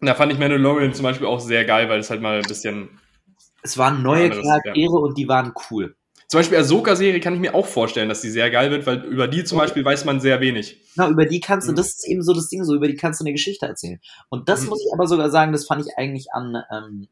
[0.00, 3.00] Da fand ich Mandalorian zum Beispiel auch sehr geil, weil es halt mal ein bisschen.
[3.62, 5.96] Es waren neue Anderes, Charaktere und die waren cool.
[6.28, 9.28] Zum Beispiel Ahsoka-Serie kann ich mir auch vorstellen, dass die sehr geil wird, weil über
[9.28, 10.78] die zum Beispiel weiß man sehr wenig.
[10.94, 11.76] Na, über die kannst du, Mhm.
[11.76, 13.98] das ist eben so das Ding, so über die kannst du eine Geschichte erzählen.
[14.28, 14.68] Und das Mhm.
[14.68, 17.08] muss ich aber sogar sagen, das fand ich eigentlich an, ähm,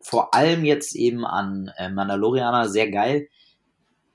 [0.00, 3.28] vor allem jetzt eben an äh, Mandalorianer sehr geil.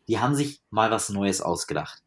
[0.10, 2.02] Die haben sich mal was Neues ausgedacht.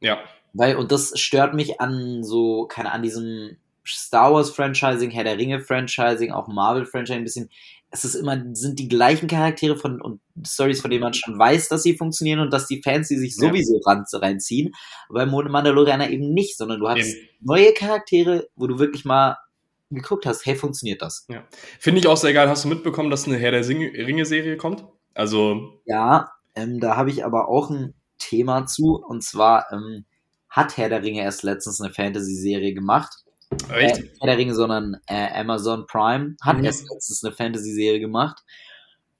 [0.00, 0.18] Ja,
[0.54, 5.38] Weil, und das stört mich an so, keine an diesem Star Wars Franchising, Herr der
[5.38, 7.50] Ringe Franchising, auch Marvel Franchising ein bisschen.
[7.94, 11.68] Es ist immer, sind die gleichen Charaktere von und Stories, von denen man schon weiß,
[11.68, 13.48] dass sie funktionieren und dass die Fans sie sich Ja.
[13.48, 14.72] sowieso ran, reinziehen.
[15.10, 17.28] Aber bei Mandalorianer eben nicht, sondern du hast Eben.
[17.40, 19.36] neue Charaktere, wo du wirklich mal
[19.90, 21.26] geguckt hast, hey, funktioniert das?
[21.78, 22.48] finde ich auch sehr geil.
[22.48, 24.86] Hast du mitbekommen, dass eine Herr der Ringe-Serie kommt?
[25.14, 30.06] Also, Ja, ähm, da habe ich aber auch ein Thema zu und zwar ähm,
[30.48, 33.21] hat Herr der Ringe erst letztens eine Fantasy-Serie gemacht.
[33.74, 33.98] Echt?
[33.98, 36.64] Äh, Herr der Ringe, sondern äh, Amazon Prime hat Mhm.
[36.64, 38.42] erst letztens eine Fantasy-Serie gemacht.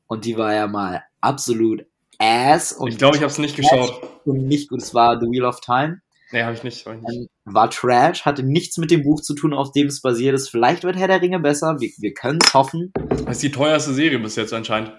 [0.07, 1.85] Und die war ja mal absolut
[2.19, 4.01] ass und, ich glaube, ich habe es nicht geschaut.
[4.25, 4.81] und nicht gut.
[4.83, 6.01] Es war The Wheel of Time.
[6.33, 6.87] Nee, habe ich nicht.
[6.87, 7.19] Hab ich nicht.
[7.19, 10.49] Ähm, war Trash, hatte nichts mit dem Buch zu tun, auf dem es basiert ist.
[10.49, 11.77] Vielleicht wird Herr der Ringe besser.
[11.81, 12.93] Wir, wir können es hoffen.
[13.27, 14.93] Das ist die teuerste Serie bis jetzt anscheinend.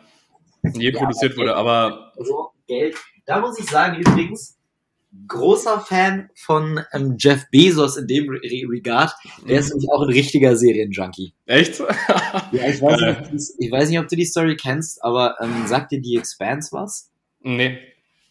[0.63, 2.95] die Je Ja, produziert aber- wurde, aber Also Geld.
[3.25, 4.57] Da muss ich sagen, übrigens,
[5.27, 8.39] großer Fan von ähm, Jeff Bezos in dem Re
[8.69, 9.11] Regard.
[9.47, 11.33] Der ist nämlich auch ein richtiger Serienjunkie.
[11.45, 11.79] echt?
[11.79, 15.91] Ja, ich weiß, nicht, ich weiß nicht, ob du die Story kennst, aber ähm, sagt
[15.91, 17.11] dir die Expanse was?
[17.41, 17.77] nee.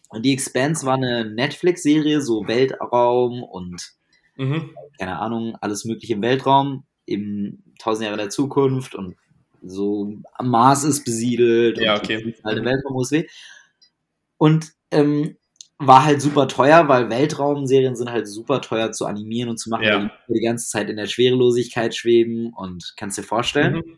[0.09, 3.93] Und die Expanse war eine Netflix-Serie, so Weltraum und
[4.35, 4.71] Mhm.
[4.99, 9.15] keine Ahnung, alles mögliche im Weltraum, im tausend Jahre der Zukunft und
[9.63, 12.35] so am Mars ist besiedelt Ja, und okay.
[12.43, 13.27] halt im Weltraum USW.
[14.37, 15.37] Und ähm,
[15.79, 19.83] war halt super teuer, weil Weltraumserien sind halt super teuer zu animieren und zu machen,
[19.83, 19.99] Ja.
[20.01, 23.75] weil die die ganze Zeit in der Schwerelosigkeit schweben und kannst dir vorstellen.
[23.75, 23.97] Mhm.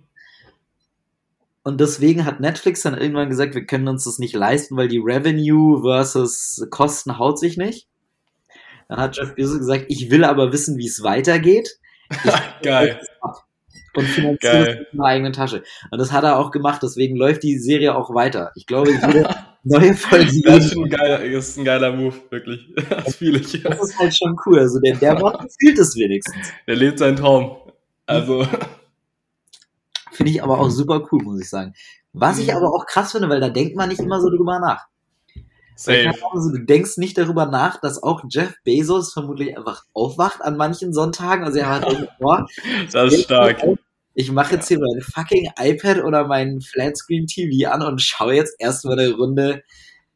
[1.64, 5.00] Und deswegen hat Netflix dann irgendwann gesagt, wir können uns das nicht leisten, weil die
[5.00, 7.88] Revenue versus Kosten haut sich nicht.
[8.88, 11.80] Dann hat Jeff Bezos gesagt, ich will aber wissen, wie es weitergeht.
[12.62, 13.00] Geil.
[13.96, 14.86] Und finanziere Geil.
[14.88, 15.64] es in meiner eigenen Tasche.
[15.92, 18.52] Und das hat er auch gemacht, deswegen läuft die Serie auch weiter.
[18.56, 19.30] Ich glaube, jede
[19.64, 22.68] neue Folge, Das ist, ein geiler, das ist ein geiler Move, wirklich.
[22.90, 23.64] Das fühle ich.
[23.64, 24.60] das ist halt schon cool.
[24.60, 26.52] Also der, der Mann fühlt es wenigstens.
[26.68, 27.58] Der lebt seinen Traum.
[28.06, 28.48] Also,
[30.12, 31.74] Finde ich aber auch super cool, muss ich sagen.
[32.14, 34.86] Was ich aber auch krass finde, weil da denkt man nicht immer so drüber nach.
[35.88, 40.94] Also, du denkst nicht darüber nach, dass auch Jeff Bezos vermutlich einfach aufwacht an manchen
[40.94, 41.44] Sonntagen.
[41.44, 41.86] Also er hat
[42.20, 42.46] boah,
[42.92, 43.62] Das ist stark.
[44.16, 48.56] Ich mache jetzt hier mein fucking iPad oder mein Flatscreen TV an und schaue jetzt
[48.60, 49.64] erstmal eine Runde.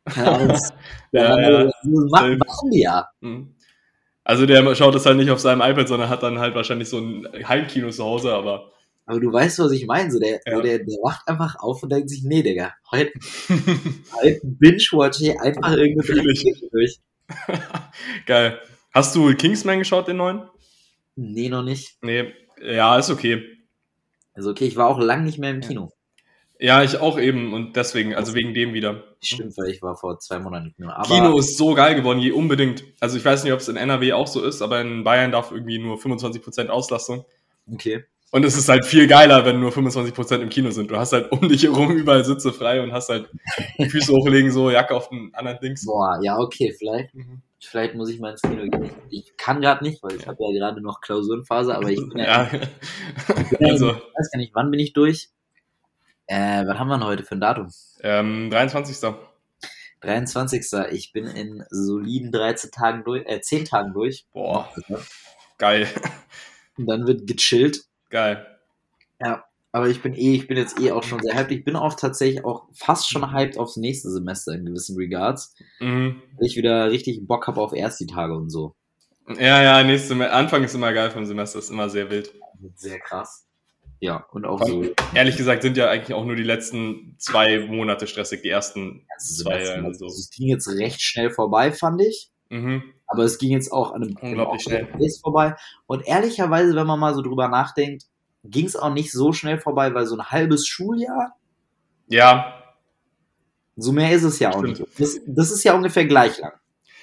[1.11, 1.63] Ja, ja.
[1.65, 3.07] das machen, machen die ja.
[3.21, 3.53] Mhm.
[4.23, 6.99] Also der schaut das halt nicht auf seinem iPad, sondern hat dann halt wahrscheinlich so
[6.99, 8.71] ein Heimkino zu Hause, aber
[9.05, 10.09] Aber du weißt, was ich meine.
[10.11, 10.61] So, der, Ja.
[10.61, 13.11] der, der wacht einfach auf und denkt sich, nee, Digga, heute,
[14.21, 15.73] heute binge-watch ich einfach.
[15.73, 16.99] Serie durch.
[18.25, 18.59] geil.
[18.93, 20.41] Hast du Kingsman geschaut, den neuen?
[21.15, 21.97] Nee, noch nicht.
[22.01, 23.58] Nee, ja, ist okay.
[24.39, 25.91] Also okay, ich war auch lang nicht mehr im Kino.
[26.61, 29.03] Ja, ich auch eben und deswegen, also wegen dem wieder.
[29.21, 30.91] Stimmt, weil ich war vor zwei Monaten im Kino.
[30.91, 32.85] Aber Kino ist so geil geworden, je unbedingt.
[33.01, 35.51] Also ich weiß nicht, ob es in NRW auch so ist, aber in Bayern darf
[35.51, 37.25] irgendwie nur 25% Auslastung.
[37.69, 38.05] okay.
[38.31, 40.89] Und es ist halt viel geiler, wenn nur 25% im Kino sind.
[40.89, 43.29] Du hast halt um dich herum überall Sitze frei und hast halt
[43.89, 45.85] Füße hochlegen, so Jacke auf den anderen Dings.
[45.85, 47.41] Boah, ja, okay, vielleicht, Mhm.
[47.61, 48.91] Vielleicht muss ich mal ins Kino gehen.
[49.09, 52.43] Ich kann gerade nicht, weil ich habe ja gerade noch Klausurenphase, aber ich bin ja,
[52.43, 55.29] Ja, ich ja also ich weiß gar nicht, wann bin ich durch?
[56.27, 57.69] Äh, was haben wir denn heute für ein Datum?
[58.01, 59.13] ähm, 23.
[60.01, 60.65] 23.
[60.91, 64.25] Ich bin in soliden 13 Tagen durch, äh, 10 Tagen durch.
[64.31, 64.69] Boah,
[65.57, 65.87] geil,
[66.77, 67.81] Und dann wird gechillt.
[68.09, 68.45] geil.
[69.71, 71.51] Aber ich bin eh, ich bin jetzt eh auch schon sehr hyped.
[71.51, 75.53] Ich bin auch tatsächlich auch fast schon hyped aufs nächste Semester in gewissen Regards.
[75.79, 76.21] Mhm.
[76.37, 78.75] Weil ich wieder richtig Bock habe auf Ersti-Tage und so.
[79.37, 82.33] Ja, ja, nächste Anfang ist immer geil vom Semester, ist immer sehr wild.
[82.75, 83.45] Sehr krass.
[83.99, 84.85] Ja, und auch so.
[85.13, 89.63] Ehrlich gesagt sind ja eigentlich auch nur die letzten zwei Monate stressig, die ersten zwei.
[89.63, 89.85] Semester.
[89.85, 90.05] Also.
[90.05, 92.31] Es ging jetzt recht schnell vorbei, fand ich.
[92.49, 92.81] Mhm.
[93.07, 94.87] Aber es ging jetzt auch an einem Unglaublich schnell.
[95.21, 95.55] Vorbei.
[95.85, 98.05] Und ehrlicherweise, wenn man mal so drüber nachdenkt,
[98.43, 101.35] ging es auch nicht so schnell vorbei, weil so ein halbes Schuljahr,
[102.07, 102.55] Ja,
[103.75, 104.79] so mehr ist es ja auch Stimmt.
[104.79, 104.99] nicht.
[104.99, 106.51] Das, das ist ja ungefähr gleich lang.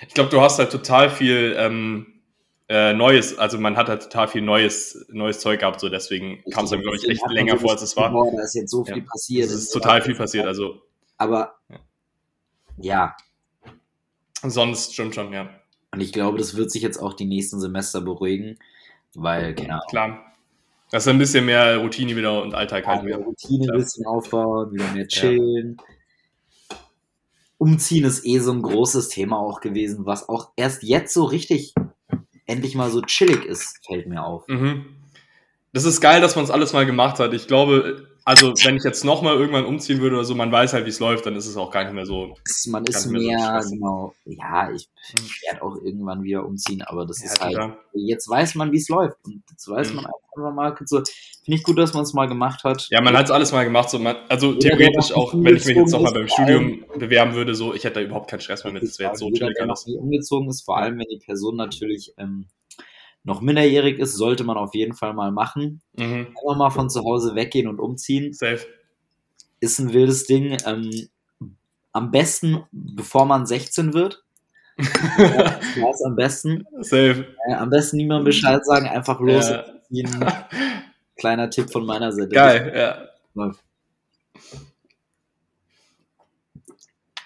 [0.06, 2.20] ich glaube, du hast halt total viel ähm,
[2.68, 6.64] äh, Neues, also man hat halt total viel Neues, neues Zeug gehabt, so deswegen kam
[6.64, 8.10] es dann, glaube ich, echt länger vor, als es war.
[8.10, 9.04] Boah, da ist jetzt so viel Ja.
[9.10, 9.46] passiert.
[9.46, 10.82] Es ist total viel passiert, also
[11.18, 11.54] Aber
[12.78, 13.16] Ja.
[14.42, 15.48] sonst stimmt schon, ja.
[15.92, 18.58] und ich glaube, das wird sich jetzt auch die nächsten Semester beruhigen,
[19.14, 20.25] weil, Ahnung, Klar.
[20.90, 23.26] Das ist ein bisschen mehr Routine wieder und Alltag halt wieder wieder.
[23.26, 25.76] Routine ein bisschen aufbauen, wieder mehr chillen.
[27.58, 31.74] Umziehen ist eh so ein großes Thema auch gewesen, was auch erst jetzt so richtig
[32.44, 34.46] endlich mal so chillig ist, fällt mir auf.
[34.46, 34.86] Mhm.
[35.72, 37.34] Das ist geil, dass man es alles mal gemacht hat.
[37.34, 40.84] Ich glaube, also wenn ich jetzt nochmal irgendwann umziehen würde oder so, man weiß halt,
[40.84, 42.34] wie es läuft, dann ist es auch gar nicht mehr so.
[42.66, 43.70] Man ist so mehr, Stress.
[43.70, 45.28] genau, ja, ich Mhm.
[45.48, 47.78] werde auch irgendwann wieder umziehen, aber das Ja, ist halt, total.
[47.94, 49.16] jetzt weiß man, wie es läuft.
[49.24, 49.96] Und jetzt weiß Mhm.
[49.96, 52.88] man einfach mal, so, finde ich gut, dass man es mal gemacht hat.
[52.90, 53.88] Ja, man hat es alles mal gemacht.
[53.90, 57.54] So man, also der theoretisch auch, wenn ich mich jetzt nochmal beim Studium bewerben würde,
[57.54, 58.82] so, ich hätte da überhaupt keinen Stress mehr mit.
[58.82, 59.86] Das wäre jetzt so chillig alles.
[59.86, 62.48] nie umgezogen ist, vor allem wenn die Person natürlich ähm,
[63.26, 65.82] noch minderjährig ist, sollte man auf jeden Fall mal machen.
[65.98, 66.28] Mhm.
[66.28, 68.32] Einfach mal von zu Hause weggehen und umziehen.
[68.32, 68.64] Safe.
[69.58, 70.56] Ist ein wildes Ding.
[70.64, 71.08] Ähm,
[71.92, 74.22] am besten, bevor man 16 wird.
[74.78, 76.66] ja, ist am besten.
[76.80, 77.26] Safe.
[77.48, 79.50] Äh, am besten niemandem Bescheid sagen, einfach los.
[79.90, 80.48] Ja.
[81.16, 82.28] Kleiner Tipp von meiner Seite.
[82.28, 83.08] Geil, ja.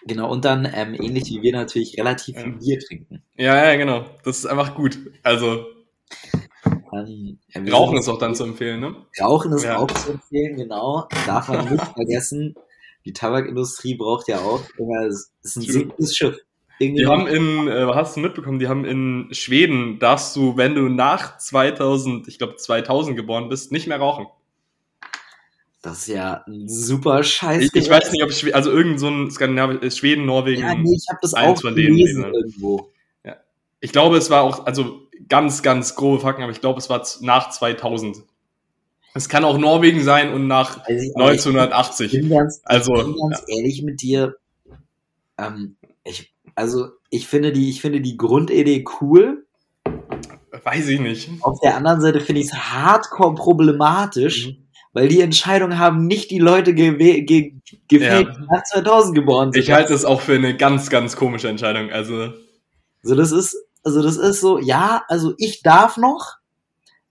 [0.06, 2.58] Genau, und dann ähm, ähnlich wie wir natürlich relativ viel Ja.
[2.58, 3.22] Bier trinken.
[3.36, 4.06] Ja, ja, genau.
[4.24, 4.98] Das ist einfach gut.
[5.22, 5.66] Also,
[6.92, 7.38] Ähm,
[7.70, 8.96] Rauchen ist auch dann zu empfehlen, ne?
[9.20, 9.78] Rauchen ist Ja.
[9.78, 11.06] auch zu empfehlen, genau.
[11.26, 12.54] Darf man nicht vergessen.
[13.04, 16.36] Die Tabakindustrie braucht ja auch immer, es ist ein sinkendes Schiff.
[16.78, 20.74] Irgendwie Die haben in, äh, hast du mitbekommen, die haben in Schweden, darfst du, wenn
[20.74, 24.26] du nach 2000, ich glaube 2000 geboren bist, nicht mehr rauchen.
[25.82, 27.64] das ist ja ein super Scheiß.
[27.64, 30.60] Ich, ich weiß nicht, ob Schweden, also irgend so ein Skandinavisch, Schweden, Norwegen.
[30.62, 32.90] Ja, nee, ich habe das eins auch von denen gelesen irgendwo.
[33.80, 37.06] Ich glaube, es war auch, also ganz, ganz grobe Fakten, aber ich glaube, es war
[37.20, 38.18] nach 2000.
[39.14, 42.12] Es kann auch Norwegen sein und nach ich, aber ich 1980.
[42.12, 44.36] bin ganz, Also, ich bin ganz ehrlich mit dir.
[45.38, 49.46] Ähm, ich, also ich finde die, ich finde die Grundidee cool.
[50.62, 51.30] Weiß ich nicht.
[51.40, 54.56] Auf der anderen Seite finde ich es hardcore problematisch, Mhm.
[54.92, 57.54] weil die Entscheidung haben nicht die Leute gewe- ge
[57.88, 58.34] gefällt, Ja.
[58.34, 59.62] die nach 2000 geboren sind.
[59.62, 61.90] Ich halte es auch für eine ganz, ganz komische Entscheidung.
[61.90, 62.32] Also,
[63.02, 66.36] So, das ist, also das ist so, ja, also ich darf noch,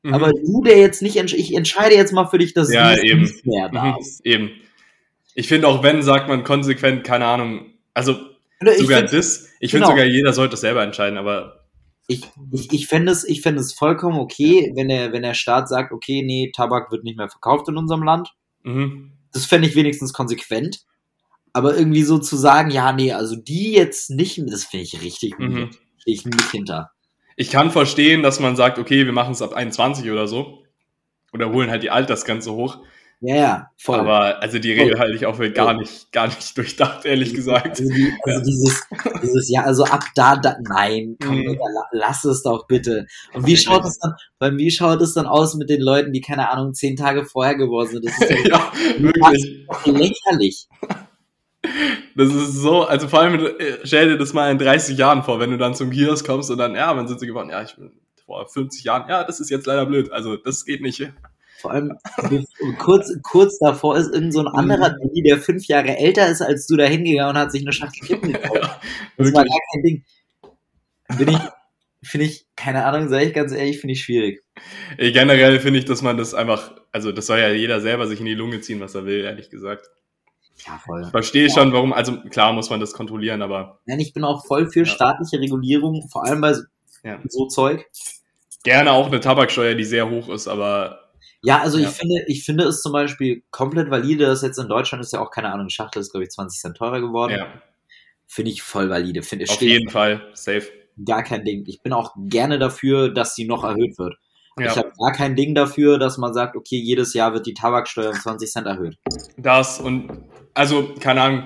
[0.03, 0.13] mhm.
[0.13, 3.01] aber du, der jetzt nicht, entsch ich entscheide jetzt mal für dich, dass Ja, du
[3.03, 3.21] eben.
[3.21, 4.25] nicht mehr Mhm, darfst.
[4.25, 4.51] eben.
[5.35, 7.67] Ich finde auch wenn, sagt man konsequent, keine Ahnung.
[7.93, 8.17] Also
[8.61, 9.47] ich sogar find- das.
[9.59, 9.95] Ich finde genau.
[9.97, 11.65] sogar, jeder sollte es selber entscheiden, aber
[12.07, 15.69] ich, ich, ich fände es, ich fände es vollkommen okay, wenn der, wenn der Staat
[15.69, 18.29] sagt, okay, nee, Tabak wird nicht mehr verkauft in unserem Land.
[18.63, 19.11] mhm.
[19.31, 20.79] Das fände ich wenigstens konsequent.
[21.53, 25.37] Aber irgendwie so zu sagen, ja, nee, also die jetzt nicht, das finde ich richtig
[25.37, 25.55] Mhm.
[25.55, 25.77] weird.
[25.99, 26.91] Stehe ich nicht hinter.
[27.35, 30.63] ich kann verstehen, dass man sagt, okay, wir machen es ab 21 oder so.
[31.33, 32.79] Oder holen halt die Altersgrenze hoch.
[33.21, 33.99] Ja, ja, voll.
[33.99, 37.67] Aber also die Regel halte ich auch für gar nicht, gar nicht durchdacht, ehrlich gesagt.
[37.81, 38.45] Also, die, also Ja.
[38.45, 38.83] dieses,
[39.21, 41.59] dieses, ja, also ab da, da nein, komm, Mhm.
[41.91, 43.05] Lass es doch bitte.
[43.33, 46.21] Und wie schaut es dann, beim wie schaut es dann aus mit den Leuten, die,
[46.21, 48.05] keine Ahnung, zehn Tage vorher geworden sind?
[48.05, 49.65] Das ist ja, wirklich.
[49.67, 50.67] doch lächerlich.
[52.15, 55.39] Das ist so, also vor allem, äh, stell dir das mal in 30 Jahren vor,
[55.39, 57.49] wenn du dann zum Kiosk kommst und dann, ja, wann sind sie geworden?
[57.49, 57.91] Ja, ich bin
[58.25, 59.09] vor 50 Jahren.
[59.09, 60.11] Ja, das ist jetzt leider blöd.
[60.11, 61.11] Also, das geht nicht.
[61.59, 61.97] Vor allem,
[62.77, 66.67] kurz, kurz davor ist irgend so ein anderer Dulli, der fünf Jahre älter ist als
[66.67, 68.55] du, da hingegangen und hat sich eine Schachtel Kippen gekauft.
[68.55, 68.79] Ja,
[69.17, 70.05] Das war gar kein Ding.
[71.17, 71.39] Bin ich,
[72.01, 74.41] finde ich, keine Ahnung, sage ich ganz ehrlich, finde ich schwierig.
[74.97, 78.25] Generell finde ich, dass man das einfach, also das soll ja jeder selber sich in
[78.25, 79.89] die Lunge ziehen, was er will, ehrlich gesagt.
[80.65, 81.03] Ja, voll.
[81.03, 84.45] Ich verstehe schon, warum, also klar muss man das kontrollieren, aber Nein, ich bin auch
[84.45, 84.85] voll für Ja.
[84.85, 86.63] staatliche Regulierung, vor allem bei so-
[87.03, 87.19] Ja.
[87.27, 87.85] so Zeug.
[88.63, 90.99] gerne auch eine Tabaksteuer, die sehr hoch ist, aber
[91.41, 91.87] Ja, also Ja.
[91.87, 95.21] ich finde, ich finde es zum Beispiel komplett valide, dass jetzt in Deutschland ist ja
[95.21, 97.31] auch, keine Ahnung, Schachtel ist, glaube ich, 20 Cent teurer geworden.
[97.31, 97.47] ja,
[98.27, 99.23] Finde ich voll valide.
[99.23, 100.67] Finde ich auf jeden Fall safe.
[101.05, 101.63] gar kein Ding.
[101.67, 104.15] Ich bin auch gerne dafür, dass sie noch erhöht wird.
[104.59, 104.65] Ja.
[104.65, 108.09] Ich habe gar kein Ding dafür, dass man sagt, okay, jedes Jahr wird die Tabaksteuer
[108.09, 108.97] um 20 Cent erhöht.
[109.37, 110.18] Das und,
[110.53, 111.43] also, keine Ahnung,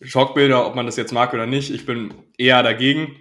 [0.00, 3.16] Schockbilder, ob man das jetzt mag oder nicht, ich bin eher dagegen.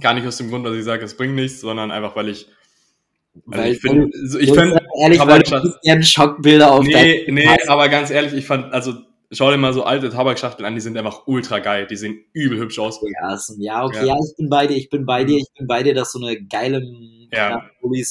[0.00, 2.46] Gar nicht aus dem Grund, dass ich sage, es bringt nichts, sondern einfach, weil ich
[3.50, 7.88] also weil ich finde, ich finde, ehrlich, weil du gerne Schockbilder auf Nee, nee, aber
[7.88, 8.94] ganz ehrlich, ich fand, also
[9.32, 12.58] schau dir mal so alte Tabakschachteln an, die sind einfach ultra geil, die sehen übel
[12.58, 13.00] hübsch aus.
[13.02, 14.06] Ja, ja okay, ja.
[14.06, 14.16] ja.
[14.16, 16.42] ich bin bei dir, ich bin bei dir, ich bin bei dir, dass so eine
[16.44, 16.82] geile
[17.32, 17.62] ja.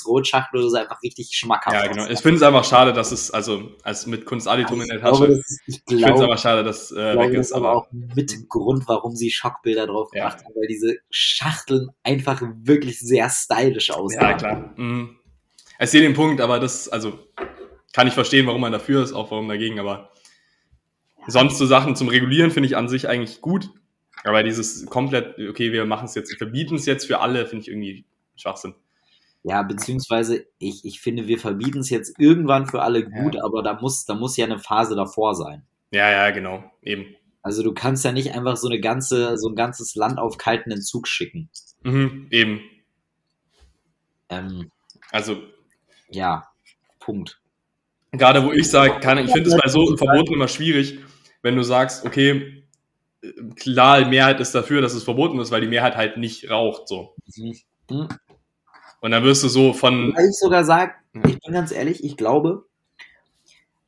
[0.07, 2.07] Rotschachtel oder so einfach richtig schmackhaft Ja, genau.
[2.07, 5.25] Ich finde es einfach schade, dass es, also als mit Kunstaditum also in der Tasche,
[5.25, 7.51] glaube, ist, ich, ich finde es aber schade, dass äh, weg ist.
[7.51, 12.99] aber auch mit Grund, warum sie Schockbilder drauf gemacht haben, weil diese Schachteln einfach wirklich
[12.99, 14.21] sehr stylisch aussehen.
[14.21, 14.73] Ja, klar.
[14.77, 15.17] Mhm.
[15.81, 17.19] Ich sehe den Punkt, aber das, also
[17.93, 20.11] kann ich verstehen, warum man dafür ist, auch warum dagegen, aber
[21.29, 23.69] sonst so Sachen zum Regulieren finde ich an sich eigentlich gut.
[24.23, 27.69] Aber dieses komplett, okay, wir machen es jetzt, verbieten es jetzt für alle, finde ich
[27.69, 28.05] irgendwie
[28.35, 28.75] Schwachsinn.
[29.43, 33.43] Ja, beziehungsweise ich, ich finde, wir verbieten es jetzt irgendwann für alle gut, ja.
[33.43, 35.63] aber da muss, da muss ja eine Phase davor sein.
[35.91, 37.15] Ja, ja, genau, eben.
[37.41, 40.71] Also du kannst ja nicht einfach so eine ganze, so ein ganzes Land auf kalten
[40.71, 41.49] Entzug schicken.
[41.83, 42.61] Mhm, eben.
[44.27, 44.71] Ähm,
[45.11, 45.41] also
[46.09, 46.49] ja,
[46.99, 47.39] Punkt.
[48.11, 50.99] Gerade wo ich sage, kann, ich finde es bei so Verboten immer schwierig,
[51.41, 52.63] wenn du sagst, okay,
[53.55, 56.87] klar, die Mehrheit ist dafür, dass es verboten ist, weil die Mehrheit halt nicht raucht,
[56.87, 57.15] so.
[57.89, 58.07] Mhm.
[59.01, 60.13] Und dann wirst du so von.
[60.15, 62.65] Weil ich sogar sage, ich bin ganz ehrlich, ich glaube,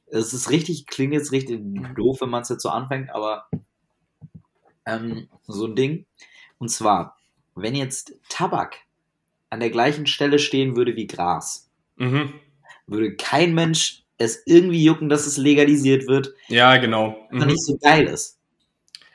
[0.07, 1.61] es ist richtig, klingt jetzt richtig
[1.95, 3.47] doof, wenn man es jetzt so anfängt, aber
[4.85, 6.05] ähm, so ein Ding.
[6.57, 7.17] Und zwar,
[7.55, 8.77] wenn jetzt Tabak
[9.49, 11.71] an der gleichen Stelle stehen würde wie Gras,
[12.01, 12.33] Mhm.
[12.87, 16.33] Würde kein Mensch es irgendwie jucken, dass es legalisiert wird.
[16.47, 17.15] Ja, genau.
[17.31, 17.47] Mhm.
[17.47, 18.39] nicht so geil ist.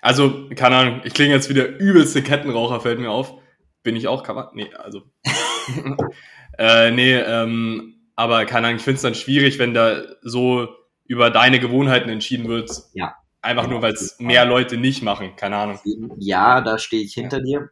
[0.03, 3.35] Also, keine Ahnung, ich klinge jetzt wieder übelste Kettenraucher, fällt mir auf.
[3.83, 4.49] Bin ich auch, kann man?
[4.55, 5.03] Nee, also.
[6.59, 10.69] äh, nee, ähm, aber keine Ahnung, ich finde es dann schwierig, wenn da so
[11.05, 12.71] über deine Gewohnheiten entschieden wird.
[12.95, 13.17] Ja.
[13.43, 15.79] Einfach ja, nur, weil es mehr Leute nicht machen, keine Ahnung.
[16.19, 17.45] Ja, da stehe ich hinter ja.
[17.45, 17.71] dir.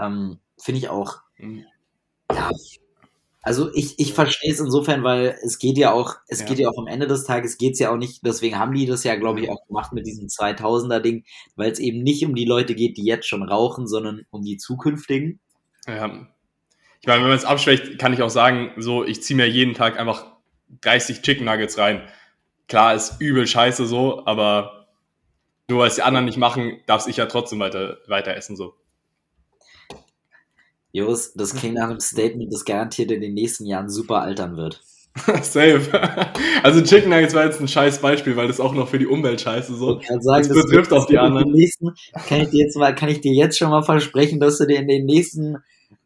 [0.00, 1.18] Ähm, finde ich auch.
[1.36, 1.64] Mhm.
[2.32, 2.50] Ja,
[3.44, 6.46] also ich, ich verstehe es insofern, weil es geht ja auch, es ja.
[6.46, 8.86] geht ja auch am Ende des Tages geht es ja auch nicht, deswegen haben die
[8.86, 11.24] das ja, glaube ich, auch gemacht mit diesem 2000er Ding,
[11.54, 14.56] weil es eben nicht um die Leute geht, die jetzt schon rauchen, sondern um die
[14.56, 15.40] zukünftigen.
[15.86, 16.26] Ja.
[17.00, 19.74] Ich meine, wenn man es abschwächt, kann ich auch sagen, so, ich ziehe mir jeden
[19.74, 20.32] Tag einfach
[20.80, 22.00] 30 Chicken Nuggets rein.
[22.66, 24.86] Klar, ist übel scheiße so, aber
[25.68, 28.74] nur weil es die anderen nicht machen, darf ich ja trotzdem weiter, weiter essen so.
[30.94, 34.80] Jos, das klingt nach einem Statement, das garantiert in den nächsten Jahren super altern wird.
[35.42, 35.80] Safe.
[36.62, 39.40] Also Chicken Nuggets war jetzt ein scheiß Beispiel, weil das auch noch für die Umwelt
[39.40, 39.98] scheiße so.
[39.98, 41.50] Ich kann sagen, das betrifft auch die anderen.
[41.50, 41.94] Nächsten,
[42.28, 44.78] kann ich dir jetzt mal, kann ich dir jetzt schon mal versprechen, dass du dir
[44.78, 45.56] in den nächsten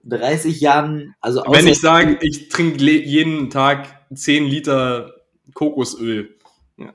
[0.04, 5.12] 30 Jahren, also wenn ich sage, ich trinke jeden Tag 10 Liter
[5.52, 6.34] Kokosöl.
[6.78, 6.94] Ja.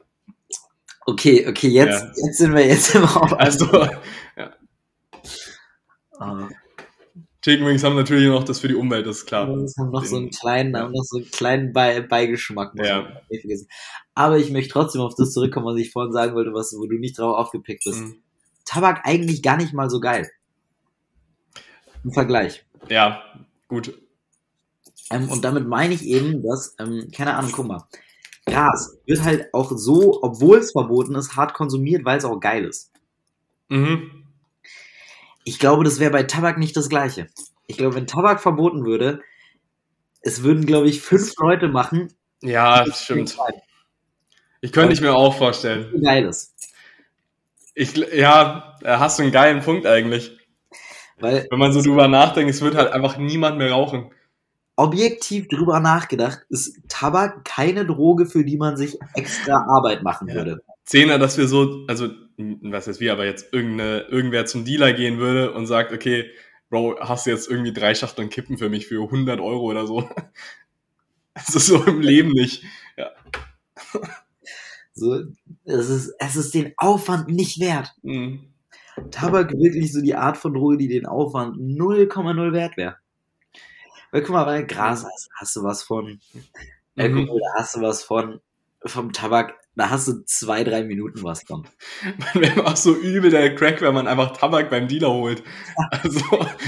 [1.06, 2.12] Okay, okay, jetzt, ja.
[2.26, 3.36] jetzt sind wir jetzt im Raum.
[3.38, 3.68] Also,
[4.36, 4.52] ja.
[6.20, 6.48] Uh.
[7.44, 9.48] Chicken Wings haben natürlich noch das für die Umwelt, das ist klar.
[9.48, 10.88] Das haben noch so einen kleinen, ja.
[10.88, 12.72] noch so einen kleinen Be Beigeschmack.
[12.76, 13.22] Ja.
[14.16, 16.98] Aber ich möchte trotzdem auf das zurückkommen, was ich vorhin sagen wollte, was, wo du
[16.98, 18.00] nicht drauf aufgepickt bist.
[18.00, 18.16] Mhm.
[18.64, 20.30] Tabak eigentlich gar nicht mal so geil.
[22.06, 22.66] Im Vergleich.
[22.90, 23.22] Ja,
[23.68, 23.94] gut.
[25.12, 27.84] Ähm, und damit meine ich eben, dass, ähm, keine Ahnung, guck mal,
[28.46, 32.64] Gras wird halt auch so, obwohl es verboten ist, hart konsumiert, weil es auch geil
[32.64, 32.92] ist.
[33.68, 34.23] Mhm.
[35.44, 37.28] Ich glaube, das wäre bei Tabak nicht das Gleiche.
[37.68, 39.22] Ich glaube, wenn Tabak verboten würde,
[40.22, 42.14] es würden, glaube ich, fünf Leute machen.
[42.42, 43.38] Ja, stimmt.
[44.62, 46.02] Ich könnte ich mir auch vorstellen.
[46.02, 46.54] Geiles.
[47.76, 50.38] Ich, ja, hast du einen geilen Punkt eigentlich.
[51.20, 54.12] Weil, Wenn man so drüber nachdenkt, es wird halt einfach niemand mehr rauchen.
[54.76, 60.36] Objektiv drüber nachgedacht, ist Tabak keine Droge, für die man sich extra Arbeit machen ja.
[60.36, 60.64] würde.
[60.86, 65.18] Zehner, dass wir so, also was heißt wie, aber jetzt irgendeine, irgendwer zum Dealer gehen
[65.18, 66.30] würde und sagt, okay,
[66.70, 70.10] Bro, hast du jetzt irgendwie drei Schachteln Kippen für mich für 100 Euro oder so?
[71.36, 72.64] Das ist so im Leben nicht.
[72.96, 73.12] Ja.
[74.96, 75.24] So,
[75.66, 77.96] es ist, es ist den Aufwand nicht wert.
[78.04, 78.54] Mhm.
[79.10, 82.98] Tabak wirklich so die Art von Droge, die den Aufwand 0,0 wert wäre.
[84.12, 86.20] Weil guck mal, bei Gras hast, hast du was von,
[86.94, 87.26] mhm.
[87.26, 88.40] da hast du was von,
[88.86, 91.68] vom Tabak da hast du zwei, drei Minuten was von.
[92.34, 95.44] Man wäre auch so übel der Crack, wenn man einfach Tabak beim Dealer holt.
[95.90, 96.20] Also.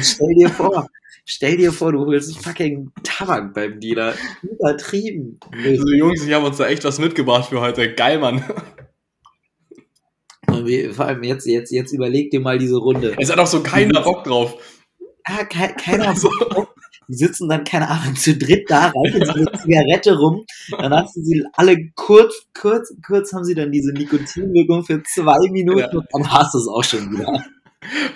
[0.02, 0.88] Stell dir vor,
[1.26, 4.16] stell dir vor, du holst fucking Tabak beim Dealer.
[4.42, 5.40] Übertrieben.
[5.52, 7.94] Also Jungs, ich habe uns da echt was mitgebracht für heute.
[7.94, 8.44] Geil, Mann.
[10.94, 13.16] vor allem jetzt, jetzt, jetzt überleg dir mal diese Runde.
[13.20, 14.58] Es hat auch so keiner Bock drauf.
[15.24, 16.30] Ah, ke keiner also.
[16.50, 16.75] Bock
[17.08, 21.16] die sitzen dann, keine Ahnung, zu dritt da, reichen so eine Zigarette rum, dann hast
[21.16, 25.90] du sie alle kurz, kurz, kurz haben sie dann diese Nikotinwirkung für zwei Minuten ja.
[25.90, 27.46] und dann hast du es auch schon wieder.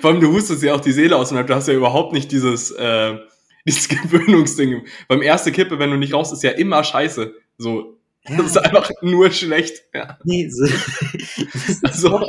[0.02, 2.32] Vor allem, du hustest ja auch die Seele aus Leib, du hast ja überhaupt nicht
[2.32, 3.16] dieses, äh,
[3.68, 4.86] dieses Gewöhnungsding.
[5.08, 7.34] Beim ersten Kippe, wenn du nicht raus, ist ja immer scheiße.
[7.58, 8.38] So, ja.
[8.38, 9.84] Das ist einfach nur schlecht.
[9.94, 10.18] Ja.
[10.24, 10.66] Nee, so,
[11.94, 12.26] so.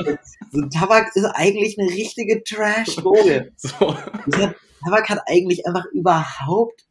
[0.52, 3.52] so Tabak ist eigentlich eine richtige Trash-Droge.
[3.56, 3.96] So.
[4.84, 6.84] Tabak hat eigentlich einfach überhaupt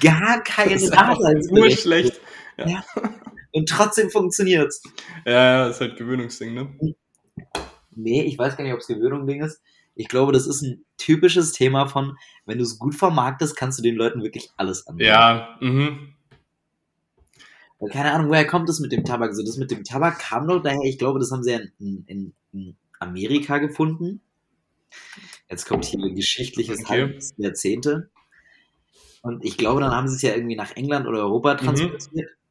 [0.00, 1.40] gar keine Nachteile.
[1.50, 2.20] Nur schlecht.
[2.58, 2.68] Ja.
[2.68, 2.84] ja.
[3.52, 4.82] Und trotzdem funktioniert's.
[5.24, 6.74] Ja, ja, ist halt Gewöhnungsding, ne?
[7.94, 9.60] Nee, ich weiß gar nicht, ob es Gewöhnungsding ist.
[9.94, 12.16] Ich glaube, das ist ein typisches Thema von,
[12.46, 15.10] wenn du es gut vermarktest, kannst du den Leuten wirklich alles anbieten.
[15.10, 16.14] Ja, mhm.
[17.90, 19.34] Keine Ahnung, woher kommt das mit dem Tabak?
[19.34, 22.04] So, das mit dem Tabak kam doch daher, ich glaube, das haben sie ja in,
[22.06, 24.20] in, in Amerika gefunden.
[25.50, 27.18] Jetzt kommt hier ein geschichtliches okay.
[27.36, 28.10] Jahrzehnte.
[29.22, 31.58] Und ich glaube, dann haben sie es ja irgendwie nach England oder Europa mhm.
[31.58, 32.12] transportiert.
[32.12, 32.42] Mhm.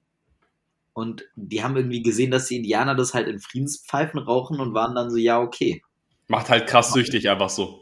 [0.93, 4.95] Und die haben irgendwie gesehen, dass die Indianer das halt in Friedenspfeifen rauchen und waren
[4.95, 5.81] dann so, ja, okay.
[6.27, 7.80] Macht halt krass süchtig einfach so.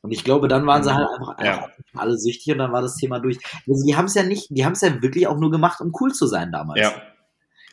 [0.00, 1.52] Und ich glaube, dann waren sie halt einfach, ja.
[1.64, 3.38] einfach alle süchtig und dann war das Thema durch.
[3.68, 5.92] Also die haben es ja nicht, die haben es ja wirklich auch nur gemacht, um
[6.00, 6.80] cool zu sein damals.
[6.80, 6.90] Ja.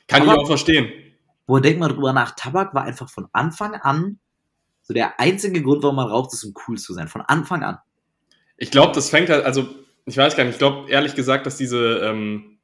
[0.07, 0.91] Kann Tabak, ich auch verstehen.
[1.47, 4.19] Wo denkt man drüber nach, Tabak war einfach von Anfang an
[4.81, 7.07] so der einzige Grund, warum man raucht, ist, um cool zu sein.
[7.07, 7.80] Von Anfang an.
[8.57, 9.68] Ich glaube, das fängt halt, also
[10.06, 12.60] ich weiß gar nicht, ich glaube ehrlich gesagt, dass diese ähm,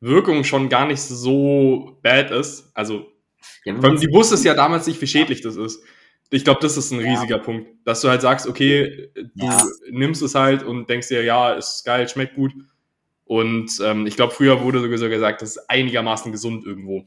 [0.00, 2.70] Wirkung schon gar nicht so bad ist.
[2.74, 3.06] Also,
[3.64, 5.82] ja, die wusste es ja damals nicht, wie schädlich das ist.
[6.30, 7.42] Ich glaube, das ist ein riesiger ja.
[7.42, 9.66] Punkt, dass du halt sagst, okay, du ja.
[9.90, 12.52] nimmst es halt und denkst dir, ja, ist geil, schmeckt gut.
[13.24, 17.06] Und ähm, ich glaube, früher wurde sogar gesagt, das ist einigermaßen gesund irgendwo.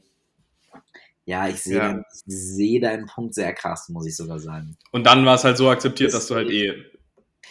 [1.24, 2.04] Ja, ich sehe ja.
[2.26, 4.76] seh deinen Punkt sehr krass, muss ich sogar sagen.
[4.90, 6.74] Und dann war es halt so akzeptiert, das dass du halt eh,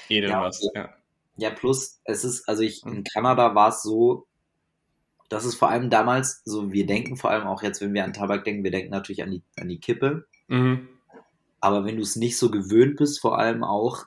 [0.09, 0.69] eh ja, hast.
[0.75, 0.89] Ja.
[1.37, 4.27] ja, plus, es ist, also ich, in Kanada war es so,
[5.29, 8.13] dass es vor allem damals, so wir denken vor allem auch jetzt, wenn wir an
[8.13, 10.27] Tabak denken, wir denken natürlich an die, an die Kippe.
[10.47, 10.89] Mhm.
[11.61, 14.06] Aber wenn du es nicht so gewöhnt bist, vor allem auch,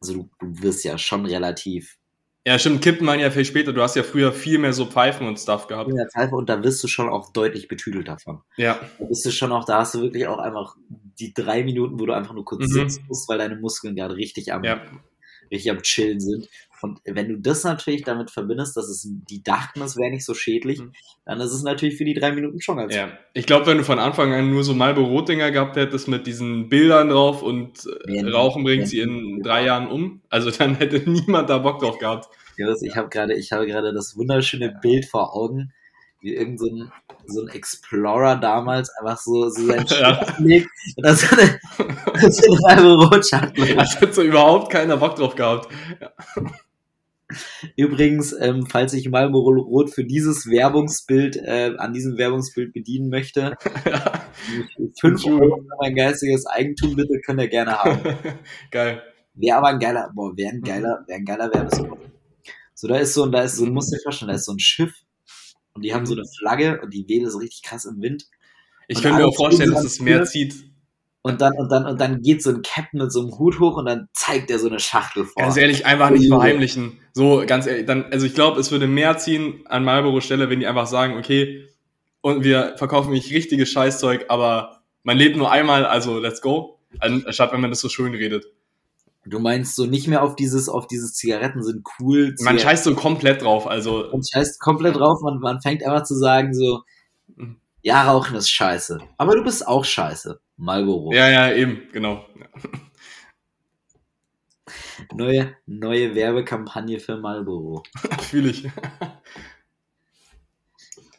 [0.00, 1.96] also du, du wirst ja schon relativ.
[2.46, 3.72] Ja, stimmt, Kippen waren ja viel später.
[3.72, 5.90] Du hast ja früher viel mehr so Pfeifen und Stuff gehabt.
[5.94, 8.42] Ja, Pfeife und da wirst du schon auch deutlich betüdelt davon.
[8.56, 8.78] Ja.
[8.98, 10.76] Da bist du schon auch, da hast du wirklich auch einfach
[11.18, 12.72] die drei Minuten, wo du einfach nur kurz mhm.
[12.72, 14.82] sitzen musst, weil deine Muskeln gerade richtig am, ja.
[15.50, 16.48] richtig am Chillen sind.
[16.84, 20.34] Und wenn du das natürlich damit verbindest, dass es, die dachten, es wäre nicht so
[20.34, 20.92] schädlich, mhm.
[21.24, 23.84] dann ist es natürlich für die drei Minuten schon ganz Ja, ich glaube, wenn du
[23.84, 28.28] von Anfang an nur so Marlboro Rotdinger gehabt hättest mit diesen Bildern drauf und äh,
[28.28, 32.28] Rauchen bringt sie in drei Jahren um, also dann hätte niemand da Bock drauf gehabt.
[32.82, 35.72] Ich habe gerade, ich habe gerade das wunderschöne Bild vor Augen,
[36.20, 36.92] wie irgend so ein,
[37.26, 42.52] so ein Explorer damals einfach so, so sein Schiff legt und dann so eine, so
[42.52, 43.74] eine Marlboro Rotschachtel.
[43.74, 45.72] Da hat so überhaupt keiner Bock drauf gehabt.
[45.98, 46.12] Ja.
[47.76, 53.56] Übrigens, ähm, falls ich Marlboro Rot für dieses Werbungsbild, äh, an diesem Werbungsbild bedienen möchte,
[53.84, 54.26] ja.
[55.00, 58.00] 5 Euro für mein geistiges Eigentum, bitte könnt ihr gerne haben.
[58.70, 59.02] Geil.
[59.34, 61.98] Wäre aber ein geiler, boah, wäre ein geiler, wäre ein geiler Werbespot.
[62.74, 64.60] So, da ist so, da ist so, du musst dir vorstellen, da ist so ein
[64.60, 64.94] Schiff
[65.74, 68.26] und die haben so eine Flagge und die wedelt so richtig krass im Wind.
[68.86, 70.54] Ich könnte mir auch vorstellen, dass es mehr zieht
[71.26, 73.78] und dann, und dann, und dann geht so ein Captain mit so einem Hut hoch
[73.78, 75.42] und dann zeigt er so eine Schachtel vor.
[75.42, 77.00] Ganz ehrlich, einfach nicht verheimlichen.
[77.14, 80.60] So, ganz ehrlich, dann, also ich glaube, es würde mehr ziehen an Marlboro Stelle, wenn
[80.60, 81.66] die einfach sagen, okay,
[82.20, 86.78] und wir verkaufen nicht richtiges Scheißzeug, aber man lebt nur einmal, also let's go.
[86.98, 88.44] Anstatt wenn man das so schön redet.
[89.24, 92.34] Du meinst so nicht mehr auf dieses, auf dieses Zigaretten sind cool.
[92.40, 94.08] Man scheißt so komplett drauf, also.
[94.12, 96.82] Man scheißt komplett drauf, man, man fängt einfach zu sagen so.
[97.84, 98.98] Ja, Rauchen ist scheiße.
[99.18, 100.40] Aber du bist auch scheiße.
[100.56, 101.12] Marlboro.
[101.12, 102.24] Ja, ja, eben, genau.
[105.12, 107.82] Neue, neue Werbekampagne für Marlboro.
[108.22, 108.66] Fühle ich.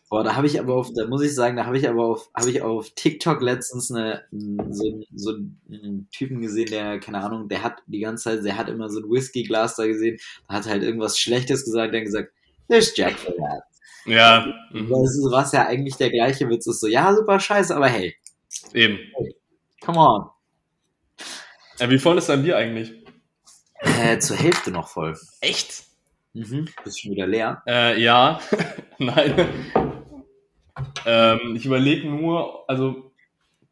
[0.10, 2.32] Boah, da habe ich aber auf, da muss ich sagen, da habe ich aber auf,
[2.36, 5.36] habe ich auf TikTok letztens eine, so, so
[5.70, 9.02] einen Typen gesehen, der, keine Ahnung, der hat die ganze Zeit, der hat immer so
[9.02, 10.18] ein Whiskyglas da gesehen,
[10.50, 12.34] hat halt irgendwas Schlechtes gesagt, der hat gesagt,
[12.70, 13.64] there's Jack for that.
[14.06, 14.46] Ja.
[14.72, 14.90] Mhm.
[14.92, 18.16] Was ja eigentlich der gleiche Witz ist, so, ja, super scheiße, aber hey,
[18.74, 19.00] Eben.
[19.82, 20.30] Come on.
[21.80, 22.94] Ja, wie voll ist dein Bier eigentlich?
[23.82, 25.18] Äh, zur Hälfte noch voll.
[25.42, 25.84] Echt?
[26.34, 26.70] Mhm.
[26.84, 27.62] Bist schon wieder leer?
[27.68, 28.40] Äh, ja.
[28.98, 29.72] Nein.
[31.06, 33.12] ähm, ich überlege nur, also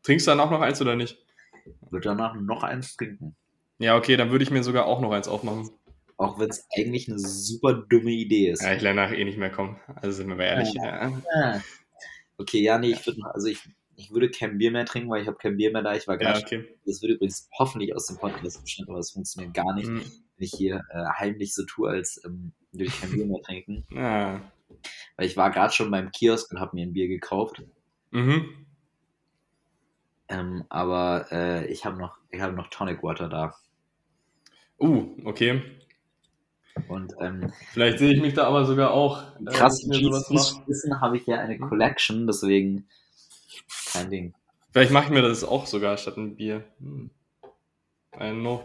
[0.03, 1.17] trinkst du danach noch eins oder nicht?
[1.89, 3.35] Würde danach noch eins trinken.
[3.79, 5.69] Ja, okay, dann würde ich mir sogar auch noch eins aufmachen.
[6.17, 8.61] Auch wenn es eigentlich eine super dumme Idee ist.
[8.61, 9.79] Ja, ich lerne nachher eh nicht mehr kommen.
[9.95, 10.73] Also sind wir mal ehrlich.
[10.73, 11.09] Ja.
[11.35, 11.61] Ja.
[12.37, 13.59] Okay, ja, nee, ich würde also ich
[13.95, 15.95] ich würde kein Bier mehr trinken, weil ich habe kein Bier mehr da.
[15.95, 16.43] Ich war Ja, gerade.
[16.45, 16.67] okay.
[16.85, 19.99] Das wird übrigens hoffentlich aus dem Podcast geschnitten, aber es funktioniert gar nicht, Mhm.
[19.99, 23.85] wenn ich hier äh, heimlich so tue, als ähm, würde ich kein Bier mehr trinken.
[23.95, 24.41] Ah.
[25.15, 27.61] Weil ich war gerade schon beim Kiosk und habe mir ein Bier gekauft.
[28.11, 28.65] Mhm.
[30.27, 33.53] Ähm, aber äh, ich habe noch, ich habe noch Tonic Water da.
[34.79, 35.61] Uh, okay.
[36.87, 39.35] Und ähm, Vielleicht sehe ich mich da aber sogar auch.
[39.39, 39.83] äh, krass.
[39.87, 42.87] Wissen habe ich ja eine Collection, deswegen
[43.91, 44.33] kein Ding.
[44.71, 46.63] Vielleicht mache ich mir das auch sogar statt ein Bier.
[46.79, 47.09] Hm.
[48.15, 48.63] I don't know.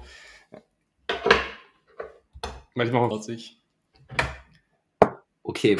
[2.74, 3.60] Manchmal auch ich.
[5.42, 5.78] Okay,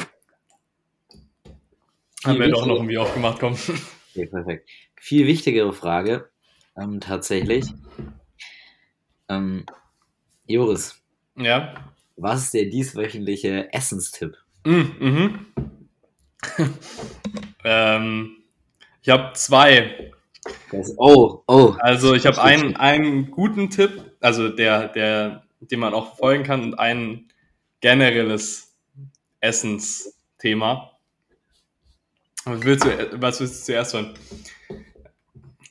[2.25, 3.53] Haben wir doch noch ein Bier aufgemacht, komm.
[3.53, 4.69] okay perfekt.
[4.97, 6.31] Viel wichtigere Frage,
[6.77, 7.67] ähm, tatsächlich.
[9.29, 9.65] Ähm,
[10.47, 11.01] Joris,
[11.37, 11.75] Ja.
[12.19, 14.37] Was ist der dieswöchentliche Essenstipp?
[14.65, 15.47] Mm, mhm.
[17.65, 18.37] ähm,
[19.01, 20.13] ich habe zwei.
[20.71, 25.95] Das, oh, oh, Also ich habe einen, einen guten Tipp, also der, der, den man
[25.95, 27.29] auch verfolgen kann, und ein
[27.81, 28.75] generelles
[29.41, 30.93] Essensthema.
[32.45, 34.15] Was willst du, was willst du zuerst hören?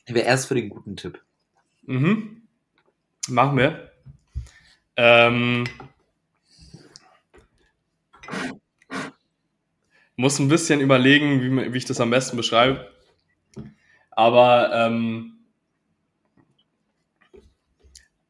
[0.06, 1.20] ich wäre erst für den guten Tipp.
[1.82, 2.42] Mhm.
[3.28, 3.92] Machen wir.
[4.96, 5.64] Ähm,
[10.18, 12.90] muss ein bisschen überlegen, wie, wie ich das am besten beschreibe.
[14.10, 15.38] Aber ähm,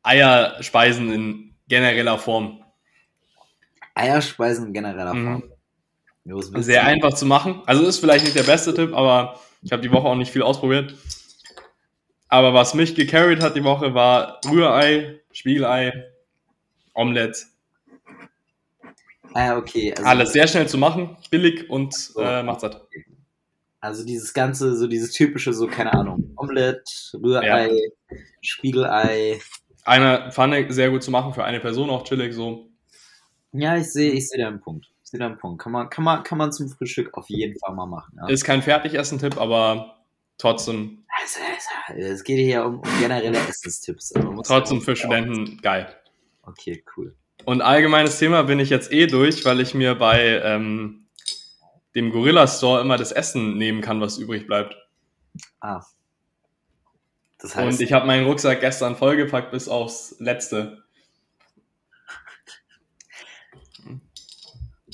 [0.02, 2.62] Eierspeisen in genereller Form.
[3.94, 5.24] Eierspeisen in genereller Mhm.
[5.40, 5.42] Form.
[6.24, 7.62] Willst Sehr einfach zu machen.
[7.64, 10.42] Also ist vielleicht nicht der beste Tipp, aber ich habe die Woche auch nicht viel
[10.42, 10.94] ausprobiert.
[12.28, 16.04] Aber was mich gecarried hat die Woche war Rührei, Spiegelei,
[16.92, 17.46] Omelette.
[19.34, 19.92] Ah, okay.
[19.96, 22.20] Also, Alles sehr schnell zu machen, billig und So.
[22.20, 22.86] äh, macht satt.
[23.80, 26.82] Also dieses ganze, so dieses typische, so, keine Ahnung, Omelette,
[27.14, 27.70] Rührei,
[28.40, 29.38] Spiegelei.
[29.84, 32.70] Eine Pfanne sehr gut zu machen für eine Person, auch chillig so.
[33.52, 34.86] Ja, ich sehe, ich sehe da einen Punkt.
[35.04, 35.62] Ich sehe da einen Punkt.
[35.62, 38.18] Kann man, kann man, kann man zum Frühstück auf jeden Fall mal machen.
[38.20, 38.28] Ja.
[38.28, 39.96] Ist kein Fertigessen-Tipp, aber
[40.38, 41.40] trotzdem, Also,
[41.86, 44.12] also, es geht hier um, um generelle Essenstipps.
[44.14, 45.94] muss trotzdem ja für Studenten geil.
[46.42, 47.14] Okay, cool.
[47.48, 51.06] Und allgemeines Thema bin ich jetzt eh durch, weil ich mir bei ähm,
[51.94, 54.76] dem Gorilla Store immer das Essen nehmen kann, was übrig bleibt.
[55.58, 55.80] Ah.
[57.38, 60.84] Das heißt, Und ich habe meinen Rucksack gestern vollgepackt bis aufs letzte.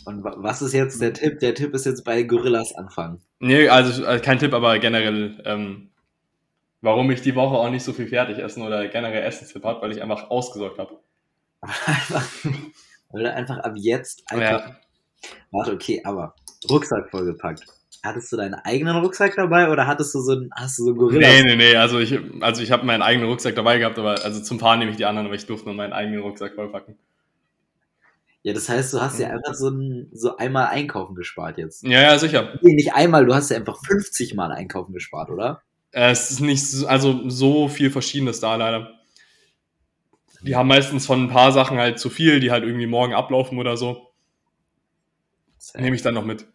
[0.05, 1.41] und wa- was ist jetzt der Tipp?
[1.41, 3.21] Der Tipp ist jetzt bei Gorillas anfangen.
[3.41, 5.91] Nee, also äh, kein Tipp, aber generell, ähm,
[6.83, 9.91] warum ich die Woche auch nicht so viel fertig essen oder generell Essenstipp habe, weil
[9.91, 11.01] ich einfach ausgesorgt habe.
[11.87, 12.25] Einfach,
[13.11, 14.67] weil einfach ab jetzt einfach.
[14.69, 14.77] Ja.
[15.51, 16.35] Warte, okay, aber
[16.69, 17.65] Rucksack vollgepackt.
[18.03, 21.31] Hattest du deinen eigenen Rucksack dabei oder hattest du so ein, hast du so Gorillas?
[21.31, 24.43] Nee, nee, nee, also ich, also ich habe meinen eigenen Rucksack dabei gehabt, aber also
[24.43, 26.99] zum Fahren nehme ich die anderen, aber ich durfte nur meinen eigenen Rucksack vollpacken.
[28.43, 31.83] Ja, das heißt, du hast ja einfach so, ein, so einmal einkaufen gespart jetzt.
[31.83, 32.59] Ja, ja, sicher.
[32.61, 35.63] Nee, nicht einmal, du hast ja einfach 50 Mal einkaufen gespart, oder?
[35.93, 38.93] Es ist nicht so, also so viel Verschiedenes da leider.
[40.47, 43.59] Die haben meistens von ein paar Sachen halt zu viel, die halt irgendwie morgen ablaufen
[43.59, 44.13] oder so.
[45.75, 46.47] Nehme ich dann noch mit.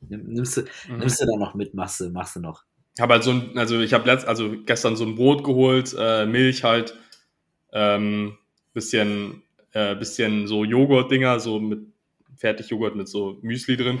[0.00, 2.64] Nimm, nimmst, du, nimmst du da noch mit, machst du, machst du noch.
[3.00, 6.26] habe halt so ein, also ich habe letzt, also gestern so ein Brot geholt, äh,
[6.26, 6.94] Milch halt,
[7.72, 8.36] ähm,
[8.74, 11.80] bisschen, äh, bisschen so Joghurt-Dinger, so mit
[12.36, 14.00] Fertigjoghurt mit so Müsli drin.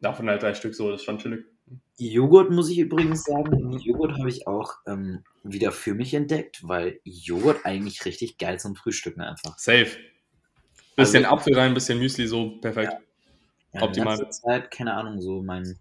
[0.00, 1.44] Davon halt drei Stück so, das ist schon chillig.
[1.98, 7.00] Joghurt muss ich übrigens sagen, Joghurt habe ich auch ähm, wieder für mich entdeckt, weil
[7.04, 9.58] Joghurt eigentlich richtig geil zum Frühstücken einfach.
[9.58, 9.88] Safe.
[10.96, 12.92] Bisschen Also- Apfel rein, bisschen Müsli, so perfekt.
[13.72, 14.20] Ja, Optimal.
[14.20, 15.76] In Zeit, keine Ahnung, so mein.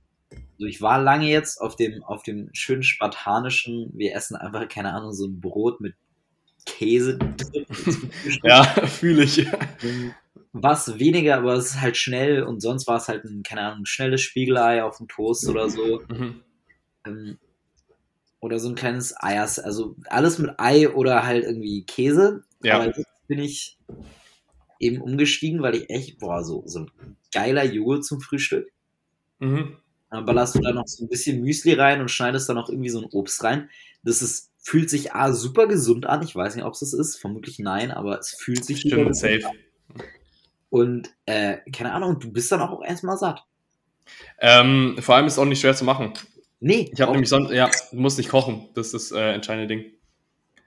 [0.58, 4.94] So ich war lange jetzt auf dem, auf dem schönen spartanischen, wir essen einfach, keine
[4.94, 5.94] Ahnung, so ein Brot mit
[6.66, 7.18] Käse.
[8.44, 9.48] Ja, fühle ich.
[10.54, 13.82] Was weniger, aber es ist halt schnell und sonst war es halt ein, keine Ahnung,
[13.82, 16.02] ein schnelles Spiegelei auf dem Toast oder so.
[16.10, 16.42] Mhm.
[17.06, 17.38] Ähm,
[18.40, 22.44] oder so ein kleines Eiers, also alles mit Ei oder halt irgendwie Käse.
[22.64, 22.76] Ja.
[22.76, 23.78] Aber jetzt bin ich
[24.80, 26.92] eben umgestiegen, weil ich echt, boah, so, so ein
[27.34, 28.72] geiler Joghurt zum Frühstück.
[29.40, 29.78] Mhm.
[30.10, 32.90] Dann ballerst du da noch so ein bisschen Müsli rein und schneidest da noch irgendwie
[32.90, 33.70] so ein Obst rein.
[34.04, 36.24] Das ist, fühlt sich A, super gesund an.
[36.24, 37.18] Ich weiß nicht, ob es das ist.
[37.18, 39.42] Vermutlich nein, aber es fühlt sich Stimmt, safe.
[39.46, 40.04] an.
[40.70, 43.44] Und, äh, keine Ahnung, du bist dann auch erstmal satt.
[44.40, 46.14] Ähm, vor allem ist es auch nicht schwer zu machen.
[46.60, 48.70] Nee, Ich habe nämlich sonst, ja, du musst nicht kochen.
[48.74, 49.92] Das ist das äh, entscheidende Ding.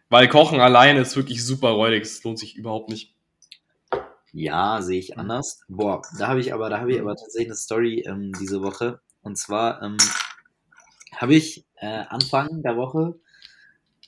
[0.09, 2.03] Weil Kochen alleine ist wirklich super räudig.
[2.03, 3.15] Es lohnt sich überhaupt nicht.
[4.33, 5.63] Ja, sehe ich anders.
[5.69, 9.01] Boah, da habe ich aber, da habe ich aber tatsächlich eine Story ähm, diese Woche.
[9.23, 9.97] Und zwar, ähm,
[11.17, 13.19] habe ich äh, Anfang der Woche,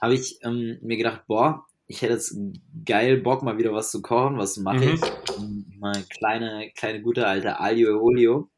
[0.01, 2.37] habe ich ähm, mir gedacht, boah, ich hätte jetzt
[2.85, 4.39] geil Bock, mal wieder was zu kochen.
[4.39, 4.95] Was mache mhm.
[4.95, 5.79] ich?
[5.79, 8.51] Mal kleine, kleine gute alte Aglio e Olio.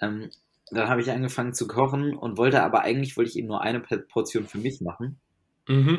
[0.00, 0.30] Ähm,
[0.70, 3.80] dann habe ich angefangen zu kochen und wollte aber eigentlich wollte ich eben nur eine
[3.80, 5.20] Portion für mich machen.
[5.68, 5.98] Mhm.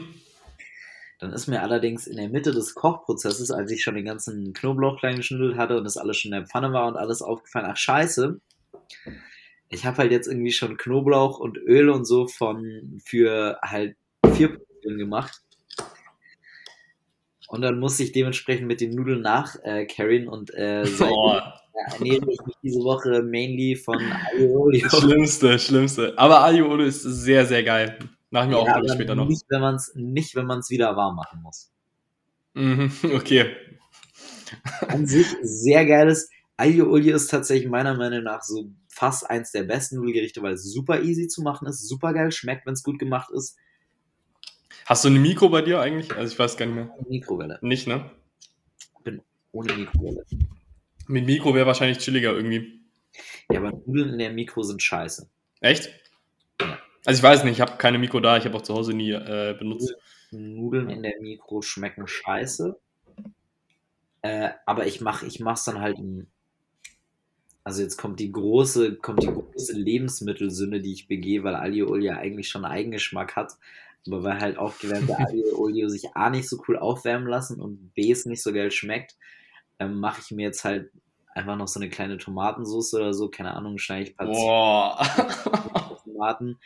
[1.19, 4.99] Dann ist mir allerdings in der Mitte des Kochprozesses, als ich schon den ganzen Knoblauch
[4.99, 7.77] klein geschnittelt hatte und das alles schon in der Pfanne war und alles aufgefallen, ach
[7.77, 8.41] scheiße,
[9.69, 13.95] ich habe halt jetzt irgendwie schon Knoblauch und Öl und so von für halt
[14.34, 15.43] vier Portionen gemacht.
[17.53, 21.43] Und dann musste ich dementsprechend mit den Nudeln nachcarryen äh, und äh, seitdem
[21.99, 24.89] ernähre ich mich diese Woche mainly von Aglio Olio.
[24.89, 26.17] Schlimmste, schlimmste.
[26.17, 27.99] Aber Aglio Olio ist sehr, sehr geil.
[28.31, 29.27] Nach mir ja, auch später noch.
[29.27, 31.71] Nicht, wenn man es nicht, wenn man es wieder warm machen muss.
[32.55, 33.55] Mhm, okay.
[34.88, 36.31] An sich sehr geiles.
[36.57, 40.63] Aglio Olio ist tatsächlich meiner Meinung nach so fast eins der besten Nudelgerichte, weil es
[40.63, 43.57] super easy zu machen ist, super geil schmeckt, wenn es gut gemacht ist.
[44.85, 46.14] Hast du eine Mikro bei dir eigentlich?
[46.15, 46.89] Also ich weiß gar nicht mehr.
[47.07, 47.60] Mikrowelle.
[47.61, 48.11] Nicht, ne?
[48.80, 50.26] Ich bin ohne Mikrowelle.
[51.07, 52.81] Mit Mikro wäre wahrscheinlich chilliger irgendwie.
[53.51, 55.30] Ja, aber Nudeln in der Mikro sind scheiße.
[55.61, 55.89] Echt?
[56.60, 56.80] Ja.
[57.05, 59.11] Also ich weiß nicht, ich habe keine Mikro da, ich habe auch zu Hause nie
[59.11, 59.95] äh, benutzt.
[60.31, 62.77] Nudeln in der Mikro schmecken scheiße.
[64.22, 66.27] Äh, aber ich mache ich mach's dann halt in,
[67.65, 72.14] also jetzt kommt die große, kommt die große Lebensmittelsünde, die ich begehe, weil Aglio Olio
[72.14, 73.53] eigentlich schon einen Eigengeschmack hat.
[74.07, 77.93] Aber weil halt auch gewärmte Aglio Olio sich A nicht so cool aufwärmen lassen und
[77.93, 79.15] B es nicht so geil schmeckt,
[79.80, 80.91] ähm, mache ich mir jetzt halt
[81.34, 86.59] einfach noch so eine kleine Tomatensauce oder so, keine Ahnung, schneide ich ein paar Tomaten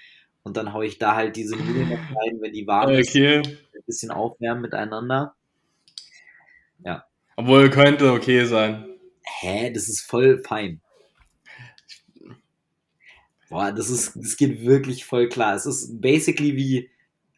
[0.44, 3.42] und dann haue ich da halt diese Nudeln rein, wenn die warm okay.
[3.42, 5.36] ist, ein bisschen aufwärmen miteinander.
[6.84, 7.06] Ja.
[7.36, 8.86] Obwohl könnte okay sein.
[9.40, 10.82] Hä, das ist voll fein.
[13.50, 15.56] Boah, das ist, das geht wirklich voll klar.
[15.56, 16.90] Es ist basically wie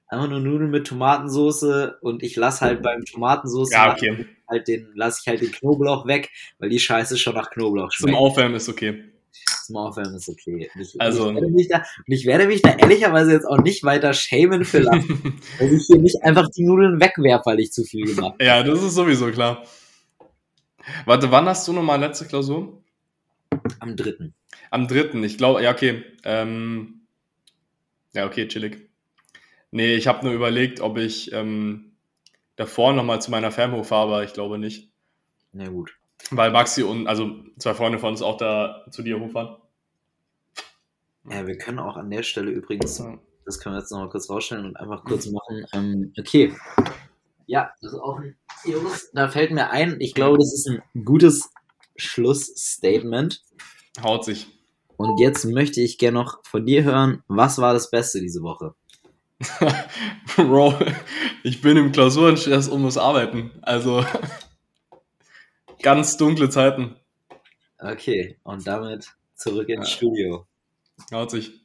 [0.09, 4.87] einfach nur Nudeln mit Tomatensauce und ich lasse halt beim Tomatensauce ja, okay halt den,
[4.95, 8.15] lasse ich halt den Knoblauch weg, weil die Scheiße schon nach Knoblauch schmeckt.
[8.15, 9.03] Zum Aufwärmen ist okay.
[9.65, 10.69] Zum Aufwärmen ist okay.
[10.79, 13.83] Ich, also, ich werde, mich da, und ich werde mich da ehrlicherweise jetzt auch nicht
[13.83, 17.83] weiter schämen für lassen, dass ich hier nicht einfach die Nudeln wegwerfe, weil ich zu
[17.83, 18.43] viel gemacht habe.
[18.43, 19.63] Ja, das ist sowieso klar.
[21.05, 22.81] Warte, wann hast du nochmal letzte Klausur?
[23.79, 24.33] Am dritten.
[24.71, 26.03] Am dritten, ich glaube, ja, okay.
[26.23, 27.01] Ähm,
[28.13, 28.88] ja, okay, chillig.
[29.71, 31.97] Nee, ich habe nur überlegt, ob ich ähm,
[32.55, 34.91] davor nochmal zu meiner Fernhof fahre, aber ich glaube nicht.
[35.51, 35.95] Na gut.
[36.31, 39.57] Weil Maxi und, also zwei Freunde von uns auch da zu dir hochfahren.
[41.29, 43.03] Ja, wir können auch an der Stelle übrigens,
[43.45, 45.65] das können wir jetzt nochmal kurz rausstellen und einfach kurz machen.
[45.73, 46.53] Ähm, okay.
[47.45, 48.35] Ja, das ist auch ein
[48.65, 51.49] Jungs, da fällt mir ein, ich glaube, das ist ein gutes
[51.95, 53.43] Schlussstatement.
[54.03, 54.47] Haut sich.
[54.97, 58.75] Und jetzt möchte ich gerne noch von dir hören, was war das Beste diese Woche?
[60.35, 60.79] Bro,
[61.43, 63.51] ich bin im Klausurenstress und muss arbeiten.
[63.61, 64.05] Also
[65.81, 66.95] ganz dunkle Zeiten.
[67.77, 69.95] Okay, und damit zurück ins ja.
[69.95, 70.45] Studio.
[71.11, 71.58] Haut sich.